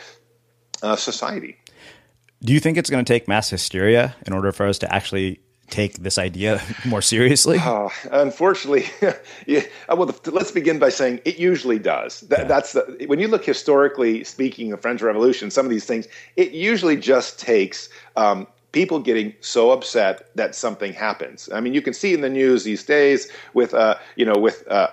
uh, 0.83 0.97
society. 0.97 1.57
Do 2.43 2.53
you 2.53 2.61
think 2.61 2.77
it's 2.77 2.91
going 2.91 3.05
to 3.05 3.11
take 3.11 3.27
mass 3.27 3.51
hysteria 3.51 4.15
in 4.27 4.33
order 4.33 4.53
for 4.53 4.67
us 4.67 4.79
to 4.79 4.95
actually 4.95 5.41
take 5.71 6.03
this 6.03 6.19
idea 6.19 6.61
more 6.85 7.03
seriously? 7.03 7.59
Uh, 7.59 7.89
unfortunately, 8.11 8.85
yeah. 9.47 9.63
Uh, 9.89 9.97
well, 9.97 10.15
let's 10.27 10.51
begin 10.51 10.79
by 10.79 10.89
saying 10.89 11.21
it 11.25 11.39
usually 11.39 11.79
does. 11.79 12.21
That, 12.23 12.41
yeah. 12.41 12.45
That's 12.45 12.73
the, 12.73 13.05
when 13.07 13.19
you 13.19 13.29
look 13.29 13.45
historically 13.45 14.25
speaking, 14.25 14.71
the 14.71 14.77
French 14.77 15.03
Revolution, 15.03 15.51
some 15.51 15.65
of 15.65 15.71
these 15.71 15.87
things, 15.87 16.07
it 16.37 16.53
usually 16.53 16.97
just 16.97 17.39
takes 17.39 17.89
um, 18.17 18.47
people 18.73 18.99
getting 18.99 19.33
so 19.41 19.71
upset 19.71 20.29
that 20.35 20.55
something 20.55 20.93
happens. 20.93 21.49
I 21.53 21.61
mean, 21.61 21.75
you 21.75 21.81
can 21.81 21.95
see 21.95 22.13
in 22.13 22.21
the 22.21 22.29
news 22.29 22.65
these 22.65 22.85
days 22.85 23.31
with 23.55 23.73
uh, 23.73 23.97
you 24.17 24.27
know 24.27 24.39
with 24.39 24.67
uh, 24.69 24.89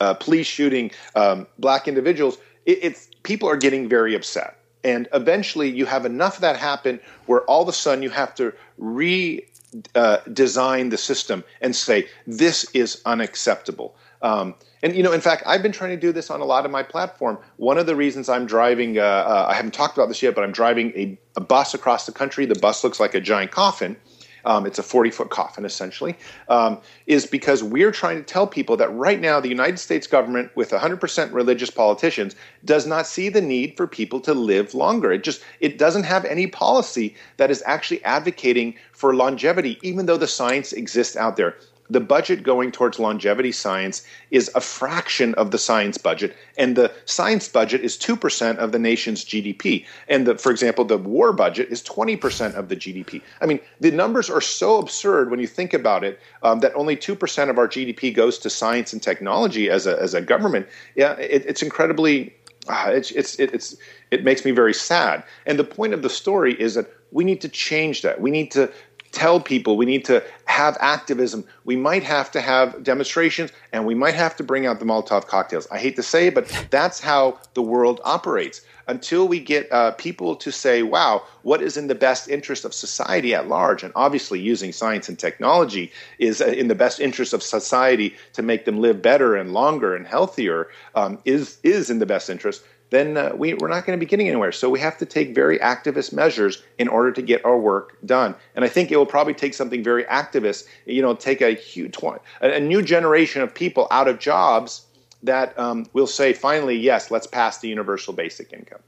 uh, 0.00 0.14
police 0.14 0.46
shooting 0.46 0.90
um, 1.14 1.46
black 1.58 1.86
individuals. 1.86 2.38
It, 2.66 2.78
it's 2.82 3.08
people 3.22 3.48
are 3.48 3.56
getting 3.56 3.88
very 3.88 4.14
upset. 4.14 4.58
And 4.84 5.08
eventually 5.12 5.70
you 5.70 5.86
have 5.86 6.04
enough 6.06 6.36
of 6.36 6.40
that 6.42 6.56
happen 6.56 7.00
where 7.26 7.42
all 7.42 7.62
of 7.62 7.68
a 7.68 7.72
sudden 7.72 8.02
you 8.02 8.10
have 8.10 8.34
to 8.36 8.52
redesign 8.80 9.46
uh, 9.94 10.90
the 10.90 10.98
system 10.98 11.44
and 11.60 11.74
say, 11.74 12.08
this 12.26 12.68
is 12.74 13.00
unacceptable. 13.04 13.94
Um, 14.22 14.54
and 14.82 14.96
you 14.96 15.02
know, 15.02 15.12
in 15.12 15.20
fact, 15.20 15.44
I've 15.46 15.62
been 15.62 15.72
trying 15.72 15.90
to 15.90 15.96
do 15.96 16.12
this 16.12 16.30
on 16.30 16.40
a 16.40 16.44
lot 16.44 16.64
of 16.64 16.70
my 16.70 16.82
platform. 16.82 17.38
One 17.56 17.78
of 17.78 17.86
the 17.86 17.94
reasons 17.94 18.28
I'm 18.28 18.46
driving, 18.46 18.98
uh, 18.98 19.02
uh, 19.02 19.46
I 19.48 19.54
haven't 19.54 19.74
talked 19.74 19.96
about 19.96 20.08
this 20.08 20.22
yet, 20.22 20.34
but 20.34 20.42
I'm 20.42 20.52
driving 20.52 20.92
a, 20.96 21.18
a, 21.36 21.40
bus 21.40 21.74
across 21.74 22.06
the 22.06 22.12
country. 22.12 22.46
The 22.46 22.58
bus 22.58 22.82
looks 22.82 22.98
like 22.98 23.14
a 23.14 23.20
giant 23.20 23.52
coffin, 23.52 23.96
um, 24.44 24.66
it's 24.66 24.78
a 24.78 24.82
40 24.82 25.10
foot 25.10 25.30
coffin 25.30 25.64
essentially, 25.64 26.16
um, 26.48 26.78
is 27.06 27.26
because 27.26 27.62
we're 27.62 27.92
trying 27.92 28.16
to 28.16 28.22
tell 28.22 28.46
people 28.46 28.76
that 28.76 28.92
right 28.94 29.20
now 29.20 29.40
the 29.40 29.48
United 29.48 29.78
States 29.78 30.06
government, 30.06 30.50
with 30.56 30.70
100% 30.70 31.32
religious 31.32 31.70
politicians, 31.70 32.34
does 32.64 32.86
not 32.86 33.06
see 33.06 33.28
the 33.28 33.40
need 33.40 33.76
for 33.76 33.86
people 33.86 34.20
to 34.20 34.34
live 34.34 34.74
longer. 34.74 35.12
It 35.12 35.24
just 35.24 35.42
it 35.60 35.78
doesn't 35.78 36.04
have 36.04 36.24
any 36.24 36.46
policy 36.46 37.14
that 37.36 37.50
is 37.50 37.62
actually 37.66 38.02
advocating 38.04 38.74
for 38.92 39.14
longevity, 39.14 39.78
even 39.82 40.06
though 40.06 40.16
the 40.16 40.26
science 40.26 40.72
exists 40.72 41.16
out 41.16 41.36
there 41.36 41.56
the 41.92 42.00
budget 42.00 42.42
going 42.42 42.72
towards 42.72 42.98
longevity 42.98 43.52
science 43.52 44.04
is 44.30 44.50
a 44.54 44.60
fraction 44.60 45.34
of 45.34 45.50
the 45.50 45.58
science 45.58 45.98
budget, 45.98 46.34
and 46.56 46.74
the 46.74 46.90
science 47.04 47.48
budget 47.48 47.82
is 47.82 47.98
2% 47.98 48.56
of 48.56 48.72
the 48.72 48.78
nation's 48.78 49.24
GDP. 49.24 49.84
And 50.08 50.26
the, 50.26 50.38
for 50.38 50.50
example, 50.50 50.84
the 50.84 50.96
war 50.96 51.32
budget 51.32 51.68
is 51.70 51.82
20% 51.82 52.54
of 52.54 52.68
the 52.68 52.76
GDP. 52.76 53.20
I 53.42 53.46
mean, 53.46 53.60
the 53.80 53.90
numbers 53.90 54.30
are 54.30 54.40
so 54.40 54.78
absurd 54.78 55.30
when 55.30 55.38
you 55.38 55.46
think 55.46 55.74
about 55.74 56.02
it 56.02 56.18
um, 56.42 56.60
that 56.60 56.74
only 56.74 56.96
2% 56.96 57.50
of 57.50 57.58
our 57.58 57.68
GDP 57.68 58.14
goes 58.14 58.38
to 58.38 58.50
science 58.50 58.92
and 58.92 59.02
technology 59.02 59.68
as 59.68 59.86
a, 59.86 60.00
as 60.00 60.14
a 60.14 60.22
government. 60.22 60.66
Yeah, 60.94 61.12
it, 61.14 61.44
it's 61.46 61.62
incredibly. 61.62 62.34
Uh, 62.68 62.92
it's, 62.94 63.10
it's, 63.10 63.38
it, 63.40 63.52
it's, 63.52 63.76
it 64.12 64.22
makes 64.22 64.44
me 64.44 64.52
very 64.52 64.72
sad. 64.72 65.24
And 65.46 65.58
the 65.58 65.64
point 65.64 65.94
of 65.94 66.02
the 66.02 66.08
story 66.08 66.54
is 66.60 66.74
that 66.74 66.86
we 67.10 67.24
need 67.24 67.40
to 67.40 67.48
change 67.48 68.02
that. 68.02 68.20
We 68.20 68.30
need 68.30 68.50
to 68.52 68.72
tell 69.12 69.38
people 69.38 69.76
we 69.76 69.86
need 69.86 70.04
to 70.06 70.24
have 70.46 70.76
activism. 70.80 71.44
We 71.64 71.76
might 71.76 72.02
have 72.02 72.30
to 72.32 72.40
have 72.40 72.82
demonstrations 72.82 73.52
and 73.72 73.86
we 73.86 73.94
might 73.94 74.14
have 74.14 74.36
to 74.36 74.42
bring 74.42 74.66
out 74.66 74.80
the 74.80 74.84
Molotov 74.84 75.26
cocktails. 75.26 75.68
I 75.70 75.78
hate 75.78 75.96
to 75.96 76.02
say 76.02 76.26
it, 76.26 76.34
but 76.34 76.48
that's 76.70 77.00
how 77.00 77.38
the 77.54 77.62
world 77.62 78.00
operates. 78.04 78.62
Until 78.88 79.28
we 79.28 79.38
get 79.38 79.70
uh, 79.70 79.92
people 79.92 80.34
to 80.36 80.50
say, 80.50 80.82
wow, 80.82 81.22
what 81.42 81.62
is 81.62 81.76
in 81.76 81.86
the 81.86 81.94
best 81.94 82.28
interest 82.28 82.64
of 82.64 82.74
society 82.74 83.32
at 83.32 83.48
large? 83.48 83.84
And 83.84 83.92
obviously, 83.94 84.40
using 84.40 84.72
science 84.72 85.08
and 85.08 85.16
technology 85.16 85.92
is 86.18 86.40
uh, 86.40 86.46
in 86.46 86.66
the 86.66 86.74
best 86.74 86.98
interest 86.98 87.32
of 87.32 87.44
society 87.44 88.16
to 88.32 88.42
make 88.42 88.64
them 88.64 88.80
live 88.80 89.00
better 89.00 89.36
and 89.36 89.52
longer 89.52 89.94
and 89.94 90.04
healthier 90.04 90.68
um, 90.96 91.20
is, 91.24 91.58
is 91.62 91.90
in 91.90 92.00
the 92.00 92.06
best 92.06 92.28
interest 92.28 92.64
then 92.92 93.16
uh, 93.16 93.32
we, 93.34 93.54
we're 93.54 93.68
not 93.68 93.86
going 93.86 93.98
to 93.98 94.00
be 94.00 94.08
getting 94.08 94.28
anywhere. 94.28 94.52
So 94.52 94.68
we 94.68 94.78
have 94.80 94.98
to 94.98 95.06
take 95.06 95.34
very 95.34 95.58
activist 95.58 96.12
measures 96.12 96.62
in 96.78 96.88
order 96.88 97.10
to 97.10 97.22
get 97.22 97.42
our 97.42 97.58
work 97.58 97.96
done. 98.04 98.34
And 98.54 98.66
I 98.66 98.68
think 98.68 98.92
it 98.92 98.98
will 98.98 99.06
probably 99.06 99.32
take 99.32 99.54
something 99.54 99.82
very 99.82 100.04
activist, 100.04 100.66
you 100.84 101.00
know, 101.00 101.14
take 101.14 101.40
a 101.40 101.52
huge, 101.52 101.96
one, 102.02 102.20
a, 102.42 102.60
new 102.60 102.82
generation 102.82 103.40
of 103.40 103.54
people 103.54 103.88
out 103.90 104.08
of 104.08 104.18
jobs 104.18 104.84
that 105.22 105.58
um, 105.58 105.86
will 105.94 106.06
say, 106.06 106.34
finally, 106.34 106.76
yes, 106.76 107.10
let's 107.10 107.26
pass 107.26 107.60
the 107.60 107.68
universal 107.68 108.12
basic 108.12 108.52
income. 108.52 108.80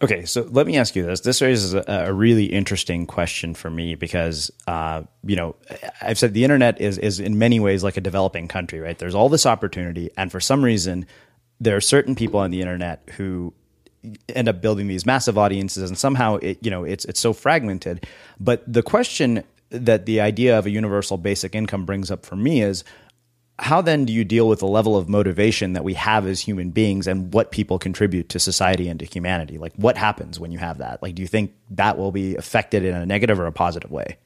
Okay, 0.00 0.24
so 0.24 0.48
let 0.50 0.66
me 0.66 0.78
ask 0.78 0.96
you 0.96 1.04
this. 1.04 1.20
This 1.20 1.42
raises 1.42 1.74
a, 1.74 1.84
a 1.86 2.12
really 2.12 2.46
interesting 2.46 3.04
question 3.04 3.52
for 3.52 3.68
me 3.68 3.94
because, 3.94 4.50
uh, 4.66 5.02
you 5.24 5.36
know, 5.36 5.56
I've 6.00 6.18
said 6.18 6.32
the 6.32 6.44
internet 6.44 6.80
is 6.80 6.98
is 6.98 7.18
in 7.18 7.36
many 7.36 7.58
ways 7.58 7.82
like 7.82 7.96
a 7.96 8.00
developing 8.00 8.46
country, 8.46 8.78
right? 8.78 8.96
There's 8.96 9.16
all 9.16 9.28
this 9.28 9.44
opportunity, 9.44 10.10
and 10.16 10.30
for 10.30 10.38
some 10.38 10.64
reason, 10.64 11.04
there 11.60 11.76
are 11.76 11.80
certain 11.80 12.14
people 12.14 12.40
on 12.40 12.50
the 12.50 12.60
internet 12.60 13.02
who 13.16 13.52
end 14.28 14.48
up 14.48 14.60
building 14.60 14.86
these 14.86 15.04
massive 15.04 15.36
audiences 15.36 15.90
and 15.90 15.98
somehow 15.98 16.36
it 16.36 16.58
you 16.62 16.70
know 16.70 16.84
it's 16.84 17.04
it's 17.06 17.20
so 17.20 17.32
fragmented 17.32 18.06
but 18.38 18.62
the 18.72 18.82
question 18.82 19.42
that 19.70 20.06
the 20.06 20.20
idea 20.20 20.58
of 20.58 20.66
a 20.66 20.70
universal 20.70 21.18
basic 21.18 21.54
income 21.54 21.84
brings 21.84 22.10
up 22.10 22.24
for 22.24 22.36
me 22.36 22.62
is 22.62 22.84
how 23.58 23.80
then 23.80 24.04
do 24.04 24.12
you 24.12 24.24
deal 24.24 24.48
with 24.48 24.60
the 24.60 24.66
level 24.66 24.96
of 24.96 25.08
motivation 25.08 25.72
that 25.72 25.82
we 25.82 25.94
have 25.94 26.26
as 26.26 26.40
human 26.40 26.70
beings 26.70 27.06
and 27.06 27.32
what 27.34 27.50
people 27.50 27.78
contribute 27.78 28.28
to 28.28 28.38
society 28.38 28.88
and 28.88 29.00
to 29.00 29.06
humanity? 29.06 29.58
Like, 29.58 29.74
what 29.74 29.96
happens 29.96 30.38
when 30.38 30.52
you 30.52 30.58
have 30.58 30.78
that? 30.78 31.02
Like, 31.02 31.16
do 31.16 31.22
you 31.22 31.28
think 31.28 31.54
that 31.70 31.98
will 31.98 32.12
be 32.12 32.36
affected 32.36 32.84
in 32.84 32.94
a 32.94 33.04
negative 33.04 33.40
or 33.40 33.46
a 33.46 33.52
positive 33.52 33.90
way? 33.90 34.16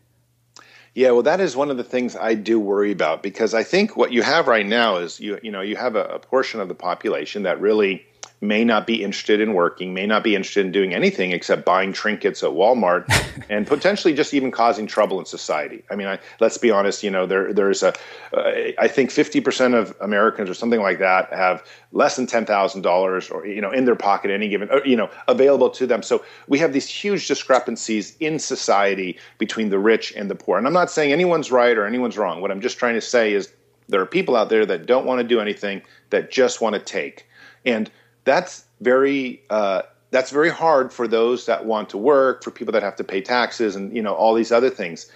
Yeah, 0.95 1.13
well, 1.13 1.23
that 1.23 1.41
is 1.41 1.57
one 1.57 1.71
of 1.71 1.79
the 1.79 1.85
things 1.85 2.17
I 2.17 2.35
do 2.35 2.61
worry 2.61 2.93
about 2.93 3.23
because 3.23 3.55
I 3.55 3.63
think 3.63 3.97
what 3.97 4.13
you 4.13 4.23
have 4.23 4.47
right 4.47 4.67
now 4.67 4.97
is 4.99 5.21
you 5.21 5.39
you 5.43 5.51
know 5.51 5.63
you 5.63 5.77
have 5.77 5.97
a, 5.97 6.05
a 6.05 6.19
portion 6.19 6.61
of 6.61 6.69
the 6.69 6.75
population 6.75 7.45
that 7.45 7.61
really 7.61 8.05
may 8.43 8.65
not 8.65 8.89
be 8.89 9.05
interested 9.05 9.41
in 9.41 9.55
working, 9.55 9.95
may 9.95 10.05
not 10.05 10.25
be 10.25 10.35
interested 10.35 10.67
in 10.67 10.73
doing 10.73 10.93
anything 10.93 11.31
except 11.31 11.65
buying 11.65 11.93
trinkets 11.93 12.43
at 12.43 12.51
Walmart, 12.51 13.07
and 13.49 13.69
potentially 13.69 14.13
just 14.13 14.35
even 14.35 14.51
causing 14.51 14.85
trouble 14.87 15.21
in 15.21 15.25
society. 15.25 15.85
I 15.91 15.95
mean, 15.95 16.09
I, 16.09 16.19
let's 16.41 16.59
be 16.59 16.71
honest. 16.71 17.05
You 17.05 17.11
know, 17.11 17.25
there 17.25 17.53
there's 17.53 17.85
a, 17.85 17.95
uh, 18.37 18.73
I 18.79 18.89
think 18.89 19.13
fifty 19.13 19.41
percent 19.41 19.75
of 19.75 19.97
Americans 20.01 20.51
or 20.51 20.55
something 20.55 20.83
like 20.83 20.99
that 20.99 21.33
have 21.33 21.65
less 21.93 22.17
than 22.17 22.27
ten 22.27 22.45
thousand 22.45 22.83
dollars 22.83 23.31
or 23.31 23.47
you 23.47 23.61
know 23.61 23.71
in 23.71 23.85
their 23.85 23.95
pocket 23.95 24.33
any 24.33 24.49
given 24.49 24.69
you 24.85 24.97
know 24.97 25.09
available 25.29 25.71
to 25.71 25.87
them. 25.87 26.03
So 26.03 26.25
we 26.49 26.59
have 26.59 26.73
these 26.73 26.89
huge 26.89 27.29
discrepancies 27.29 28.17
in 28.19 28.41
society 28.41 29.17
between 29.39 29.71
the 29.71 29.79
rich 29.79 30.13
and 30.17 30.29
the 30.29 30.35
poor. 30.35 30.59
And 30.59 30.67
I'm 30.67 30.73
not 30.73 30.91
saying 30.91 31.13
anyone's 31.13 31.53
right 31.53 31.79
or 31.79 31.87
anyone's 31.87 32.19
wrong. 32.19 32.41
What 32.41 32.51
I'm 32.51 32.61
just 32.61 32.77
trying 32.77 32.95
to 32.95 33.01
say 33.01 33.33
is 33.33 33.53
there 33.89 34.01
are 34.01 34.07
people 34.07 34.35
out 34.35 34.49
there 34.49 34.67
that 34.67 34.87
don't 34.87 35.07
want 35.07 35.21
to 35.21 35.25
do 35.25 35.39
anything 35.39 35.83
that 36.11 36.33
just 36.33 36.61
want 36.61 36.75
to 36.75 36.81
take 36.81 37.27
and 37.65 37.91
that's 38.25 38.65
very 38.81 39.43
uh, 39.51 39.83
that's 40.11 40.31
very 40.31 40.51
hard 40.51 40.93
for 40.93 41.09
those 41.09 41.47
that 41.47 41.65
want 41.65 41.91
to 41.91 41.99
work, 41.99 42.45
for 42.45 42.51
people 42.51 42.73
that 42.73 42.83
have 42.83 42.97
to 42.97 43.05
pay 43.05 43.21
taxes, 43.21 43.77
and 43.77 43.95
you 43.95 44.03
know 44.03 44.15
all 44.15 44.35
these 44.35 44.53
other 44.53 44.71
things. 44.71 45.11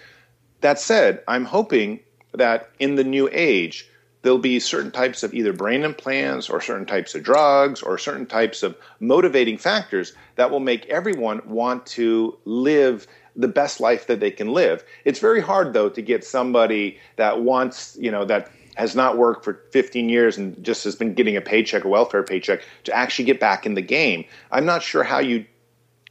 That 0.62 0.80
said, 0.80 1.22
I'm 1.28 1.44
hoping 1.44 2.00
that 2.32 2.70
in 2.78 2.96
the 2.96 3.04
new 3.04 3.28
age 3.32 3.88
there'll 4.22 4.38
be 4.38 4.58
certain 4.58 4.90
types 4.90 5.22
of 5.22 5.32
either 5.34 5.52
brain 5.52 5.84
implants 5.84 6.50
or 6.50 6.60
certain 6.60 6.84
types 6.84 7.14
of 7.14 7.22
drugs 7.22 7.80
or 7.80 7.96
certain 7.96 8.26
types 8.26 8.64
of 8.64 8.76
motivating 8.98 9.56
factors 9.56 10.14
that 10.34 10.50
will 10.50 10.58
make 10.58 10.84
everyone 10.86 11.40
want 11.46 11.86
to 11.86 12.36
live 12.44 13.06
the 13.36 13.46
best 13.46 13.78
life 13.78 14.08
that 14.08 14.18
they 14.18 14.32
can 14.32 14.48
live. 14.48 14.82
It's 15.04 15.20
very 15.20 15.40
hard 15.40 15.74
though 15.74 15.90
to 15.90 16.02
get 16.02 16.24
somebody 16.24 16.98
that 17.14 17.42
wants, 17.42 17.96
you 18.00 18.10
know, 18.10 18.24
that 18.24 18.50
has 18.76 18.94
not 18.94 19.16
worked 19.16 19.42
for 19.44 19.54
15 19.72 20.08
years 20.08 20.36
and 20.36 20.62
just 20.62 20.84
has 20.84 20.94
been 20.94 21.14
getting 21.14 21.36
a 21.36 21.40
paycheck, 21.40 21.84
a 21.84 21.88
welfare 21.88 22.22
paycheck, 22.22 22.62
to 22.84 22.92
actually 22.92 23.24
get 23.24 23.40
back 23.40 23.66
in 23.66 23.74
the 23.74 23.82
game. 23.82 24.24
I'm 24.52 24.66
not 24.66 24.82
sure 24.82 25.02
how 25.02 25.18
you 25.18 25.44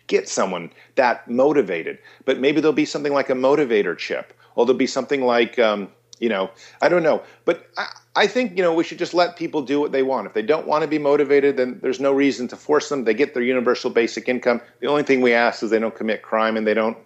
get 0.07 0.27
someone 0.27 0.71
that 0.95 1.27
motivated, 1.29 1.99
but 2.25 2.39
maybe 2.39 2.61
there'll 2.61 2.73
be 2.73 2.85
something 2.85 3.13
like 3.13 3.29
a 3.29 3.33
motivator 3.33 3.97
chip, 3.97 4.33
or 4.55 4.65
there'll 4.65 4.77
be 4.77 4.87
something 4.87 5.21
like, 5.23 5.57
um, 5.59 5.89
you 6.19 6.27
know, 6.27 6.49
I 6.81 6.89
don't 6.89 7.03
know. 7.03 7.21
But 7.45 7.69
I, 7.77 7.87
I 8.15 8.27
think, 8.27 8.57
you 8.57 8.63
know, 8.63 8.73
we 8.73 8.83
should 8.83 8.99
just 8.99 9.13
let 9.13 9.35
people 9.35 9.61
do 9.61 9.79
what 9.79 9.91
they 9.91 10.01
want. 10.01 10.25
If 10.25 10.33
they 10.33 10.41
don't 10.41 10.65
want 10.65 10.81
to 10.81 10.87
be 10.87 10.97
motivated, 10.97 11.57
then 11.57 11.79
there's 11.81 11.99
no 11.99 12.13
reason 12.13 12.47
to 12.47 12.55
force 12.55 12.89
them. 12.89 13.03
They 13.03 13.13
get 13.13 13.33
their 13.33 13.43
universal 13.43 13.91
basic 13.91 14.27
income. 14.27 14.61
The 14.79 14.87
only 14.87 15.03
thing 15.03 15.21
we 15.21 15.33
ask 15.33 15.61
is 15.61 15.69
they 15.69 15.79
don't 15.79 15.95
commit 15.95 16.23
crime 16.23 16.57
and 16.57 16.65
they 16.65 16.73
don't, 16.73 16.97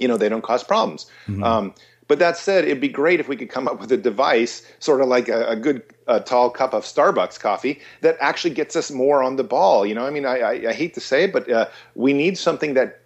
you 0.00 0.08
know, 0.08 0.16
they 0.16 0.28
don't 0.28 0.42
cause 0.42 0.64
problems. 0.64 1.06
Mm-hmm. 1.26 1.44
Um, 1.44 1.74
but 2.08 2.18
that 2.18 2.38
said, 2.38 2.64
it'd 2.64 2.80
be 2.80 2.88
great 2.88 3.20
if 3.20 3.28
we 3.28 3.36
could 3.36 3.50
come 3.50 3.68
up 3.68 3.80
with 3.80 3.92
a 3.92 3.96
device, 3.96 4.66
sort 4.78 5.02
of 5.02 5.08
like 5.08 5.28
a, 5.28 5.46
a 5.48 5.56
good 5.56 5.82
a 6.06 6.20
tall 6.20 6.48
cup 6.48 6.72
of 6.72 6.84
Starbucks 6.84 7.38
coffee, 7.38 7.80
that 8.00 8.16
actually 8.18 8.54
gets 8.54 8.74
us 8.74 8.90
more 8.90 9.22
on 9.22 9.36
the 9.36 9.44
ball. 9.44 9.84
You 9.84 9.94
know, 9.94 10.06
I 10.06 10.10
mean, 10.10 10.24
I, 10.24 10.38
I, 10.38 10.52
I 10.70 10.72
hate 10.72 10.94
to 10.94 11.00
say 11.00 11.24
it, 11.24 11.32
but 11.34 11.50
uh, 11.50 11.68
we 11.94 12.14
need 12.14 12.38
something 12.38 12.72
that 12.74 13.00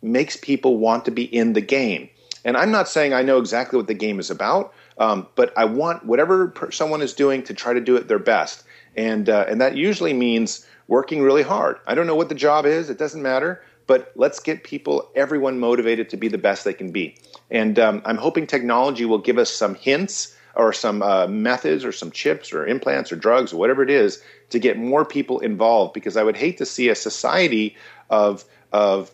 makes 0.00 0.36
people 0.36 0.78
want 0.78 1.04
to 1.06 1.10
be 1.10 1.24
in 1.24 1.54
the 1.54 1.60
game. 1.60 2.08
And 2.44 2.56
I'm 2.56 2.70
not 2.70 2.88
saying 2.88 3.12
I 3.12 3.22
know 3.22 3.38
exactly 3.38 3.76
what 3.76 3.88
the 3.88 3.94
game 3.94 4.20
is 4.20 4.30
about, 4.30 4.72
um, 4.98 5.26
but 5.34 5.52
I 5.58 5.64
want 5.64 6.06
whatever 6.06 6.46
per- 6.46 6.70
someone 6.70 7.02
is 7.02 7.12
doing 7.12 7.42
to 7.42 7.54
try 7.54 7.72
to 7.72 7.80
do 7.80 7.96
it 7.96 8.06
their 8.06 8.20
best. 8.20 8.62
And 8.96 9.28
uh, 9.28 9.44
and 9.48 9.60
that 9.60 9.76
usually 9.76 10.12
means 10.12 10.64
working 10.86 11.20
really 11.20 11.42
hard. 11.42 11.78
I 11.88 11.96
don't 11.96 12.06
know 12.06 12.14
what 12.14 12.28
the 12.28 12.34
job 12.36 12.64
is; 12.64 12.88
it 12.88 12.96
doesn't 12.96 13.20
matter 13.20 13.60
but 13.86 14.12
let's 14.16 14.40
get 14.40 14.64
people, 14.64 15.10
everyone 15.14 15.60
motivated 15.60 16.08
to 16.10 16.16
be 16.16 16.28
the 16.28 16.38
best 16.38 16.64
they 16.64 16.72
can 16.72 16.90
be. 16.90 17.16
And 17.50 17.78
um, 17.78 18.02
I'm 18.04 18.16
hoping 18.16 18.46
technology 18.46 19.04
will 19.04 19.18
give 19.18 19.38
us 19.38 19.50
some 19.50 19.74
hints 19.74 20.36
or 20.56 20.72
some 20.72 21.02
uh, 21.02 21.26
methods 21.26 21.84
or 21.84 21.92
some 21.92 22.10
chips 22.10 22.52
or 22.52 22.66
implants 22.66 23.12
or 23.12 23.16
drugs 23.16 23.52
or 23.52 23.58
whatever 23.58 23.82
it 23.82 23.90
is 23.90 24.22
to 24.50 24.58
get 24.58 24.78
more 24.78 25.04
people 25.04 25.38
involved 25.40 25.92
because 25.92 26.16
I 26.16 26.22
would 26.22 26.36
hate 26.36 26.58
to 26.58 26.66
see 26.66 26.88
a 26.88 26.94
society 26.94 27.76
of 28.10 28.44
of 28.72 29.12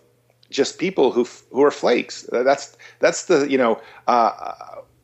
just 0.50 0.78
people 0.78 1.10
who 1.10 1.26
who 1.50 1.62
are 1.62 1.70
flakes. 1.70 2.28
That's 2.30 2.76
that's 3.00 3.24
the 3.24 3.50
you 3.50 3.58
know 3.58 3.80
uh, 4.06 4.54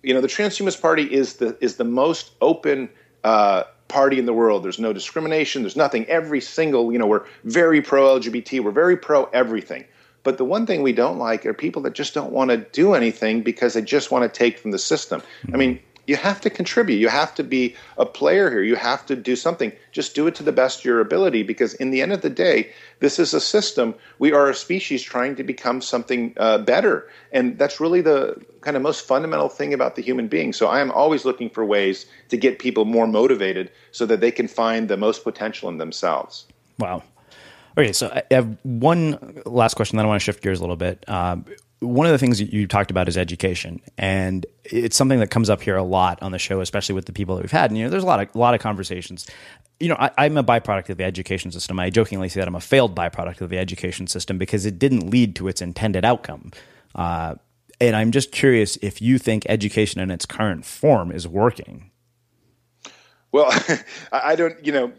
you 0.02 0.14
know 0.14 0.20
the 0.20 0.28
transhumanist 0.28 0.80
party 0.80 1.12
is 1.12 1.34
the 1.34 1.58
is 1.60 1.76
the 1.76 1.84
most 1.84 2.30
open 2.40 2.88
uh, 3.24 3.64
party 3.88 4.18
in 4.18 4.26
the 4.26 4.32
world. 4.32 4.62
There's 4.62 4.78
no 4.78 4.92
discrimination. 4.92 5.62
There's 5.62 5.76
nothing. 5.76 6.04
Every 6.06 6.40
single, 6.40 6.92
you 6.92 6.98
know, 6.98 7.06
we're 7.06 7.24
very 7.44 7.82
pro 7.82 8.18
LGBT. 8.18 8.60
We're 8.60 8.70
very 8.70 8.96
pro 8.96 9.24
everything. 9.24 9.84
But 10.24 10.36
the 10.36 10.44
one 10.44 10.66
thing 10.66 10.82
we 10.82 10.92
don't 10.92 11.18
like 11.18 11.46
are 11.46 11.54
people 11.54 11.80
that 11.82 11.94
just 11.94 12.12
don't 12.12 12.32
want 12.32 12.50
to 12.50 12.58
do 12.58 12.94
anything 12.94 13.42
because 13.42 13.74
they 13.74 13.82
just 13.82 14.10
want 14.10 14.24
to 14.24 14.38
take 14.38 14.58
from 14.58 14.72
the 14.72 14.78
system. 14.78 15.22
I 15.54 15.56
mean, 15.56 15.80
you 16.08 16.16
have 16.16 16.40
to 16.40 16.50
contribute. 16.50 16.96
You 16.96 17.08
have 17.08 17.34
to 17.34 17.44
be 17.44 17.76
a 17.98 18.06
player 18.06 18.50
here. 18.50 18.62
You 18.62 18.76
have 18.76 19.04
to 19.06 19.14
do 19.14 19.36
something. 19.36 19.70
Just 19.92 20.14
do 20.14 20.26
it 20.26 20.34
to 20.36 20.42
the 20.42 20.52
best 20.52 20.78
of 20.80 20.84
your 20.86 21.00
ability 21.00 21.42
because, 21.42 21.74
in 21.74 21.90
the 21.90 22.00
end 22.00 22.12
of 22.12 22.22
the 22.22 22.30
day, 22.30 22.72
this 23.00 23.18
is 23.18 23.34
a 23.34 23.40
system. 23.40 23.94
We 24.18 24.32
are 24.32 24.48
a 24.48 24.54
species 24.54 25.02
trying 25.02 25.36
to 25.36 25.44
become 25.44 25.82
something 25.82 26.32
uh, 26.38 26.58
better. 26.58 27.06
And 27.30 27.58
that's 27.58 27.78
really 27.78 28.00
the 28.00 28.42
kind 28.62 28.74
of 28.74 28.82
most 28.82 29.06
fundamental 29.06 29.50
thing 29.50 29.74
about 29.74 29.96
the 29.96 30.02
human 30.02 30.28
being. 30.28 30.54
So 30.54 30.66
I 30.66 30.80
am 30.80 30.90
always 30.92 31.26
looking 31.26 31.50
for 31.50 31.64
ways 31.64 32.06
to 32.30 32.38
get 32.38 32.58
people 32.58 32.86
more 32.86 33.06
motivated 33.06 33.70
so 33.92 34.06
that 34.06 34.20
they 34.20 34.30
can 34.30 34.48
find 34.48 34.88
the 34.88 34.96
most 34.96 35.24
potential 35.24 35.68
in 35.68 35.76
themselves. 35.76 36.46
Wow. 36.78 37.02
Okay, 37.76 37.92
so 37.92 38.08
I 38.08 38.34
have 38.34 38.56
one 38.62 39.42
last 39.44 39.74
question. 39.74 39.98
Then 39.98 40.06
I 40.06 40.08
want 40.08 40.20
to 40.20 40.24
shift 40.24 40.42
gears 40.42 40.58
a 40.58 40.62
little 40.62 40.76
bit. 40.76 41.04
Um, 41.06 41.44
one 41.80 42.06
of 42.06 42.12
the 42.12 42.18
things 42.18 42.40
you 42.40 42.66
talked 42.66 42.90
about 42.90 43.08
is 43.08 43.16
education, 43.16 43.80
and 43.96 44.44
it's 44.64 44.96
something 44.96 45.20
that 45.20 45.30
comes 45.30 45.48
up 45.48 45.62
here 45.62 45.76
a 45.76 45.82
lot 45.82 46.20
on 46.22 46.32
the 46.32 46.38
show, 46.38 46.60
especially 46.60 46.94
with 46.94 47.06
the 47.06 47.12
people 47.12 47.36
that 47.36 47.42
we've 47.42 47.52
had. 47.52 47.70
And 47.70 47.78
you 47.78 47.84
know, 47.84 47.90
there's 47.90 48.02
a 48.02 48.06
lot 48.06 48.20
of 48.20 48.34
a 48.34 48.38
lot 48.38 48.54
of 48.54 48.60
conversations. 48.60 49.26
You 49.78 49.90
know, 49.90 49.96
I, 49.96 50.26
am 50.26 50.36
a 50.36 50.42
byproduct 50.42 50.88
of 50.88 50.96
the 50.96 51.04
education 51.04 51.52
system. 51.52 51.78
I 51.78 51.90
jokingly 51.90 52.28
say 52.28 52.40
that 52.40 52.48
I'm 52.48 52.56
a 52.56 52.60
failed 52.60 52.96
byproduct 52.96 53.40
of 53.40 53.48
the 53.48 53.58
education 53.58 54.08
system 54.08 54.38
because 54.38 54.66
it 54.66 54.78
didn't 54.78 55.08
lead 55.08 55.36
to 55.36 55.46
its 55.46 55.62
intended 55.62 56.04
outcome. 56.04 56.50
Uh, 56.96 57.36
and 57.80 57.94
I'm 57.94 58.10
just 58.10 58.32
curious 58.32 58.76
if 58.82 59.00
you 59.00 59.18
think 59.18 59.46
education 59.48 60.00
in 60.00 60.10
its 60.10 60.26
current 60.26 60.64
form 60.64 61.12
is 61.12 61.28
working. 61.28 61.92
Well, 63.30 63.52
I 64.12 64.34
don't. 64.34 64.64
You 64.66 64.72
know, 64.72 64.92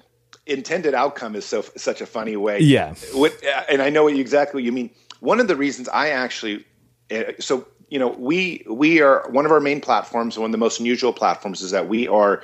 intended 0.45 0.93
outcome 0.93 1.35
is 1.35 1.45
so 1.45 1.61
such 1.75 1.99
a 1.99 2.05
funny 2.05 2.37
way. 2.37 2.59
Yeah. 2.59 2.95
What, 3.13 3.33
and 3.69 3.81
I 3.81 3.89
know 3.89 4.07
exactly 4.07 4.59
what 4.59 4.65
you 4.65 4.71
mean. 4.71 4.91
One 5.19 5.41
of 5.41 5.49
the 5.49 5.57
reasons 5.57 5.89
I 5.89 6.09
actually 6.09 6.65
Uh, 7.11 7.23
so 7.39 7.67
you 7.89 7.97
know 7.97 8.09
we 8.09 8.63
we 8.67 9.01
are 9.01 9.27
one 9.31 9.45
of 9.45 9.51
our 9.51 9.59
main 9.59 9.81
platforms 9.81 10.37
one 10.37 10.45
of 10.45 10.51
the 10.51 10.57
most 10.57 10.79
unusual 10.79 11.11
platforms 11.11 11.61
is 11.61 11.71
that 11.71 11.87
we 11.87 12.07
are 12.07 12.43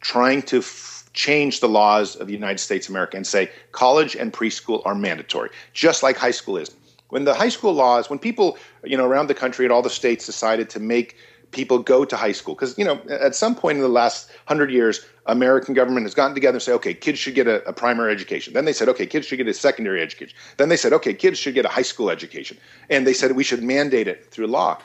trying 0.00 0.40
to 0.42 0.58
f- 0.58 1.04
change 1.12 1.60
the 1.60 1.68
laws 1.68 2.16
of 2.16 2.26
the 2.26 2.32
united 2.32 2.58
states 2.58 2.88
of 2.88 2.94
america 2.94 3.16
and 3.16 3.26
say 3.26 3.50
college 3.72 4.16
and 4.16 4.32
preschool 4.32 4.80
are 4.86 4.94
mandatory 4.94 5.50
just 5.72 6.02
like 6.02 6.16
high 6.16 6.30
school 6.30 6.56
is. 6.56 6.70
When 7.10 7.24
the 7.24 7.34
high 7.34 7.48
school 7.48 7.72
laws 7.72 8.08
when 8.08 8.18
people 8.18 8.56
you 8.84 8.96
know 8.96 9.06
around 9.06 9.26
the 9.26 9.34
country 9.34 9.64
at 9.64 9.70
all 9.70 9.82
the 9.82 9.90
states 9.90 10.24
decided 10.24 10.70
to 10.70 10.80
make 10.80 11.16
people 11.52 11.78
go 11.78 12.04
to 12.04 12.16
high 12.16 12.32
school. 12.32 12.54
Because 12.54 12.76
you 12.78 12.84
know 12.84 13.00
at 13.08 13.34
some 13.34 13.54
point 13.54 13.76
in 13.76 13.82
the 13.82 13.88
last 13.88 14.30
100 14.46 14.70
years 14.70 15.04
american 15.26 15.74
government 15.74 16.04
has 16.06 16.14
gotten 16.14 16.34
together 16.34 16.56
and 16.56 16.62
say 16.62 16.72
okay 16.72 16.94
kids 16.94 17.18
should 17.18 17.34
get 17.34 17.46
a, 17.46 17.66
a, 17.68 17.72
primary 17.72 18.12
education. 18.12 18.54
Then 18.54 18.64
they 18.64 18.72
said 18.72 18.88
okay 18.88 19.06
kids 19.06 19.26
should 19.26 19.36
get 19.36 19.48
a 19.48 19.54
secondary 19.54 20.02
education. 20.02 20.36
Then 20.56 20.68
they 20.68 20.76
said 20.76 20.92
okay 20.92 21.14
kids 21.14 21.38
should 21.38 21.54
get 21.54 21.64
a 21.64 21.68
high 21.68 21.82
school 21.82 22.10
education. 22.10 22.56
And 22.88 23.06
they 23.06 23.12
said 23.12 23.32
we 23.32 23.44
should 23.44 23.62
mandate 23.62 24.08
it 24.08 24.30
through 24.30 24.46
law. 24.46 24.78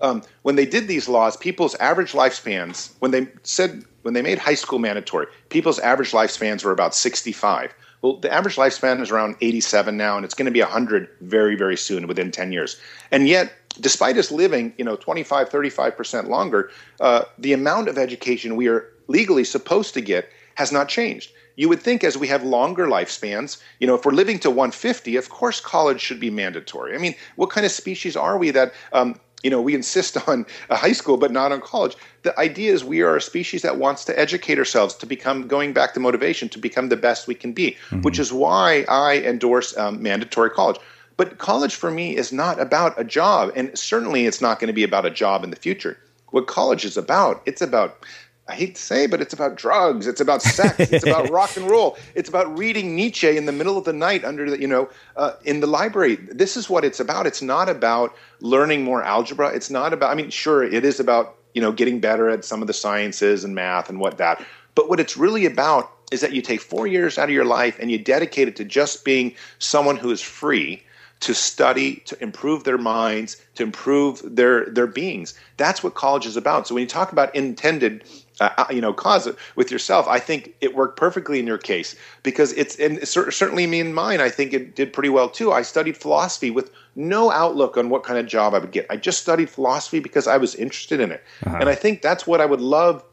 Um, 0.00 0.22
when 0.42 0.56
they 0.56 0.66
did 0.66 0.88
these 0.88 1.08
laws 1.08 1.36
people's 1.36 1.74
average 1.76 2.12
lifespans 2.12 2.92
when 2.98 3.12
they 3.12 3.28
said 3.42 3.84
when 4.02 4.14
they 4.14 4.22
made 4.22 4.38
high 4.38 4.54
school 4.54 4.80
mandatory 4.80 5.26
people's 5.48 5.78
average 5.78 6.10
lifespans 6.10 6.64
were 6.64 6.72
about 6.72 6.94
65 6.94 7.72
well, 8.02 8.16
the 8.16 8.32
average 8.32 8.56
lifespan 8.56 9.00
is 9.00 9.12
around 9.12 9.36
87 9.40 9.96
now, 9.96 10.16
and 10.16 10.24
it's 10.24 10.34
going 10.34 10.46
to 10.46 10.52
be 10.52 10.60
100 10.60 11.08
very, 11.20 11.54
very 11.54 11.76
soon, 11.76 12.08
within 12.08 12.32
10 12.32 12.50
years. 12.50 12.78
And 13.12 13.28
yet, 13.28 13.52
despite 13.80 14.16
us 14.18 14.30
living, 14.30 14.72
you 14.76 14.84
know, 14.84 14.96
25, 14.96 15.48
35% 15.48 16.28
longer, 16.28 16.70
uh, 17.00 17.22
the 17.38 17.52
amount 17.52 17.88
of 17.88 17.98
education 17.98 18.56
we 18.56 18.68
are 18.68 18.88
legally 19.08 19.44
supposed 19.44 19.94
to 19.94 20.00
get 20.00 20.28
has 20.54 20.72
not 20.72 20.88
changed. 20.88 21.32
You 21.56 21.68
would 21.68 21.80
think 21.80 22.02
as 22.02 22.16
we 22.16 22.28
have 22.28 22.42
longer 22.42 22.86
lifespans, 22.86 23.60
you 23.78 23.86
know, 23.86 23.94
if 23.94 24.04
we're 24.04 24.12
living 24.12 24.38
to 24.40 24.50
150, 24.50 25.16
of 25.16 25.28
course 25.28 25.60
college 25.60 26.00
should 26.00 26.20
be 26.20 26.30
mandatory. 26.30 26.94
I 26.94 26.98
mean, 26.98 27.14
what 27.36 27.50
kind 27.50 27.66
of 27.66 27.72
species 27.72 28.16
are 28.16 28.38
we 28.38 28.50
that, 28.52 28.72
um, 28.92 29.20
you 29.42 29.50
know, 29.50 29.60
we 29.60 29.74
insist 29.74 30.16
on 30.28 30.46
a 30.70 30.76
high 30.76 30.92
school 30.92 31.18
but 31.18 31.30
not 31.30 31.52
on 31.52 31.60
college? 31.60 31.94
The 32.22 32.38
idea 32.38 32.72
is 32.72 32.84
we 32.84 33.02
are 33.02 33.16
a 33.16 33.20
species 33.20 33.62
that 33.62 33.76
wants 33.76 34.04
to 34.06 34.18
educate 34.18 34.58
ourselves 34.58 34.94
to 34.96 35.06
become, 35.06 35.46
going 35.46 35.72
back 35.72 35.92
to 35.94 36.00
motivation, 36.00 36.48
to 36.50 36.58
become 36.58 36.88
the 36.88 36.96
best 36.96 37.26
we 37.26 37.34
can 37.34 37.52
be, 37.52 37.72
mm-hmm. 37.72 38.00
which 38.00 38.18
is 38.18 38.32
why 38.32 38.86
I 38.88 39.18
endorse 39.18 39.76
um, 39.76 40.02
mandatory 40.02 40.50
college 40.50 40.78
But 41.16 41.38
college 41.38 41.74
for 41.74 41.90
me 41.90 42.16
is 42.16 42.32
not 42.32 42.60
about 42.60 42.98
a 42.98 43.04
job, 43.04 43.52
and 43.54 43.76
certainly 43.78 44.26
it's 44.26 44.40
not 44.40 44.58
going 44.58 44.68
to 44.68 44.72
be 44.72 44.84
about 44.84 45.06
a 45.06 45.10
job 45.10 45.44
in 45.44 45.50
the 45.50 45.56
future. 45.56 45.98
What 46.30 46.46
college 46.46 46.84
is 46.84 46.96
about, 46.96 47.42
it's 47.44 47.60
about 47.60 48.04
I 48.48 48.54
hate 48.54 48.74
to 48.74 48.82
say, 48.82 49.06
but 49.06 49.20
it's 49.20 49.32
about 49.32 49.56
drugs. 49.56 50.06
It's 50.06 50.20
about 50.20 50.42
sex. 50.42 50.74
it's 50.78 51.06
about 51.06 51.30
rock 51.30 51.56
and 51.56 51.70
roll. 51.70 51.96
It's 52.14 52.28
about 52.28 52.58
reading 52.58 52.96
Nietzsche 52.96 53.36
in 53.36 53.46
the 53.46 53.52
middle 53.52 53.78
of 53.78 53.84
the 53.84 53.92
night 53.92 54.24
under 54.24 54.50
the, 54.50 54.60
you 54.60 54.66
know, 54.66 54.90
uh, 55.16 55.34
in 55.44 55.60
the 55.60 55.68
library. 55.68 56.16
This 56.16 56.56
is 56.56 56.68
what 56.68 56.84
it's 56.84 56.98
about. 56.98 57.26
It's 57.26 57.40
not 57.40 57.68
about 57.68 58.14
learning 58.40 58.82
more 58.82 59.02
algebra. 59.02 59.48
It's 59.48 59.70
not 59.70 59.92
about. 59.92 60.10
I 60.10 60.14
mean, 60.14 60.30
sure, 60.30 60.62
it 60.64 60.84
is 60.84 60.98
about 60.98 61.36
you 61.54 61.62
know 61.62 61.70
getting 61.70 62.00
better 62.00 62.28
at 62.28 62.44
some 62.44 62.60
of 62.62 62.66
the 62.66 62.74
sciences 62.74 63.44
and 63.44 63.54
math 63.54 63.88
and 63.88 64.00
what 64.00 64.18
that. 64.18 64.44
But 64.74 64.88
what 64.88 64.98
it's 64.98 65.16
really 65.16 65.46
about 65.46 65.90
is 66.10 66.20
that 66.20 66.32
you 66.32 66.42
take 66.42 66.60
four 66.60 66.86
years 66.86 67.18
out 67.18 67.28
of 67.28 67.34
your 67.34 67.44
life 67.44 67.78
and 67.78 67.90
you 67.90 67.98
dedicate 67.98 68.48
it 68.48 68.56
to 68.56 68.64
just 68.64 69.04
being 69.04 69.34
someone 69.60 69.96
who 69.96 70.10
is 70.10 70.20
free 70.20 70.82
to 71.22 71.34
study, 71.34 71.96
to 72.06 72.20
improve 72.22 72.64
their 72.64 72.78
minds, 72.78 73.40
to 73.54 73.62
improve 73.62 74.20
their 74.24 74.66
their 74.66 74.86
beings. 74.86 75.34
That's 75.56 75.82
what 75.82 75.94
college 75.94 76.26
is 76.26 76.36
about. 76.36 76.66
So 76.66 76.74
when 76.74 76.82
you 76.82 76.88
talk 76.88 77.12
about 77.12 77.34
intended 77.34 78.04
uh, 78.40 78.50
uh, 78.58 78.66
you 78.70 78.80
know 78.80 78.94
cause 78.94 79.28
with 79.56 79.70
yourself 79.70 80.08
i 80.08 80.18
think 80.18 80.54
it 80.62 80.74
worked 80.74 80.96
perfectly 80.96 81.38
in 81.38 81.46
your 81.46 81.58
case 81.58 81.94
because 82.22 82.52
it's 82.54 82.76
and 82.76 83.06
certainly 83.06 83.66
me 83.66 83.78
and 83.78 83.94
mine 83.94 84.22
i 84.22 84.28
think 84.30 84.54
it 84.54 84.74
did 84.74 84.90
pretty 84.90 85.10
well 85.10 85.28
too 85.28 85.52
i 85.52 85.60
studied 85.60 85.96
philosophy 85.96 86.50
with 86.50 86.70
no 86.96 87.30
outlook 87.30 87.76
on 87.76 87.90
what 87.90 88.02
kind 88.02 88.18
of 88.18 88.26
job 88.26 88.54
i 88.54 88.58
would 88.58 88.72
get 88.72 88.86
i 88.88 88.96
just 88.96 89.20
studied 89.20 89.50
philosophy 89.50 90.00
because 90.00 90.26
i 90.26 90.38
was 90.38 90.54
interested 90.54 90.98
in 90.98 91.12
it 91.12 91.22
uh-huh. 91.44 91.58
and 91.60 91.68
i 91.68 91.74
think 91.74 92.00
that's 92.00 92.26
what 92.26 92.40
i 92.40 92.46
would 92.46 92.60
love 92.60 93.04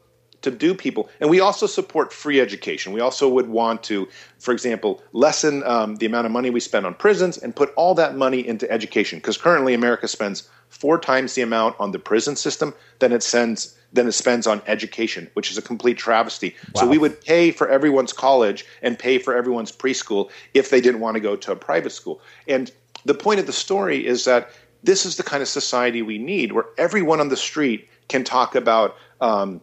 to 0.42 0.50
do 0.50 0.74
people 0.74 1.08
and 1.20 1.28
we 1.28 1.40
also 1.40 1.66
support 1.66 2.12
free 2.12 2.40
education 2.40 2.92
we 2.92 3.00
also 3.00 3.28
would 3.28 3.48
want 3.48 3.82
to 3.82 4.08
for 4.38 4.52
example 4.52 5.02
lessen 5.12 5.62
um, 5.64 5.96
the 5.96 6.06
amount 6.06 6.26
of 6.26 6.32
money 6.32 6.50
we 6.50 6.60
spend 6.60 6.86
on 6.86 6.94
prisons 6.94 7.38
and 7.38 7.54
put 7.54 7.72
all 7.76 7.94
that 7.94 8.16
money 8.16 8.46
into 8.46 8.70
education 8.70 9.18
because 9.18 9.36
currently 9.36 9.74
america 9.74 10.08
spends 10.08 10.48
four 10.70 10.98
times 10.98 11.34
the 11.34 11.42
amount 11.42 11.76
on 11.78 11.92
the 11.92 11.98
prison 11.98 12.36
system 12.36 12.72
than 13.00 13.12
it 13.12 13.22
sends 13.22 13.76
than 13.92 14.06
it 14.06 14.12
spends 14.12 14.46
on 14.46 14.62
education, 14.66 15.28
which 15.34 15.50
is 15.50 15.58
a 15.58 15.62
complete 15.62 15.98
travesty. 15.98 16.54
Wow. 16.74 16.82
So 16.82 16.86
we 16.86 16.98
would 16.98 17.20
pay 17.20 17.50
for 17.50 17.68
everyone's 17.68 18.12
college 18.12 18.64
and 18.82 18.98
pay 18.98 19.18
for 19.18 19.34
everyone's 19.34 19.72
preschool 19.72 20.30
if 20.54 20.70
they 20.70 20.80
didn't 20.80 21.00
want 21.00 21.16
to 21.16 21.20
go 21.20 21.36
to 21.36 21.52
a 21.52 21.56
private 21.56 21.90
school. 21.90 22.20
And 22.46 22.70
the 23.04 23.14
point 23.14 23.40
of 23.40 23.46
the 23.46 23.52
story 23.52 24.06
is 24.06 24.24
that 24.24 24.50
this 24.82 25.04
is 25.04 25.16
the 25.16 25.22
kind 25.22 25.42
of 25.42 25.48
society 25.48 26.02
we 26.02 26.18
need, 26.18 26.52
where 26.52 26.66
everyone 26.78 27.20
on 27.20 27.28
the 27.28 27.36
street 27.36 27.88
can 28.08 28.24
talk 28.24 28.54
about, 28.54 28.96
um, 29.20 29.60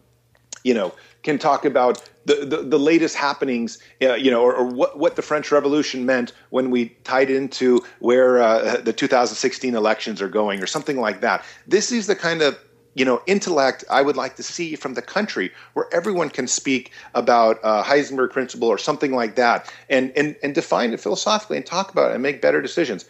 you 0.64 0.74
know, 0.74 0.92
can 1.22 1.38
talk 1.38 1.64
about 1.64 2.08
the, 2.24 2.44
the, 2.44 2.62
the 2.62 2.78
latest 2.78 3.16
happenings, 3.16 3.78
uh, 4.02 4.14
you 4.14 4.30
know, 4.30 4.42
or, 4.42 4.54
or, 4.54 4.64
what, 4.64 4.98
what 4.98 5.16
the 5.16 5.22
French 5.22 5.50
Revolution 5.50 6.04
meant 6.04 6.32
when 6.50 6.70
we 6.70 6.90
tied 7.04 7.30
into 7.30 7.84
where 8.00 8.40
uh, 8.40 8.76
the 8.76 8.92
2016 8.92 9.74
elections 9.74 10.20
are 10.20 10.28
going, 10.28 10.62
or 10.62 10.66
something 10.66 11.00
like 11.00 11.20
that. 11.20 11.44
This 11.66 11.90
is 11.90 12.06
the 12.06 12.16
kind 12.16 12.42
of 12.42 12.58
you 12.98 13.04
know, 13.04 13.22
intellect 13.26 13.84
I 13.88 14.02
would 14.02 14.16
like 14.16 14.34
to 14.36 14.42
see 14.42 14.74
from 14.74 14.94
the 14.94 15.02
country 15.02 15.52
where 15.74 15.86
everyone 15.92 16.30
can 16.30 16.48
speak 16.48 16.90
about 17.14 17.60
uh, 17.62 17.84
Heisenberg 17.84 18.32
principle 18.32 18.68
or 18.68 18.76
something 18.76 19.12
like 19.12 19.36
that 19.36 19.72
and, 19.88 20.12
and, 20.16 20.34
and 20.42 20.52
define 20.52 20.92
it 20.92 20.98
philosophically 20.98 21.56
and 21.58 21.64
talk 21.64 21.92
about 21.92 22.10
it 22.10 22.14
and 22.14 22.22
make 22.22 22.42
better 22.42 22.60
decisions. 22.60 23.04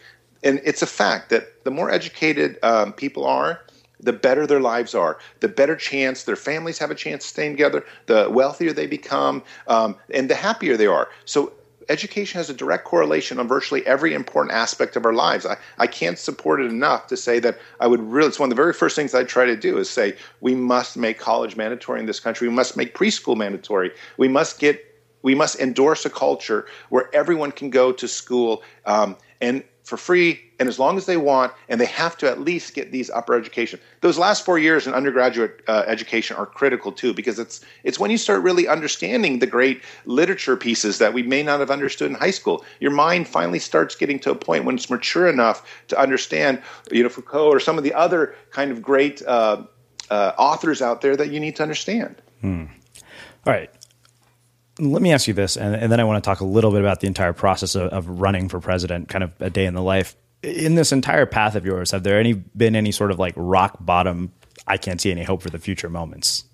And 0.44 0.61
it's 0.62 0.82
a 0.82 0.86
fact 0.86 1.30
that 1.30 1.64
the 1.64 1.70
more 1.70 1.90
educated 1.90 2.59
um, 2.62 2.92
people 2.92 3.24
are, 3.24 3.62
the 4.01 4.12
better 4.12 4.46
their 4.46 4.61
lives 4.61 4.94
are, 4.94 5.18
the 5.40 5.49
better 5.49 5.76
chance 5.76 6.24
their 6.24 6.36
families 6.36 6.78
have 6.78 6.90
a 6.90 6.94
chance 6.94 7.24
of 7.24 7.28
staying 7.28 7.53
together, 7.53 7.84
the 8.07 8.28
wealthier 8.30 8.72
they 8.72 8.86
become, 8.86 9.42
um, 9.66 9.96
and 10.12 10.30
the 10.30 10.34
happier 10.34 10.76
they 10.76 10.86
are. 10.86 11.09
So 11.24 11.53
education 11.88 12.38
has 12.38 12.51
a 12.51 12.55
direct 12.55 12.84
correlation 12.84 13.38
on 13.38 13.49
virtually 13.49 13.86
every 13.86 14.14
important 14.14 14.55
aspect 14.55 14.96
of 14.96 15.05
our 15.05 15.12
lives. 15.12 15.46
I, 15.46 15.57
I 15.78 15.86
can't 15.86 16.18
support 16.18 16.61
it 16.61 16.66
enough 16.66 17.07
to 17.09 17.16
say 17.16 17.38
that 17.40 17.59
I 17.80 17.86
would 17.86 18.01
really, 18.01 18.28
it's 18.28 18.38
one 18.38 18.49
of 18.49 18.57
the 18.57 18.62
very 18.62 18.72
first 18.72 18.94
things 18.94 19.14
I 19.14 19.24
try 19.24 19.46
to 19.46 19.57
do 19.57 19.78
is 19.78 19.88
say 19.88 20.16
we 20.40 20.55
must 20.55 20.96
make 20.96 21.18
college 21.18 21.57
mandatory 21.57 22.01
in 22.01 22.07
this 22.07 22.20
country. 22.20 22.49
We 22.49 22.55
must 22.55 22.76
make 22.76 22.94
preschool 22.94 23.36
mandatory. 23.36 23.90
We 24.16 24.28
must 24.28 24.59
get, 24.59 24.84
we 25.22 25.34
must 25.34 25.59
endorse 25.59 26.05
a 26.05 26.11
culture 26.11 26.66
where 26.90 27.12
everyone 27.14 27.53
can 27.53 27.70
go 27.70 27.92
to 27.92 28.07
school 28.07 28.62
um, 28.84 29.16
and 29.40 29.64
for 29.89 29.97
free 29.97 30.39
and 30.59 30.68
as 30.68 30.78
long 30.78 30.99
as 30.99 31.07
they 31.07 31.16
want, 31.16 31.51
and 31.70 31.80
they 31.80 31.86
have 31.86 32.14
to 32.18 32.28
at 32.28 32.41
least 32.41 32.74
get 32.74 32.93
these 32.93 33.09
upper 33.09 33.34
education. 33.34 33.80
Those 34.03 34.18
last 34.18 34.45
four 34.45 34.59
years 34.59 34.86
in 34.86 34.93
undergraduate 34.93 35.62
uh, 35.66 35.84
education 35.86 36.36
are 36.36 36.45
critical 36.45 36.93
too, 36.93 37.14
because 37.14 37.39
it's 37.39 37.64
it's 37.84 37.99
when 37.99 38.11
you 38.11 38.18
start 38.18 38.43
really 38.43 38.68
understanding 38.68 39.39
the 39.39 39.47
great 39.47 39.82
literature 40.05 40.57
pieces 40.59 40.99
that 40.99 41.14
we 41.14 41.22
may 41.22 41.43
not 41.43 41.61
have 41.61 41.70
understood 41.70 42.11
in 42.11 42.16
high 42.16 42.32
school. 42.32 42.66
Your 42.80 42.91
mind 42.91 43.28
finally 43.28 43.59
starts 43.59 43.97
getting 43.97 44.18
to 44.20 44.30
a 44.30 44.34
point 44.34 44.66
when 44.66 44.74
it's 44.74 44.91
mature 44.91 45.26
enough 45.26 45.64
to 45.89 45.99
understand, 45.99 46.61
you 46.93 47.03
know, 47.03 47.09
Foucault 47.09 47.49
or 47.49 47.61
some 47.61 47.78
of 47.78 47.84
the 47.84 47.95
other 47.95 48.34
kind 48.51 48.70
of 48.70 48.82
great 48.82 49.22
uh, 49.22 49.62
uh, 50.11 50.32
authors 50.36 50.82
out 50.82 51.01
there 51.01 51.16
that 51.16 51.30
you 51.30 51.41
need 51.41 51.57
to 51.57 51.62
understand. 51.62 52.20
Hmm. 52.43 52.64
All 53.47 53.55
right 53.55 53.70
let 54.79 55.03
me 55.03 55.12
ask 55.12 55.26
you 55.26 55.35
this, 55.35 55.57
and, 55.57 55.74
and, 55.74 55.91
then 55.91 56.01
I 56.01 56.05
want 56.05 56.22
to 56.22 56.29
talk 56.29 56.41
a 56.41 56.45
little 56.45 56.70
bit 56.70 56.81
about 56.81 57.01
the 57.01 57.07
entire 57.07 57.33
process 57.33 57.74
of, 57.74 57.91
of, 57.93 58.20
running 58.20 58.49
for 58.49 58.61
president, 58.61 59.09
kind 59.09 59.24
of 59.24 59.33
a 59.41 59.51
day 59.51 59.66
in 59.66 59.74
the 59.74 59.83
life. 59.83 60.16
In 60.43 60.76
this 60.76 60.93
entire 60.93 61.26
path 61.26 61.57
of 61.57 61.66
yours, 61.66 61.91
have 61.91 62.05
there 62.05 62.20
any 62.20 62.33
been 62.33 62.76
any 62.76 62.93
sort 62.93 63.11
of 63.11 63.18
like 63.18 63.35
rock 63.37 63.76
bottom? 63.81 64.33
I 64.66 64.76
can't 64.76 65.01
see 65.01 65.11
any 65.11 65.24
hope 65.24 65.43
for 65.43 65.51
the 65.51 65.59
future 65.59 65.89
moments. 65.89 66.45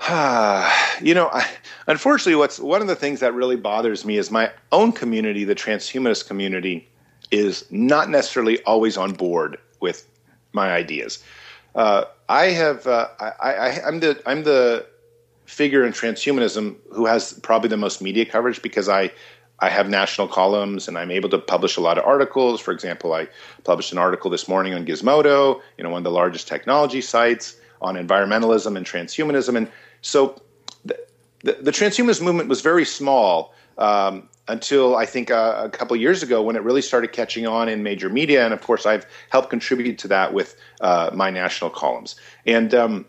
you 0.08 1.14
know, 1.14 1.28
I, 1.32 1.48
unfortunately, 1.86 2.36
what's 2.36 2.58
one 2.58 2.80
of 2.80 2.88
the 2.88 2.96
things 2.96 3.20
that 3.20 3.34
really 3.34 3.56
bothers 3.56 4.04
me 4.04 4.16
is 4.16 4.30
my 4.30 4.50
own 4.72 4.92
community, 4.92 5.44
the 5.44 5.54
transhumanist 5.54 6.26
community, 6.26 6.88
is 7.30 7.70
not 7.70 8.08
necessarily 8.08 8.62
always 8.64 8.96
on 8.96 9.12
board 9.12 9.58
with 9.80 10.08
my 10.52 10.72
ideas. 10.72 11.22
Uh, 11.74 12.04
I 12.28 12.46
have, 12.46 12.86
uh, 12.86 13.08
I, 13.20 13.32
I, 13.40 13.86
I'm 13.86 14.00
the, 14.00 14.20
I'm 14.26 14.42
the 14.42 14.86
figure 15.52 15.84
in 15.84 15.92
transhumanism 15.92 16.76
who 16.92 17.04
has 17.04 17.34
probably 17.34 17.68
the 17.68 17.76
most 17.76 18.00
media 18.00 18.24
coverage 18.24 18.62
because 18.62 18.88
I 18.88 19.10
I 19.60 19.68
have 19.68 19.88
national 19.88 20.26
columns 20.26 20.88
and 20.88 20.98
I'm 20.98 21.12
able 21.12 21.28
to 21.28 21.38
publish 21.38 21.76
a 21.76 21.80
lot 21.80 21.96
of 21.96 22.04
articles. 22.04 22.60
For 22.60 22.72
example, 22.72 23.12
I 23.12 23.28
published 23.62 23.92
an 23.92 23.98
article 23.98 24.28
this 24.28 24.48
morning 24.48 24.74
on 24.74 24.84
Gizmodo, 24.84 25.60
you 25.76 25.84
know, 25.84 25.90
one 25.90 25.98
of 25.98 26.04
the 26.04 26.10
largest 26.10 26.48
technology 26.48 27.00
sites 27.00 27.56
on 27.80 27.94
environmentalism 27.94 28.76
and 28.76 28.84
transhumanism. 28.84 29.56
And 29.56 29.68
so 30.00 30.40
the, 30.84 30.98
the, 31.44 31.52
the 31.60 31.70
transhumanist 31.70 32.22
movement 32.22 32.48
was 32.48 32.60
very 32.60 32.84
small 32.84 33.54
um, 33.78 34.28
until 34.48 34.96
I 34.96 35.06
think 35.06 35.30
uh, 35.30 35.60
a 35.64 35.70
couple 35.70 35.94
years 35.96 36.24
ago 36.24 36.42
when 36.42 36.56
it 36.56 36.62
really 36.62 36.82
started 36.82 37.12
catching 37.12 37.46
on 37.46 37.68
in 37.68 37.84
major 37.84 38.08
media. 38.08 38.44
And 38.44 38.52
of 38.52 38.62
course, 38.62 38.84
I've 38.84 39.06
helped 39.30 39.50
contribute 39.50 39.98
to 39.98 40.08
that 40.08 40.34
with 40.34 40.56
uh, 40.80 41.10
my 41.14 41.30
national 41.30 41.70
columns. 41.70 42.16
And 42.46 42.74
um, 42.74 43.06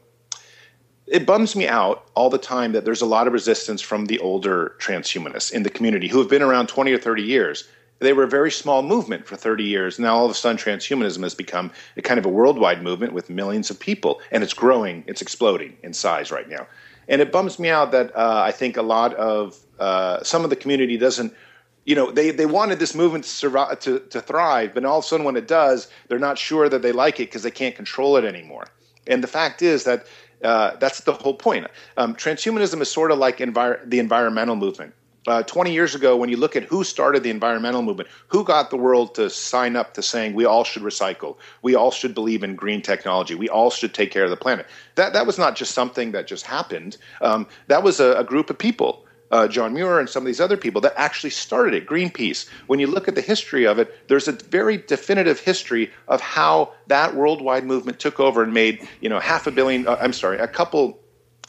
it 1.07 1.25
bums 1.25 1.55
me 1.55 1.67
out 1.67 2.07
all 2.15 2.29
the 2.29 2.37
time 2.37 2.71
that 2.71 2.85
there's 2.85 3.01
a 3.01 3.05
lot 3.05 3.27
of 3.27 3.33
resistance 3.33 3.81
from 3.81 4.05
the 4.05 4.19
older 4.19 4.75
transhumanists 4.79 5.51
in 5.51 5.63
the 5.63 5.69
community 5.69 6.07
who 6.07 6.19
have 6.19 6.29
been 6.29 6.41
around 6.41 6.67
20 6.67 6.91
or 6.93 6.97
30 6.97 7.23
years. 7.23 7.67
They 7.99 8.13
were 8.13 8.23
a 8.23 8.27
very 8.27 8.51
small 8.51 8.83
movement 8.83 9.25
for 9.25 9.35
30 9.35 9.63
years. 9.63 9.99
Now, 9.99 10.15
all 10.15 10.25
of 10.25 10.31
a 10.31 10.33
sudden, 10.33 10.57
transhumanism 10.57 11.23
has 11.23 11.35
become 11.35 11.71
a 11.95 12.01
kind 12.01 12.17
of 12.17 12.25
a 12.25 12.29
worldwide 12.29 12.83
movement 12.83 13.13
with 13.13 13.29
millions 13.29 13.69
of 13.69 13.79
people, 13.79 14.21
and 14.31 14.43
it's 14.43 14.53
growing, 14.53 15.03
it's 15.07 15.21
exploding 15.21 15.77
in 15.83 15.93
size 15.93 16.31
right 16.31 16.49
now. 16.49 16.67
And 17.07 17.21
it 17.21 17.31
bums 17.31 17.59
me 17.59 17.69
out 17.69 17.91
that 17.91 18.15
uh, 18.15 18.41
I 18.45 18.51
think 18.51 18.77
a 18.77 18.81
lot 18.81 19.13
of 19.15 19.57
uh, 19.79 20.23
some 20.23 20.43
of 20.43 20.49
the 20.49 20.55
community 20.55 20.97
doesn't 20.97 21.33
you 21.85 21.95
know 21.95 22.11
they, 22.11 22.31
they 22.31 22.45
wanted 22.45 22.79
this 22.79 22.95
movement 22.95 23.25
to, 23.25 23.29
survive, 23.29 23.79
to, 23.79 23.99
to 23.99 24.21
thrive 24.21 24.73
but 24.73 24.85
all 24.85 24.99
of 24.99 25.03
a 25.03 25.07
sudden 25.07 25.25
when 25.25 25.35
it 25.35 25.49
does 25.49 25.89
they're 26.07 26.17
not 26.19 26.37
sure 26.37 26.69
that 26.69 26.81
they 26.81 26.93
like 26.93 27.19
it 27.19 27.27
because 27.27 27.43
they 27.43 27.51
can't 27.51 27.75
control 27.75 28.15
it 28.15 28.23
anymore 28.23 28.67
and 29.07 29.21
the 29.21 29.27
fact 29.27 29.61
is 29.61 29.83
that 29.83 30.05
uh, 30.43 30.75
that's 30.77 31.01
the 31.01 31.13
whole 31.13 31.33
point. 31.33 31.67
Um, 31.97 32.15
transhumanism 32.15 32.81
is 32.81 32.91
sort 32.91 33.11
of 33.11 33.17
like 33.17 33.37
envir- 33.37 33.87
the 33.89 33.99
environmental 33.99 34.55
movement. 34.55 34.93
Uh, 35.25 35.41
20 35.41 35.71
years 35.71 35.95
ago, 35.95 36.17
when 36.17 36.29
you 36.29 36.35
look 36.35 36.57
at 36.57 36.63
who 36.63 36.83
started 36.83 37.23
the 37.23 37.29
environmental 37.29 37.81
movement, 37.81 38.09
who 38.27 38.43
got 38.43 38.69
the 38.69 38.75
world 38.75 39.15
to 39.15 39.29
sign 39.29 39.77
up 39.77 39.93
to 39.93 40.01
saying 40.01 40.33
we 40.33 40.43
all 40.43 40.65
should 40.65 40.83
recycle, 40.83 41.37
we 41.61 41.75
all 41.75 41.91
should 41.91 42.13
believe 42.13 42.43
in 42.43 42.55
green 42.55 42.81
technology, 42.81 43.33
we 43.33 43.47
all 43.47 43.69
should 43.69 43.93
take 43.93 44.11
care 44.11 44.25
of 44.25 44.29
the 44.29 44.35
planet. 44.35 44.65
That 44.95 45.13
that 45.13 45.25
was 45.25 45.37
not 45.37 45.55
just 45.55 45.73
something 45.73 46.11
that 46.11 46.27
just 46.27 46.45
happened. 46.45 46.97
Um, 47.21 47.47
that 47.67 47.83
was 47.83 48.01
a, 48.01 48.15
a 48.15 48.23
group 48.25 48.49
of 48.49 48.57
people 48.57 49.02
uh, 49.33 49.47
John 49.47 49.73
Muir 49.73 49.99
and 49.99 50.07
some 50.07 50.21
of 50.21 50.27
these 50.27 50.39
other 50.39 50.55
people 50.55 50.79
that 50.81 50.93
actually 50.95 51.31
started 51.31 51.73
it, 51.73 51.87
Greenpeace. 51.87 52.47
When 52.67 52.79
you 52.79 52.85
look 52.85 53.07
at 53.07 53.15
the 53.15 53.21
history 53.21 53.65
of 53.65 53.79
it, 53.79 54.07
there's 54.07 54.27
a 54.27 54.33
very 54.33 54.77
definitive 54.77 55.39
history 55.39 55.91
of 56.07 56.21
how 56.21 56.71
that 56.85 57.15
worldwide 57.15 57.65
movement 57.65 57.99
took 57.99 58.19
over 58.19 58.43
and 58.43 58.53
made, 58.53 58.87
you 59.01 59.09
know, 59.09 59.19
half 59.19 59.47
a 59.47 59.51
billion, 59.51 59.87
uh, 59.87 59.97
I'm 59.99 60.13
sorry, 60.13 60.37
a 60.37 60.47
couple 60.47 60.99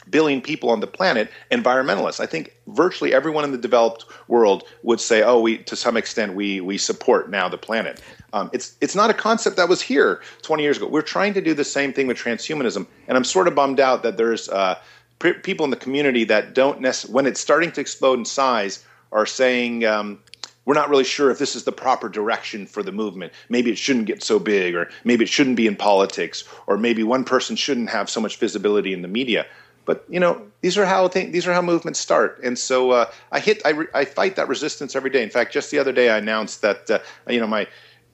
billion 0.09 0.41
people 0.41 0.69
on 0.71 0.79
the 0.79 0.87
planet 0.87 1.31
environmentalists. 1.51 2.19
I 2.19 2.25
think 2.25 2.55
virtually 2.67 3.13
everyone 3.13 3.43
in 3.43 3.51
the 3.51 3.57
developed 3.57 4.05
world 4.27 4.63
would 4.81 4.99
say, 4.99 5.21
"Oh, 5.21 5.39
we 5.39 5.59
to 5.59 5.75
some 5.75 5.95
extent 5.95 6.33
we 6.33 6.61
we 6.61 6.77
support 6.77 7.29
now 7.29 7.49
the 7.49 7.57
planet." 7.57 8.01
Um, 8.33 8.49
it's 8.51 8.75
it's 8.81 8.95
not 8.95 9.09
a 9.09 9.13
concept 9.13 9.57
that 9.57 9.69
was 9.69 9.81
here 9.81 10.21
20 10.41 10.61
years 10.63 10.77
ago. 10.77 10.87
We're 10.87 11.01
trying 11.01 11.33
to 11.35 11.41
do 11.41 11.53
the 11.53 11.63
same 11.63 11.93
thing 11.93 12.07
with 12.07 12.17
transhumanism, 12.17 12.85
and 13.07 13.17
I'm 13.17 13.23
sort 13.23 13.47
of 13.47 13.55
bummed 13.55 13.79
out 13.79 14.03
that 14.03 14.17
there's 14.17 14.49
uh, 14.49 14.75
people 15.19 15.63
in 15.63 15.69
the 15.69 15.77
community 15.77 16.23
that 16.25 16.53
don't 16.53 16.81
when 17.09 17.25
it's 17.25 17.39
starting 17.39 17.71
to 17.73 17.81
explode 17.81 18.19
in 18.19 18.25
size, 18.25 18.83
are 19.11 19.25
saying, 19.25 19.85
um, 19.85 20.19
we're 20.65 20.73
not 20.73 20.89
really 20.89 21.03
sure 21.03 21.31
if 21.31 21.37
this 21.37 21.55
is 21.55 21.63
the 21.63 21.71
proper 21.71 22.09
direction 22.09 22.65
for 22.65 22.83
the 22.83 22.91
movement. 22.91 23.31
Maybe 23.49 23.71
it 23.71 23.77
shouldn't 23.77 24.07
get 24.07 24.23
so 24.23 24.39
big, 24.39 24.75
or 24.75 24.89
maybe 25.03 25.23
it 25.23 25.29
shouldn't 25.29 25.55
be 25.55 25.67
in 25.67 25.75
politics, 25.75 26.43
or 26.67 26.77
maybe 26.77 27.03
one 27.03 27.23
person 27.23 27.55
shouldn't 27.55 27.89
have 27.89 28.09
so 28.09 28.19
much 28.19 28.37
visibility 28.37 28.93
in 28.93 29.01
the 29.01 29.07
media. 29.07 29.45
But 29.85 30.03
you 30.09 30.19
know, 30.19 30.41
these 30.61 30.77
are 30.77 30.85
how 30.85 31.07
th- 31.07 31.31
these 31.31 31.47
are 31.47 31.53
how 31.53 31.61
movements 31.61 31.99
start, 31.99 32.39
and 32.43 32.57
so 32.57 32.91
uh, 32.91 33.05
I 33.31 33.39
hit 33.39 33.61
I, 33.63 33.69
re- 33.69 33.87
I 33.93 34.05
fight 34.05 34.35
that 34.35 34.47
resistance 34.47 34.95
every 34.95 35.11
day. 35.11 35.21
In 35.21 35.29
fact, 35.29 35.53
just 35.53 35.69
the 35.69 35.77
other 35.77 35.91
day 35.91 36.09
I 36.09 36.17
announced 36.17 36.63
that 36.63 36.89
uh, 36.89 36.99
you 37.29 37.39
know 37.39 37.47
my 37.47 37.67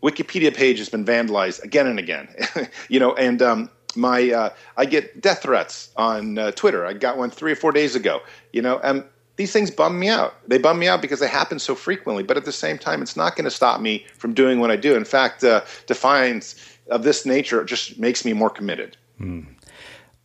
Wikipedia 0.04 0.54
page 0.54 0.80
has 0.80 0.90
been 0.90 1.06
vandalized 1.06 1.64
again 1.64 1.88
and 1.88 1.98
again. 1.98 2.28
you 2.90 3.00
know, 3.00 3.14
and 3.16 3.42
um, 3.42 3.70
my 3.96 4.32
uh, 4.32 4.50
I 4.78 4.86
get 4.86 5.22
death 5.22 5.44
threats 5.44 5.90
on 5.96 6.38
uh, 6.38 6.52
Twitter. 6.52 6.86
I 6.86 6.94
got 6.94 7.18
one 7.18 7.30
three 7.30 7.52
or 7.52 7.56
four 7.56 7.72
days 7.72 7.96
ago. 7.96 8.22
You 8.54 8.62
know, 8.62 8.80
and 8.80 9.04
these 9.36 9.52
things 9.52 9.72
bum 9.72 10.00
me 10.00 10.10
out. 10.10 10.36
They 10.48 10.58
bum 10.58 10.80
me 10.80 10.88
out 10.88 11.02
because 11.02 11.20
they 11.20 11.28
happen 11.28 11.60
so 11.60 11.76
frequently. 11.76 12.24
But 12.24 12.38
at 12.38 12.46
the 12.46 12.52
same 12.52 12.78
time, 12.78 13.02
it's 13.02 13.16
not 13.16 13.36
going 13.36 13.46
to 13.46 13.52
stop 13.52 13.82
me 13.82 14.06
from 14.18 14.34
doing 14.34 14.60
what 14.60 14.72
I 14.72 14.76
do. 14.76 14.96
In 14.96 15.06
fact, 15.06 15.44
uh, 15.44 15.62
defiance 15.88 16.56
of 16.90 17.04
this 17.04 17.26
nature 17.26 17.64
just 17.64 17.98
makes 17.98 18.26
me 18.26 18.34
more 18.34 18.50
committed. 18.50 18.98
Mm. 19.20 19.48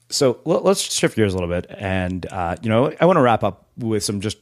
So 0.08 0.38
let's 0.44 0.80
shift 0.80 1.16
gears 1.16 1.34
a 1.34 1.36
little 1.36 1.52
bit, 1.52 1.66
and 1.78 2.26
uh, 2.26 2.56
you 2.62 2.68
know, 2.68 2.92
I 3.00 3.06
want 3.06 3.16
to 3.16 3.22
wrap 3.22 3.42
up 3.42 3.66
with 3.76 4.04
some 4.04 4.20
just 4.20 4.38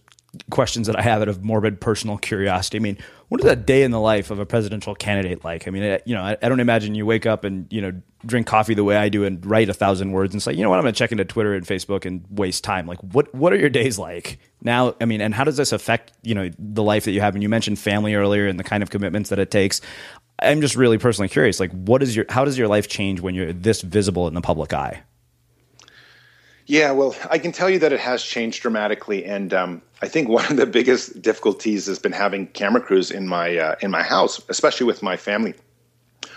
questions 0.51 0.87
that 0.87 0.99
I 0.99 1.03
have 1.03 1.23
out 1.23 1.29
of 1.29 1.43
morbid 1.43 1.81
personal 1.81 2.19
curiosity. 2.19 2.77
I 2.79 2.81
mean, 2.81 2.99
what 3.29 3.41
is 3.41 3.47
that 3.47 3.67
day 3.67 3.83
in 3.83 3.91
the 3.91 4.01
life 4.01 4.31
of 4.31 4.39
a 4.39 4.47
presidential 4.47 4.95
candidate 4.95 5.45
like? 5.45 5.67
I 5.67 5.71
mean, 5.71 5.99
you 6.05 6.15
know, 6.15 6.23
I, 6.23 6.37
I, 6.43 6.49
don't 6.49 6.61
imagine 6.61 6.95
you 6.95 7.07
wake 7.07 7.27
up 7.27 7.45
and 7.45 7.67
you 7.71 7.81
know 7.81 7.93
drink 8.27 8.47
coffee 8.47 8.75
the 8.75 8.85
way 8.85 8.97
I 8.97 9.09
do 9.09 9.25
and 9.25 9.45
write 9.45 9.69
a 9.69 9.75
thousand 9.75 10.13
words 10.13 10.35
and 10.35 10.43
say, 10.43 10.53
you 10.53 10.63
know 10.63 10.71
what, 10.71 10.77
I'm 10.77 10.83
going 10.85 10.95
to 10.95 10.99
check 10.99 11.13
into 11.13 11.25
Twitter 11.25 11.55
and 11.55 11.67
Facebook 11.67 12.05
and 12.05 12.25
waste 12.31 12.65
time. 12.65 12.87
Like, 12.87 13.01
what 13.01 13.35
what 13.35 13.53
are 13.53 13.57
your 13.57 13.71
days 13.71 13.99
like 13.99 14.39
now? 14.63 14.95
I 15.01 15.05
mean, 15.05 15.21
and 15.21 15.35
how 15.35 15.45
does 15.45 15.57
this 15.57 15.73
affect 15.73 16.13
you 16.23 16.35
know 16.35 16.51
the 16.59 16.83
life 16.83 17.05
that 17.05 17.13
you 17.13 17.21
have? 17.21 17.35
And 17.35 17.43
you 17.43 17.49
mentioned 17.49 17.79
family 17.79 18.15
earlier 18.15 18.47
and 18.47 18.59
the 18.59 18.65
kind 18.65 18.83
of 18.83 18.91
commitments 18.91 19.31
that 19.31 19.39
it 19.39 19.51
takes. 19.51 19.81
I'm 20.41 20.61
just 20.61 20.77
really 20.77 20.99
personally 20.99 21.29
curious. 21.29 21.61
Like, 21.61 21.73
what 21.73 22.03
is 22.03 22.15
your 22.15 22.27
how 22.29 22.45
does 22.45 22.59
your 22.59 22.69
life 22.69 22.89
change 22.89 23.21
when 23.21 23.35
you're 23.35 23.53
this 23.53 23.81
visible 23.81 24.29
in 24.29 24.35
the 24.35 24.41
public 24.41 24.73
eye? 24.73 25.03
Yeah, 26.67 26.93
well, 26.93 27.15
I 27.31 27.39
can 27.39 27.53
tell 27.53 27.69
you 27.69 27.79
that 27.81 27.93
it 27.93 28.01
has 28.01 28.23
changed 28.23 28.63
dramatically, 28.63 29.25
and 29.25 29.53
um, 29.53 29.83
I 30.05 30.09
think 30.09 30.29
one 30.29 30.45
of 30.51 30.59
the 30.59 30.67
biggest 30.67 31.23
difficulties 31.23 31.87
has 31.87 31.99
been 31.99 32.13
having 32.13 32.47
camera 32.49 32.83
crews 32.83 33.11
in 33.11 33.27
my 33.27 33.57
uh, 33.57 33.77
in 33.81 33.91
my 33.91 34.03
house, 34.03 34.39
especially 34.51 34.87
with 34.87 35.03
my 35.03 35.17
family 35.17 35.55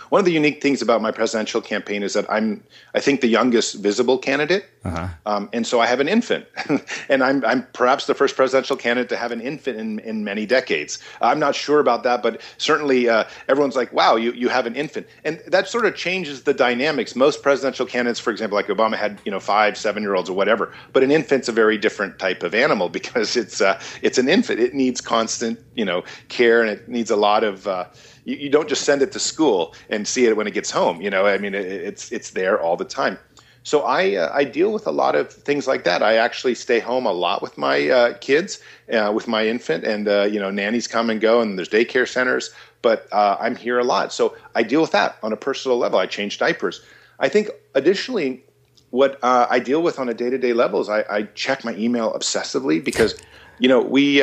one 0.10 0.20
of 0.20 0.26
the 0.26 0.32
unique 0.32 0.62
things 0.62 0.82
about 0.82 1.02
my 1.02 1.12
presidential 1.12 1.62
campaign 1.62 2.04
is 2.04 2.14
that 2.14 2.26
I'm, 2.32 2.64
I 2.94 3.00
think, 3.00 3.22
the 3.22 3.28
youngest 3.28 3.76
visible 3.76 4.18
candidate, 4.18 4.66
uh-huh. 4.84 5.08
um, 5.26 5.50
and 5.54 5.66
so 5.66 5.80
I 5.80 5.88
have 5.88 6.00
an 6.00 6.08
infant, 6.08 6.46
and 7.10 7.24
I'm, 7.24 7.44
I'm 7.46 7.68
perhaps 7.74 8.06
the 8.06 8.14
first 8.14 8.36
presidential 8.36 8.76
candidate 8.76 9.10
to 9.10 9.18
have 9.18 9.32
an 9.32 9.42
infant 9.42 9.80
in, 9.80 10.00
in 10.00 10.24
many 10.24 10.46
decades. 10.46 11.00
I'm 11.22 11.40
not 11.40 11.56
sure 11.56 11.80
about 11.80 12.04
that, 12.04 12.24
but 12.24 12.42
certainly 12.58 13.10
uh, 13.10 13.26
everyone's 13.48 13.76
like, 13.76 13.92
"Wow, 13.94 14.16
you, 14.16 14.32
you 14.34 14.50
have 14.50 14.66
an 14.66 14.76
infant," 14.76 15.08
and 15.26 15.42
that 15.48 15.68
sort 15.68 15.86
of 15.86 15.96
changes 15.96 16.44
the 16.44 16.54
dynamics. 16.54 17.16
Most 17.16 17.44
presidential 17.44 17.86
candidates, 17.86 18.20
for 18.20 18.32
example, 18.32 18.56
like 18.56 18.68
Obama, 18.68 18.96
had 18.96 19.20
you 19.26 19.32
know 19.32 19.40
five, 19.40 19.78
seven 19.78 20.04
year 20.04 20.16
olds 20.16 20.30
or 20.30 20.34
whatever, 20.34 20.74
but 20.94 21.04
an 21.04 21.12
infant's 21.12 21.48
a 21.48 21.52
very 21.52 21.78
different 21.78 22.20
type 22.20 22.44
of 22.44 22.54
animal 22.56 22.90
because 22.98 23.36
it's 23.36 23.62
uh, 23.62 23.80
it's 24.02 24.18
an 24.18 24.30
infant. 24.30 24.60
It 24.60 24.74
needs 24.74 25.02
constant 25.02 25.60
you 25.76 25.86
know 25.86 26.04
care, 26.30 26.62
and 26.62 26.70
it 26.70 26.88
needs 26.88 27.12
a 27.12 27.16
lot 27.18 27.44
of 27.44 27.68
uh, 27.68 27.86
you, 28.28 28.36
you, 28.36 28.50
don't 28.50 28.68
just 28.68 28.84
send 28.84 29.02
it 29.02 29.12
to 29.14 29.20
school 29.20 29.74
and 29.90 30.08
see 30.08 30.26
it 30.26 30.36
when 30.36 30.48
it 30.48 30.54
gets 30.54 30.70
home. 30.70 31.02
You 31.02 31.10
know, 31.10 31.26
I 31.26 31.38
mean, 31.38 31.56
it, 31.56 31.66
it's 31.66 32.12
it's 32.12 32.32
there 32.32 32.62
all 32.62 32.76
the 32.76 32.86
time. 32.86 33.18
So 33.64 33.82
I 33.82 34.16
uh, 34.16 34.32
I 34.34 34.44
deal 34.44 34.72
with 34.72 34.86
a 34.86 34.92
lot 34.92 35.16
of 35.16 35.32
things 35.32 35.66
like 35.66 35.86
that. 35.86 36.04
I 36.04 36.18
actually 36.18 36.56
stay 36.56 36.80
home 36.80 37.06
a 37.06 37.12
lot 37.12 37.42
with 37.42 37.58
my 37.58 37.90
uh, 37.90 38.18
kids, 38.20 38.62
uh, 38.94 39.12
with 39.16 39.28
my 39.28 39.48
infant, 39.48 39.86
and 39.86 40.08
uh, 40.08 40.24
you 40.24 40.40
know, 40.40 40.52
nannies 40.52 40.88
come 40.88 41.10
and 41.10 41.20
go, 41.20 41.42
and 41.42 41.58
there's 41.58 41.70
daycare 41.70 42.08
centers. 42.08 42.52
But 42.82 43.08
uh, 43.12 43.38
I'm 43.40 43.56
here 43.56 43.80
a 43.80 43.84
lot, 43.84 44.14
so 44.14 44.36
I 44.56 44.64
deal 44.64 44.82
with 44.82 44.92
that 44.92 45.18
on 45.24 45.34
a 45.34 45.38
personal 45.38 45.78
level. 45.78 45.98
I 45.98 46.06
change 46.06 46.38
diapers. 46.38 46.82
I 47.20 47.30
think 47.30 47.50
additionally, 47.74 48.44
what 48.92 49.20
uh, 49.24 49.48
I 49.50 49.60
deal 49.60 49.82
with 49.82 50.00
on 50.00 50.10
a 50.10 50.14
day 50.14 50.30
to 50.30 50.38
day 50.38 50.54
level 50.54 50.82
is 50.82 50.90
I, 50.90 51.04
I, 51.10 51.24
check 51.34 51.66
my 51.66 51.76
email 51.76 52.14
obsessively 52.14 52.84
because, 52.84 53.20
you 53.60 53.68
know, 53.68 53.82
we 53.82 54.22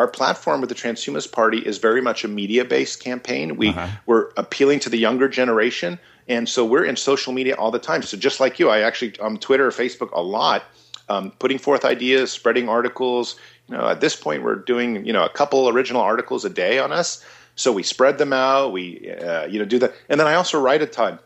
our 0.00 0.08
platform 0.08 0.62
with 0.62 0.70
the 0.70 0.74
Transhumanist 0.74 1.30
Party 1.30 1.58
is 1.58 1.76
very 1.76 2.00
much 2.00 2.24
a 2.24 2.28
media 2.28 2.64
based 2.64 3.00
campaign. 3.00 3.56
We 3.56 3.68
uh-huh. 3.68 3.88
we're 4.06 4.30
appealing 4.38 4.80
to 4.80 4.88
the 4.88 4.96
younger 4.96 5.28
generation, 5.28 5.98
and 6.26 6.48
so 6.48 6.64
we're 6.64 6.86
in 6.86 6.96
social 6.96 7.34
media 7.34 7.54
all 7.54 7.70
the 7.70 7.78
time. 7.78 8.00
So 8.00 8.16
just 8.16 8.40
like 8.40 8.58
you, 8.58 8.70
I 8.70 8.80
actually 8.80 9.18
on 9.20 9.36
Twitter 9.36 9.66
or 9.66 9.70
Facebook 9.70 10.10
a 10.12 10.22
lot, 10.22 10.64
um, 11.10 11.32
putting 11.32 11.58
forth 11.58 11.84
ideas, 11.84 12.32
spreading 12.32 12.66
articles. 12.66 13.36
You 13.68 13.76
know, 13.76 13.88
at 13.88 14.00
this 14.00 14.16
point, 14.16 14.42
we're 14.42 14.54
doing 14.54 15.04
you 15.04 15.12
know 15.12 15.22
a 15.22 15.28
couple 15.28 15.68
original 15.68 16.00
articles 16.00 16.46
a 16.46 16.50
day 16.50 16.78
on 16.78 16.92
us. 16.92 17.22
So 17.56 17.70
we 17.70 17.82
spread 17.82 18.16
them 18.16 18.32
out. 18.32 18.72
We 18.72 19.12
uh, 19.12 19.44
you 19.48 19.58
know 19.58 19.66
do 19.66 19.78
that, 19.80 19.92
and 20.08 20.18
then 20.18 20.26
I 20.26 20.34
also 20.34 20.58
write 20.58 20.80
a 20.80 20.86
ton. 20.86 21.18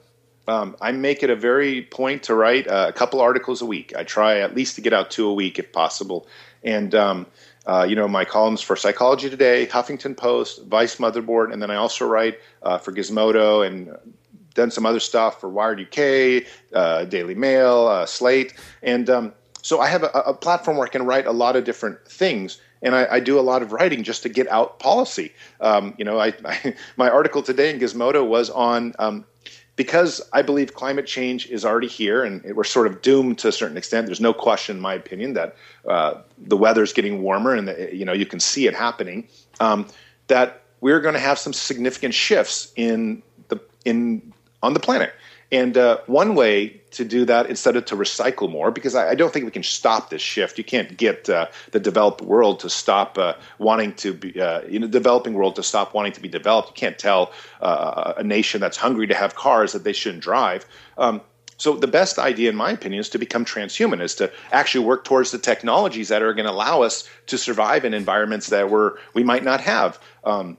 Um, 0.48 0.76
I 0.80 0.90
make 0.90 1.22
it 1.22 1.30
a 1.30 1.36
very 1.36 1.82
point 1.82 2.24
to 2.24 2.34
write 2.34 2.66
a 2.66 2.92
couple 2.92 3.20
articles 3.20 3.62
a 3.62 3.66
week. 3.66 3.94
I 3.96 4.02
try 4.02 4.40
at 4.40 4.54
least 4.56 4.74
to 4.74 4.80
get 4.82 4.92
out 4.92 5.12
two 5.12 5.28
a 5.28 5.32
week 5.32 5.60
if 5.60 5.72
possible, 5.72 6.26
and 6.64 6.92
um, 6.92 7.26
uh, 7.66 7.86
you 7.88 7.96
know, 7.96 8.06
my 8.06 8.24
columns 8.24 8.60
for 8.60 8.76
Psychology 8.76 9.30
Today, 9.30 9.66
Huffington 9.66 10.16
Post, 10.16 10.64
Vice 10.64 10.96
Motherboard, 10.96 11.52
and 11.52 11.62
then 11.62 11.70
I 11.70 11.76
also 11.76 12.06
write 12.06 12.38
uh, 12.62 12.78
for 12.78 12.92
Gizmodo 12.92 13.66
and 13.66 13.96
done 14.54 14.70
some 14.70 14.86
other 14.86 15.00
stuff 15.00 15.40
for 15.40 15.48
Wired 15.48 15.80
UK, 15.80 16.46
uh, 16.74 17.04
Daily 17.04 17.34
Mail, 17.34 17.86
uh, 17.86 18.06
Slate, 18.06 18.54
and 18.82 19.08
um, 19.10 19.32
so 19.64 19.80
I 19.80 19.88
have 19.88 20.02
a, 20.02 20.08
a, 20.08 20.34
platform 20.34 20.76
where 20.76 20.86
I 20.86 20.90
can 20.90 21.06
write 21.06 21.26
a 21.26 21.32
lot 21.32 21.56
of 21.56 21.64
different 21.64 22.06
things. 22.06 22.60
And 22.82 22.94
I, 22.94 23.06
I 23.12 23.20
do 23.20 23.38
a 23.38 23.40
lot 23.40 23.62
of 23.62 23.72
writing 23.72 24.02
just 24.02 24.22
to 24.24 24.28
get 24.28 24.46
out 24.48 24.78
policy. 24.78 25.32
Um, 25.62 25.94
you 25.96 26.04
know, 26.04 26.20
I, 26.20 26.34
I, 26.44 26.74
my 26.98 27.08
article 27.08 27.42
today 27.42 27.70
in 27.70 27.80
Gizmodo 27.80 28.26
was 28.26 28.50
on 28.50 28.92
um, 28.98 29.24
because 29.76 30.22
I 30.32 30.42
believe 30.42 30.74
climate 30.74 31.06
change 31.06 31.48
is 31.48 31.64
already 31.64 31.88
here 31.88 32.24
and 32.24 32.42
we're 32.54 32.64
sort 32.64 32.86
of 32.86 33.02
doomed 33.02 33.38
to 33.38 33.48
a 33.48 33.52
certain 33.52 33.76
extent. 33.76 34.06
There's 34.06 34.20
no 34.20 34.32
question, 34.32 34.76
in 34.76 34.82
my 34.82 34.94
opinion, 34.94 35.34
that 35.34 35.56
uh, 35.88 36.14
the 36.38 36.56
weather's 36.56 36.92
getting 36.92 37.22
warmer 37.22 37.54
and 37.54 37.74
you 37.92 38.04
know 38.04 38.12
you 38.12 38.26
can 38.26 38.40
see 38.40 38.66
it 38.66 38.74
happening. 38.74 39.26
Um, 39.60 39.86
that 40.28 40.62
we're 40.80 41.00
going 41.00 41.14
to 41.14 41.20
have 41.20 41.38
some 41.38 41.52
significant 41.52 42.14
shifts 42.14 42.72
in 42.76 43.22
the 43.48 43.60
in 43.84 44.32
on 44.62 44.74
the 44.74 44.80
planet. 44.80 45.12
And 45.54 45.78
uh, 45.78 45.98
one 46.06 46.34
way 46.34 46.80
to 46.90 47.04
do 47.04 47.24
that 47.26 47.46
instead 47.46 47.76
of 47.76 47.84
to 47.84 47.94
recycle 47.94 48.50
more, 48.50 48.72
because 48.72 48.96
I, 48.96 49.10
I 49.10 49.14
don't 49.14 49.32
think 49.32 49.44
we 49.44 49.52
can 49.52 49.62
stop 49.62 50.10
this 50.10 50.20
shift. 50.20 50.58
You 50.58 50.64
can't 50.64 50.96
get 50.96 51.30
uh, 51.30 51.46
the 51.70 51.78
developed 51.78 52.22
world 52.22 52.58
to 52.60 52.68
stop 52.68 53.18
uh, 53.18 53.34
wanting 53.58 53.94
to 53.94 54.14
be, 54.14 54.40
uh, 54.40 54.62
you 54.68 54.80
know, 54.80 54.88
developing 54.88 55.34
world 55.34 55.54
to 55.54 55.62
stop 55.62 55.94
wanting 55.94 56.10
to 56.12 56.20
be 56.20 56.28
developed. 56.28 56.70
You 56.70 56.74
can't 56.74 56.98
tell 56.98 57.30
uh, 57.60 58.14
a 58.16 58.24
nation 58.24 58.60
that's 58.60 58.76
hungry 58.76 59.06
to 59.06 59.14
have 59.14 59.36
cars 59.36 59.72
that 59.74 59.84
they 59.84 59.92
shouldn't 59.92 60.24
drive. 60.24 60.66
Um, 60.98 61.20
so 61.56 61.76
the 61.76 61.86
best 61.86 62.18
idea, 62.18 62.50
in 62.50 62.56
my 62.56 62.72
opinion, 62.72 62.98
is 62.98 63.08
to 63.10 63.18
become 63.18 63.44
transhuman, 63.44 64.02
is 64.02 64.16
to 64.16 64.32
actually 64.50 64.84
work 64.84 65.04
towards 65.04 65.30
the 65.30 65.38
technologies 65.38 66.08
that 66.08 66.20
are 66.20 66.34
going 66.34 66.46
to 66.46 66.50
allow 66.50 66.82
us 66.82 67.08
to 67.26 67.38
survive 67.38 67.84
in 67.84 67.94
environments 67.94 68.48
that 68.48 68.70
we're, 68.70 68.94
we 69.14 69.22
might 69.22 69.44
not 69.44 69.60
have 69.60 70.00
um, 70.24 70.56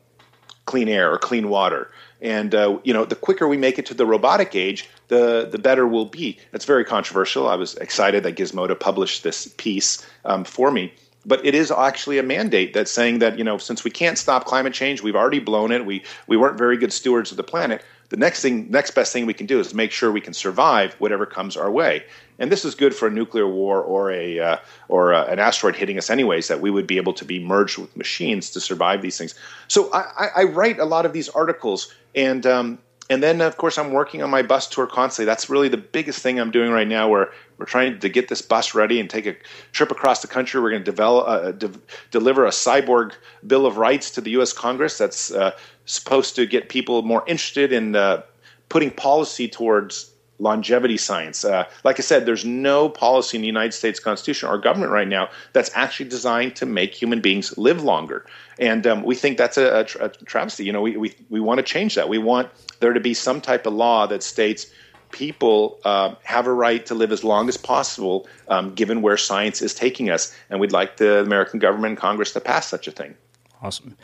clean 0.66 0.88
air 0.88 1.12
or 1.12 1.18
clean 1.18 1.50
water. 1.50 1.90
And 2.22 2.56
uh, 2.56 2.80
you 2.84 2.94
know, 2.94 3.06
the 3.06 3.16
quicker 3.16 3.48
we 3.48 3.58
make 3.58 3.78
it 3.78 3.86
to 3.88 3.94
the 3.94 4.06
robotic 4.06 4.56
age, 4.56 4.90
the 5.10 5.48
the 5.52 5.60
better 5.60 5.88
we'll 5.88 6.06
be. 6.06 6.40
It's 6.54 6.66
very 6.66 6.86
controversial. 6.86 7.48
I 7.48 7.56
was 7.56 7.76
excited 7.76 8.24
that 8.24 8.36
Gizmodo 8.36 8.80
published 8.80 9.24
this 9.24 9.48
piece 9.58 10.06
um, 10.24 10.44
for 10.44 10.72
me, 10.72 10.94
but 11.26 11.46
it 11.46 11.54
is 11.54 11.72
actually 11.72 12.18
a 12.18 12.24
mandate 12.24 12.74
that's 12.74 12.92
saying 12.92 13.20
that 13.20 13.38
you 13.38 13.44
know, 13.44 13.58
since 13.58 13.84
we 13.84 13.92
can't 13.92 14.18
stop 14.18 14.46
climate 14.46 14.74
change, 14.74 15.04
we've 15.04 15.16
already 15.16 15.40
blown 15.40 15.72
it. 15.72 15.86
We 15.86 16.04
we 16.28 16.38
weren't 16.38 16.58
very 16.58 16.78
good 16.78 16.94
stewards 16.94 17.32
of 17.32 17.38
the 17.38 17.44
planet. 17.44 17.84
The 18.10 18.18
next 18.18 18.42
thing, 18.42 18.70
next 18.70 18.92
best 18.92 19.12
thing 19.12 19.26
we 19.26 19.34
can 19.34 19.48
do 19.48 19.60
is 19.60 19.74
make 19.74 19.92
sure 19.92 20.12
we 20.12 20.22
can 20.22 20.34
survive 20.34 20.94
whatever 21.00 21.26
comes 21.26 21.58
our 21.58 21.72
way. 21.72 22.04
And 22.38 22.52
this 22.52 22.66
is 22.66 22.76
good 22.76 22.94
for 22.94 23.08
a 23.08 23.12
nuclear 23.12 23.48
war 23.48 23.82
or 23.82 24.12
a 24.12 24.40
uh, 24.40 24.58
or 24.90 25.14
uh, 25.14 25.26
an 25.26 25.40
asteroid 25.40 25.76
hitting 25.76 25.98
us, 25.98 26.10
anyways. 26.10 26.48
That 26.48 26.62
we 26.62 26.70
would 26.70 26.88
be 26.88 26.98
able 26.98 27.14
to 27.14 27.26
be 27.26 27.40
merged 27.40 27.78
with 27.78 27.96
machines 27.96 28.50
to 28.52 28.60
survive 28.60 29.02
these 29.02 29.18
things. 29.18 29.36
So 29.68 29.92
I, 29.94 30.28
I 30.36 30.44
write 30.44 30.80
a 30.80 30.86
lot 30.86 31.06
of 31.06 31.14
these 31.14 31.30
articles 31.30 31.94
and 32.16 32.46
um, 32.46 32.80
and 33.10 33.22
then 33.22 33.42
of 33.42 33.58
course 33.58 33.78
I'm 33.78 33.92
working 33.92 34.24
on 34.24 34.30
my 34.30 34.42
bus 34.42 34.68
tour 34.68 34.88
constantly. 34.88 35.26
That's 35.26 35.50
really 35.50 35.70
the 35.70 35.78
biggest 35.78 36.20
thing 36.20 36.40
I'm 36.40 36.52
doing 36.52 36.72
right 36.72 36.88
now. 36.88 37.08
Where 37.08 37.32
we're 37.58 37.66
trying 37.66 38.00
to 38.00 38.10
get 38.10 38.28
this 38.30 38.42
bus 38.42 38.74
ready 38.74 39.00
and 39.00 39.10
take 39.10 39.26
a 39.26 39.36
trip 39.72 39.92
across 39.92 40.22
the 40.22 40.28
country. 40.28 40.62
We're 40.62 40.72
going 40.72 40.84
to 40.84 40.92
develop 40.92 41.28
uh, 41.28 41.52
de- 41.52 41.80
deliver 42.12 42.46
a 42.46 42.50
cyborg 42.50 43.14
bill 43.46 43.66
of 43.66 43.78
rights 43.78 44.12
to 44.12 44.22
the 44.22 44.32
U.S. 44.32 44.54
Congress 44.54 44.98
that's 44.98 45.32
uh, 45.32 45.52
supposed 45.86 46.36
to 46.36 46.46
get 46.46 46.70
people 46.70 47.04
more 47.04 47.24
interested 47.28 47.72
in 47.72 47.96
uh, 47.96 48.24
putting 48.70 48.90
policy 48.90 49.48
towards 49.48 50.12
longevity 50.40 50.98
science. 50.98 51.46
Uh, 51.46 51.66
like 51.84 52.00
I 52.00 52.02
said, 52.02 52.26
there's 52.26 52.46
no 52.46 52.90
policy 52.90 53.38
in 53.38 53.42
the 53.42 53.48
United 53.48 53.74
States 53.74 54.00
Constitution 54.00 54.50
or 54.50 54.58
government 54.58 54.92
right 54.92 55.08
now 55.08 55.30
that's 55.54 55.72
actually 55.74 56.10
designed 56.10 56.56
to 56.58 56.66
make 56.66 56.94
human 56.94 57.22
beings 57.22 57.58
live 57.58 57.84
longer. 57.84 58.26
And 58.60 58.86
um, 58.88 59.04
we 59.04 59.16
think 59.16 59.38
that's 59.38 59.58
a, 59.58 59.86
a, 60.00 60.06
a, 60.06 60.10
travesty. 60.10 60.66
You 60.66 60.72
know, 60.72 60.82
we, 60.82 60.98
we, 60.98 61.14
we 61.30 61.40
want 61.40 61.60
to 61.60 61.64
change 61.64 61.96
that. 61.96 62.10
We 62.10 62.18
want 62.18 62.50
there 62.80 62.94
to 62.94 63.00
be 63.00 63.14
some 63.14 63.42
type 63.42 63.66
of 63.66 63.74
law 63.74 64.08
that 64.08 64.24
states 64.24 64.68
people 65.12 65.80
uh, 65.86 66.16
have 66.24 66.48
a 66.48 66.54
right 66.54 66.86
to 66.86 66.96
live 66.96 67.12
as 67.12 67.24
long 67.24 67.48
as 67.48 67.58
possible 67.58 68.28
um, 68.50 68.74
given 68.74 69.02
where 69.02 69.18
science 69.18 69.62
is 69.62 69.74
taking 69.74 70.10
us. 70.10 70.36
And 70.50 70.60
we'd 70.60 70.72
like 70.72 70.98
the 70.98 71.20
American 71.20 71.60
government 71.60 71.92
and 71.92 71.98
Congress 71.98 72.34
to 72.34 72.42
pass 72.42 72.68
such 72.68 72.88
a 72.88 72.92
thing. 72.92 73.16
Awesome. 73.62 73.96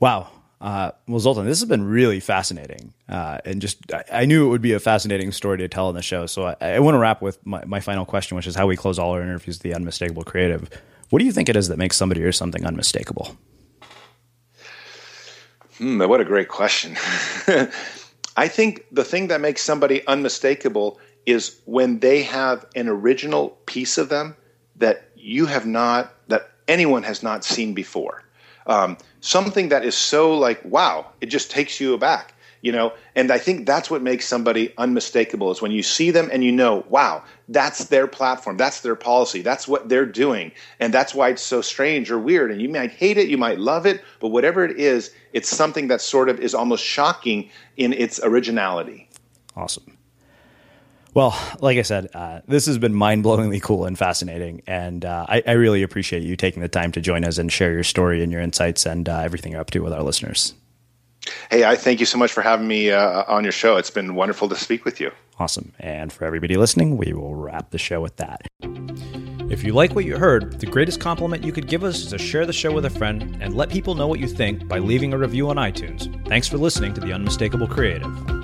Wow. 0.00 0.30
Uh, 0.60 0.92
well, 1.06 1.20
Zoltan, 1.20 1.44
this 1.44 1.60
has 1.60 1.68
been 1.68 1.84
really 1.84 2.20
fascinating. 2.20 2.94
Uh, 3.08 3.38
and 3.44 3.60
just, 3.60 3.78
I, 3.92 4.04
I, 4.12 4.24
knew 4.24 4.46
it 4.46 4.48
would 4.48 4.62
be 4.62 4.72
a 4.72 4.80
fascinating 4.80 5.30
story 5.30 5.58
to 5.58 5.68
tell 5.68 5.90
in 5.90 5.94
the 5.94 6.02
show. 6.02 6.26
So 6.26 6.46
I, 6.46 6.56
I 6.60 6.78
want 6.78 6.94
to 6.94 6.98
wrap 6.98 7.20
with 7.20 7.44
my, 7.44 7.62
my, 7.66 7.80
final 7.80 8.06
question, 8.06 8.36
which 8.36 8.46
is 8.46 8.54
how 8.54 8.66
we 8.66 8.76
close 8.76 8.98
all 8.98 9.10
our 9.10 9.20
interviews 9.20 9.58
the 9.58 9.74
unmistakable 9.74 10.24
creative. 10.24 10.70
What 11.10 11.18
do 11.18 11.26
you 11.26 11.32
think 11.32 11.48
it 11.48 11.56
is 11.56 11.68
that 11.68 11.76
makes 11.76 11.96
somebody 11.96 12.22
or 12.22 12.32
something 12.32 12.64
unmistakable? 12.64 13.36
Hmm, 15.76 15.98
what 15.98 16.20
a 16.20 16.24
great 16.24 16.48
question. 16.48 16.96
I 18.36 18.48
think 18.48 18.86
the 18.90 19.04
thing 19.04 19.28
that 19.28 19.40
makes 19.40 19.62
somebody 19.62 20.06
unmistakable 20.06 20.98
is 21.26 21.60
when 21.66 21.98
they 21.98 22.22
have 22.22 22.64
an 22.74 22.88
original 22.88 23.50
piece 23.66 23.98
of 23.98 24.08
them 24.08 24.36
that 24.76 25.10
you 25.16 25.46
have 25.46 25.66
not, 25.66 26.14
that 26.28 26.50
anyone 26.68 27.02
has 27.02 27.22
not 27.22 27.44
seen 27.44 27.74
before. 27.74 28.24
Um, 28.66 28.96
something 29.24 29.70
that 29.70 29.84
is 29.84 29.96
so 29.96 30.36
like, 30.36 30.64
wow, 30.64 31.06
it 31.20 31.26
just 31.26 31.50
takes 31.50 31.80
you 31.80 31.94
aback 31.94 32.34
you 32.60 32.72
know? 32.72 32.94
And 33.14 33.30
i 33.30 33.36
think 33.36 33.66
that's 33.66 33.90
what 33.90 34.00
makes 34.00 34.26
somebody 34.26 34.72
unmistakable 34.78 35.50
is 35.50 35.60
when 35.60 35.70
you 35.70 35.82
see 35.82 36.10
them 36.10 36.30
and 36.32 36.42
you 36.42 36.50
know 36.50 36.84
wow 36.88 37.22
that's 37.48 37.84
their 37.84 38.06
platform 38.06 38.56
that's 38.56 38.80
their 38.80 38.96
policy 38.96 39.42
that's 39.42 39.68
what 39.68 39.90
they're 39.90 40.06
doing. 40.06 40.50
And 40.80 40.92
that's 40.92 41.14
why 41.14 41.28
it's 41.28 41.42
so 41.42 41.60
strange 41.60 42.10
or 42.10 42.18
weird. 42.18 42.50
And 42.50 42.62
you 42.62 42.70
might 42.70 42.90
hate 42.90 43.18
it 43.18 43.28
you 43.28 43.36
might 43.36 43.58
love 43.58 43.84
it 43.84 44.02
but 44.18 44.28
whatever 44.28 44.64
it 44.64 44.80
is 44.80 45.10
it's 45.34 45.48
something 45.48 45.88
that 45.88 46.00
sort 46.00 46.30
of 46.30 46.40
is 46.40 46.54
almost 46.54 46.82
shocking 46.82 47.50
in 47.76 47.92
its 47.92 48.18
originality. 48.24 49.10
Awesome 49.54 49.93
well, 51.14 51.38
like 51.60 51.78
I 51.78 51.82
said, 51.82 52.08
uh, 52.12 52.40
this 52.46 52.66
has 52.66 52.76
been 52.76 52.94
mind 52.94 53.24
blowingly 53.24 53.62
cool 53.62 53.84
and 53.84 53.96
fascinating. 53.96 54.62
And 54.66 55.04
uh, 55.04 55.26
I, 55.28 55.42
I, 55.46 55.52
really 55.52 55.82
appreciate 55.82 56.24
you 56.24 56.36
taking 56.36 56.60
the 56.60 56.68
time 56.68 56.92
to 56.92 57.00
join 57.00 57.24
us 57.24 57.38
and 57.38 57.50
share 57.52 57.72
your 57.72 57.84
story 57.84 58.22
and 58.22 58.32
your 58.32 58.40
insights 58.40 58.84
and 58.84 59.08
uh, 59.08 59.18
everything 59.18 59.52
you're 59.52 59.60
up 59.60 59.70
to 59.70 59.80
with 59.80 59.92
our 59.92 60.02
listeners. 60.02 60.54
Hey, 61.50 61.64
I 61.64 61.76
thank 61.76 62.00
you 62.00 62.06
so 62.06 62.18
much 62.18 62.32
for 62.32 62.42
having 62.42 62.68
me 62.68 62.90
uh, 62.90 63.24
on 63.28 63.44
your 63.44 63.52
show. 63.52 63.76
It's 63.76 63.90
been 63.90 64.14
wonderful 64.14 64.48
to 64.48 64.56
speak 64.56 64.84
with 64.84 65.00
you. 65.00 65.10
Awesome. 65.38 65.72
And 65.78 66.12
for 66.12 66.24
everybody 66.24 66.56
listening, 66.56 66.96
we 66.96 67.12
will 67.12 67.34
wrap 67.34 67.70
the 67.70 67.78
show 67.78 68.00
with 68.00 68.16
that. 68.16 68.46
If 69.50 69.62
you 69.62 69.72
like 69.72 69.94
what 69.94 70.04
you 70.04 70.18
heard, 70.18 70.60
the 70.60 70.66
greatest 70.66 71.00
compliment 71.00 71.44
you 71.44 71.52
could 71.52 71.68
give 71.68 71.84
us 71.84 72.00
is 72.00 72.10
to 72.10 72.18
share 72.18 72.44
the 72.44 72.52
show 72.52 72.72
with 72.72 72.84
a 72.84 72.90
friend 72.90 73.38
and 73.40 73.54
let 73.54 73.68
people 73.68 73.94
know 73.94 74.08
what 74.08 74.20
you 74.20 74.26
think 74.26 74.66
by 74.68 74.78
leaving 74.78 75.12
a 75.12 75.18
review 75.18 75.48
on 75.48 75.56
iTunes. 75.56 76.10
Thanks 76.28 76.48
for 76.48 76.58
listening 76.58 76.92
to 76.94 77.00
The 77.00 77.12
Unmistakable 77.12 77.68
Creative. 77.68 78.43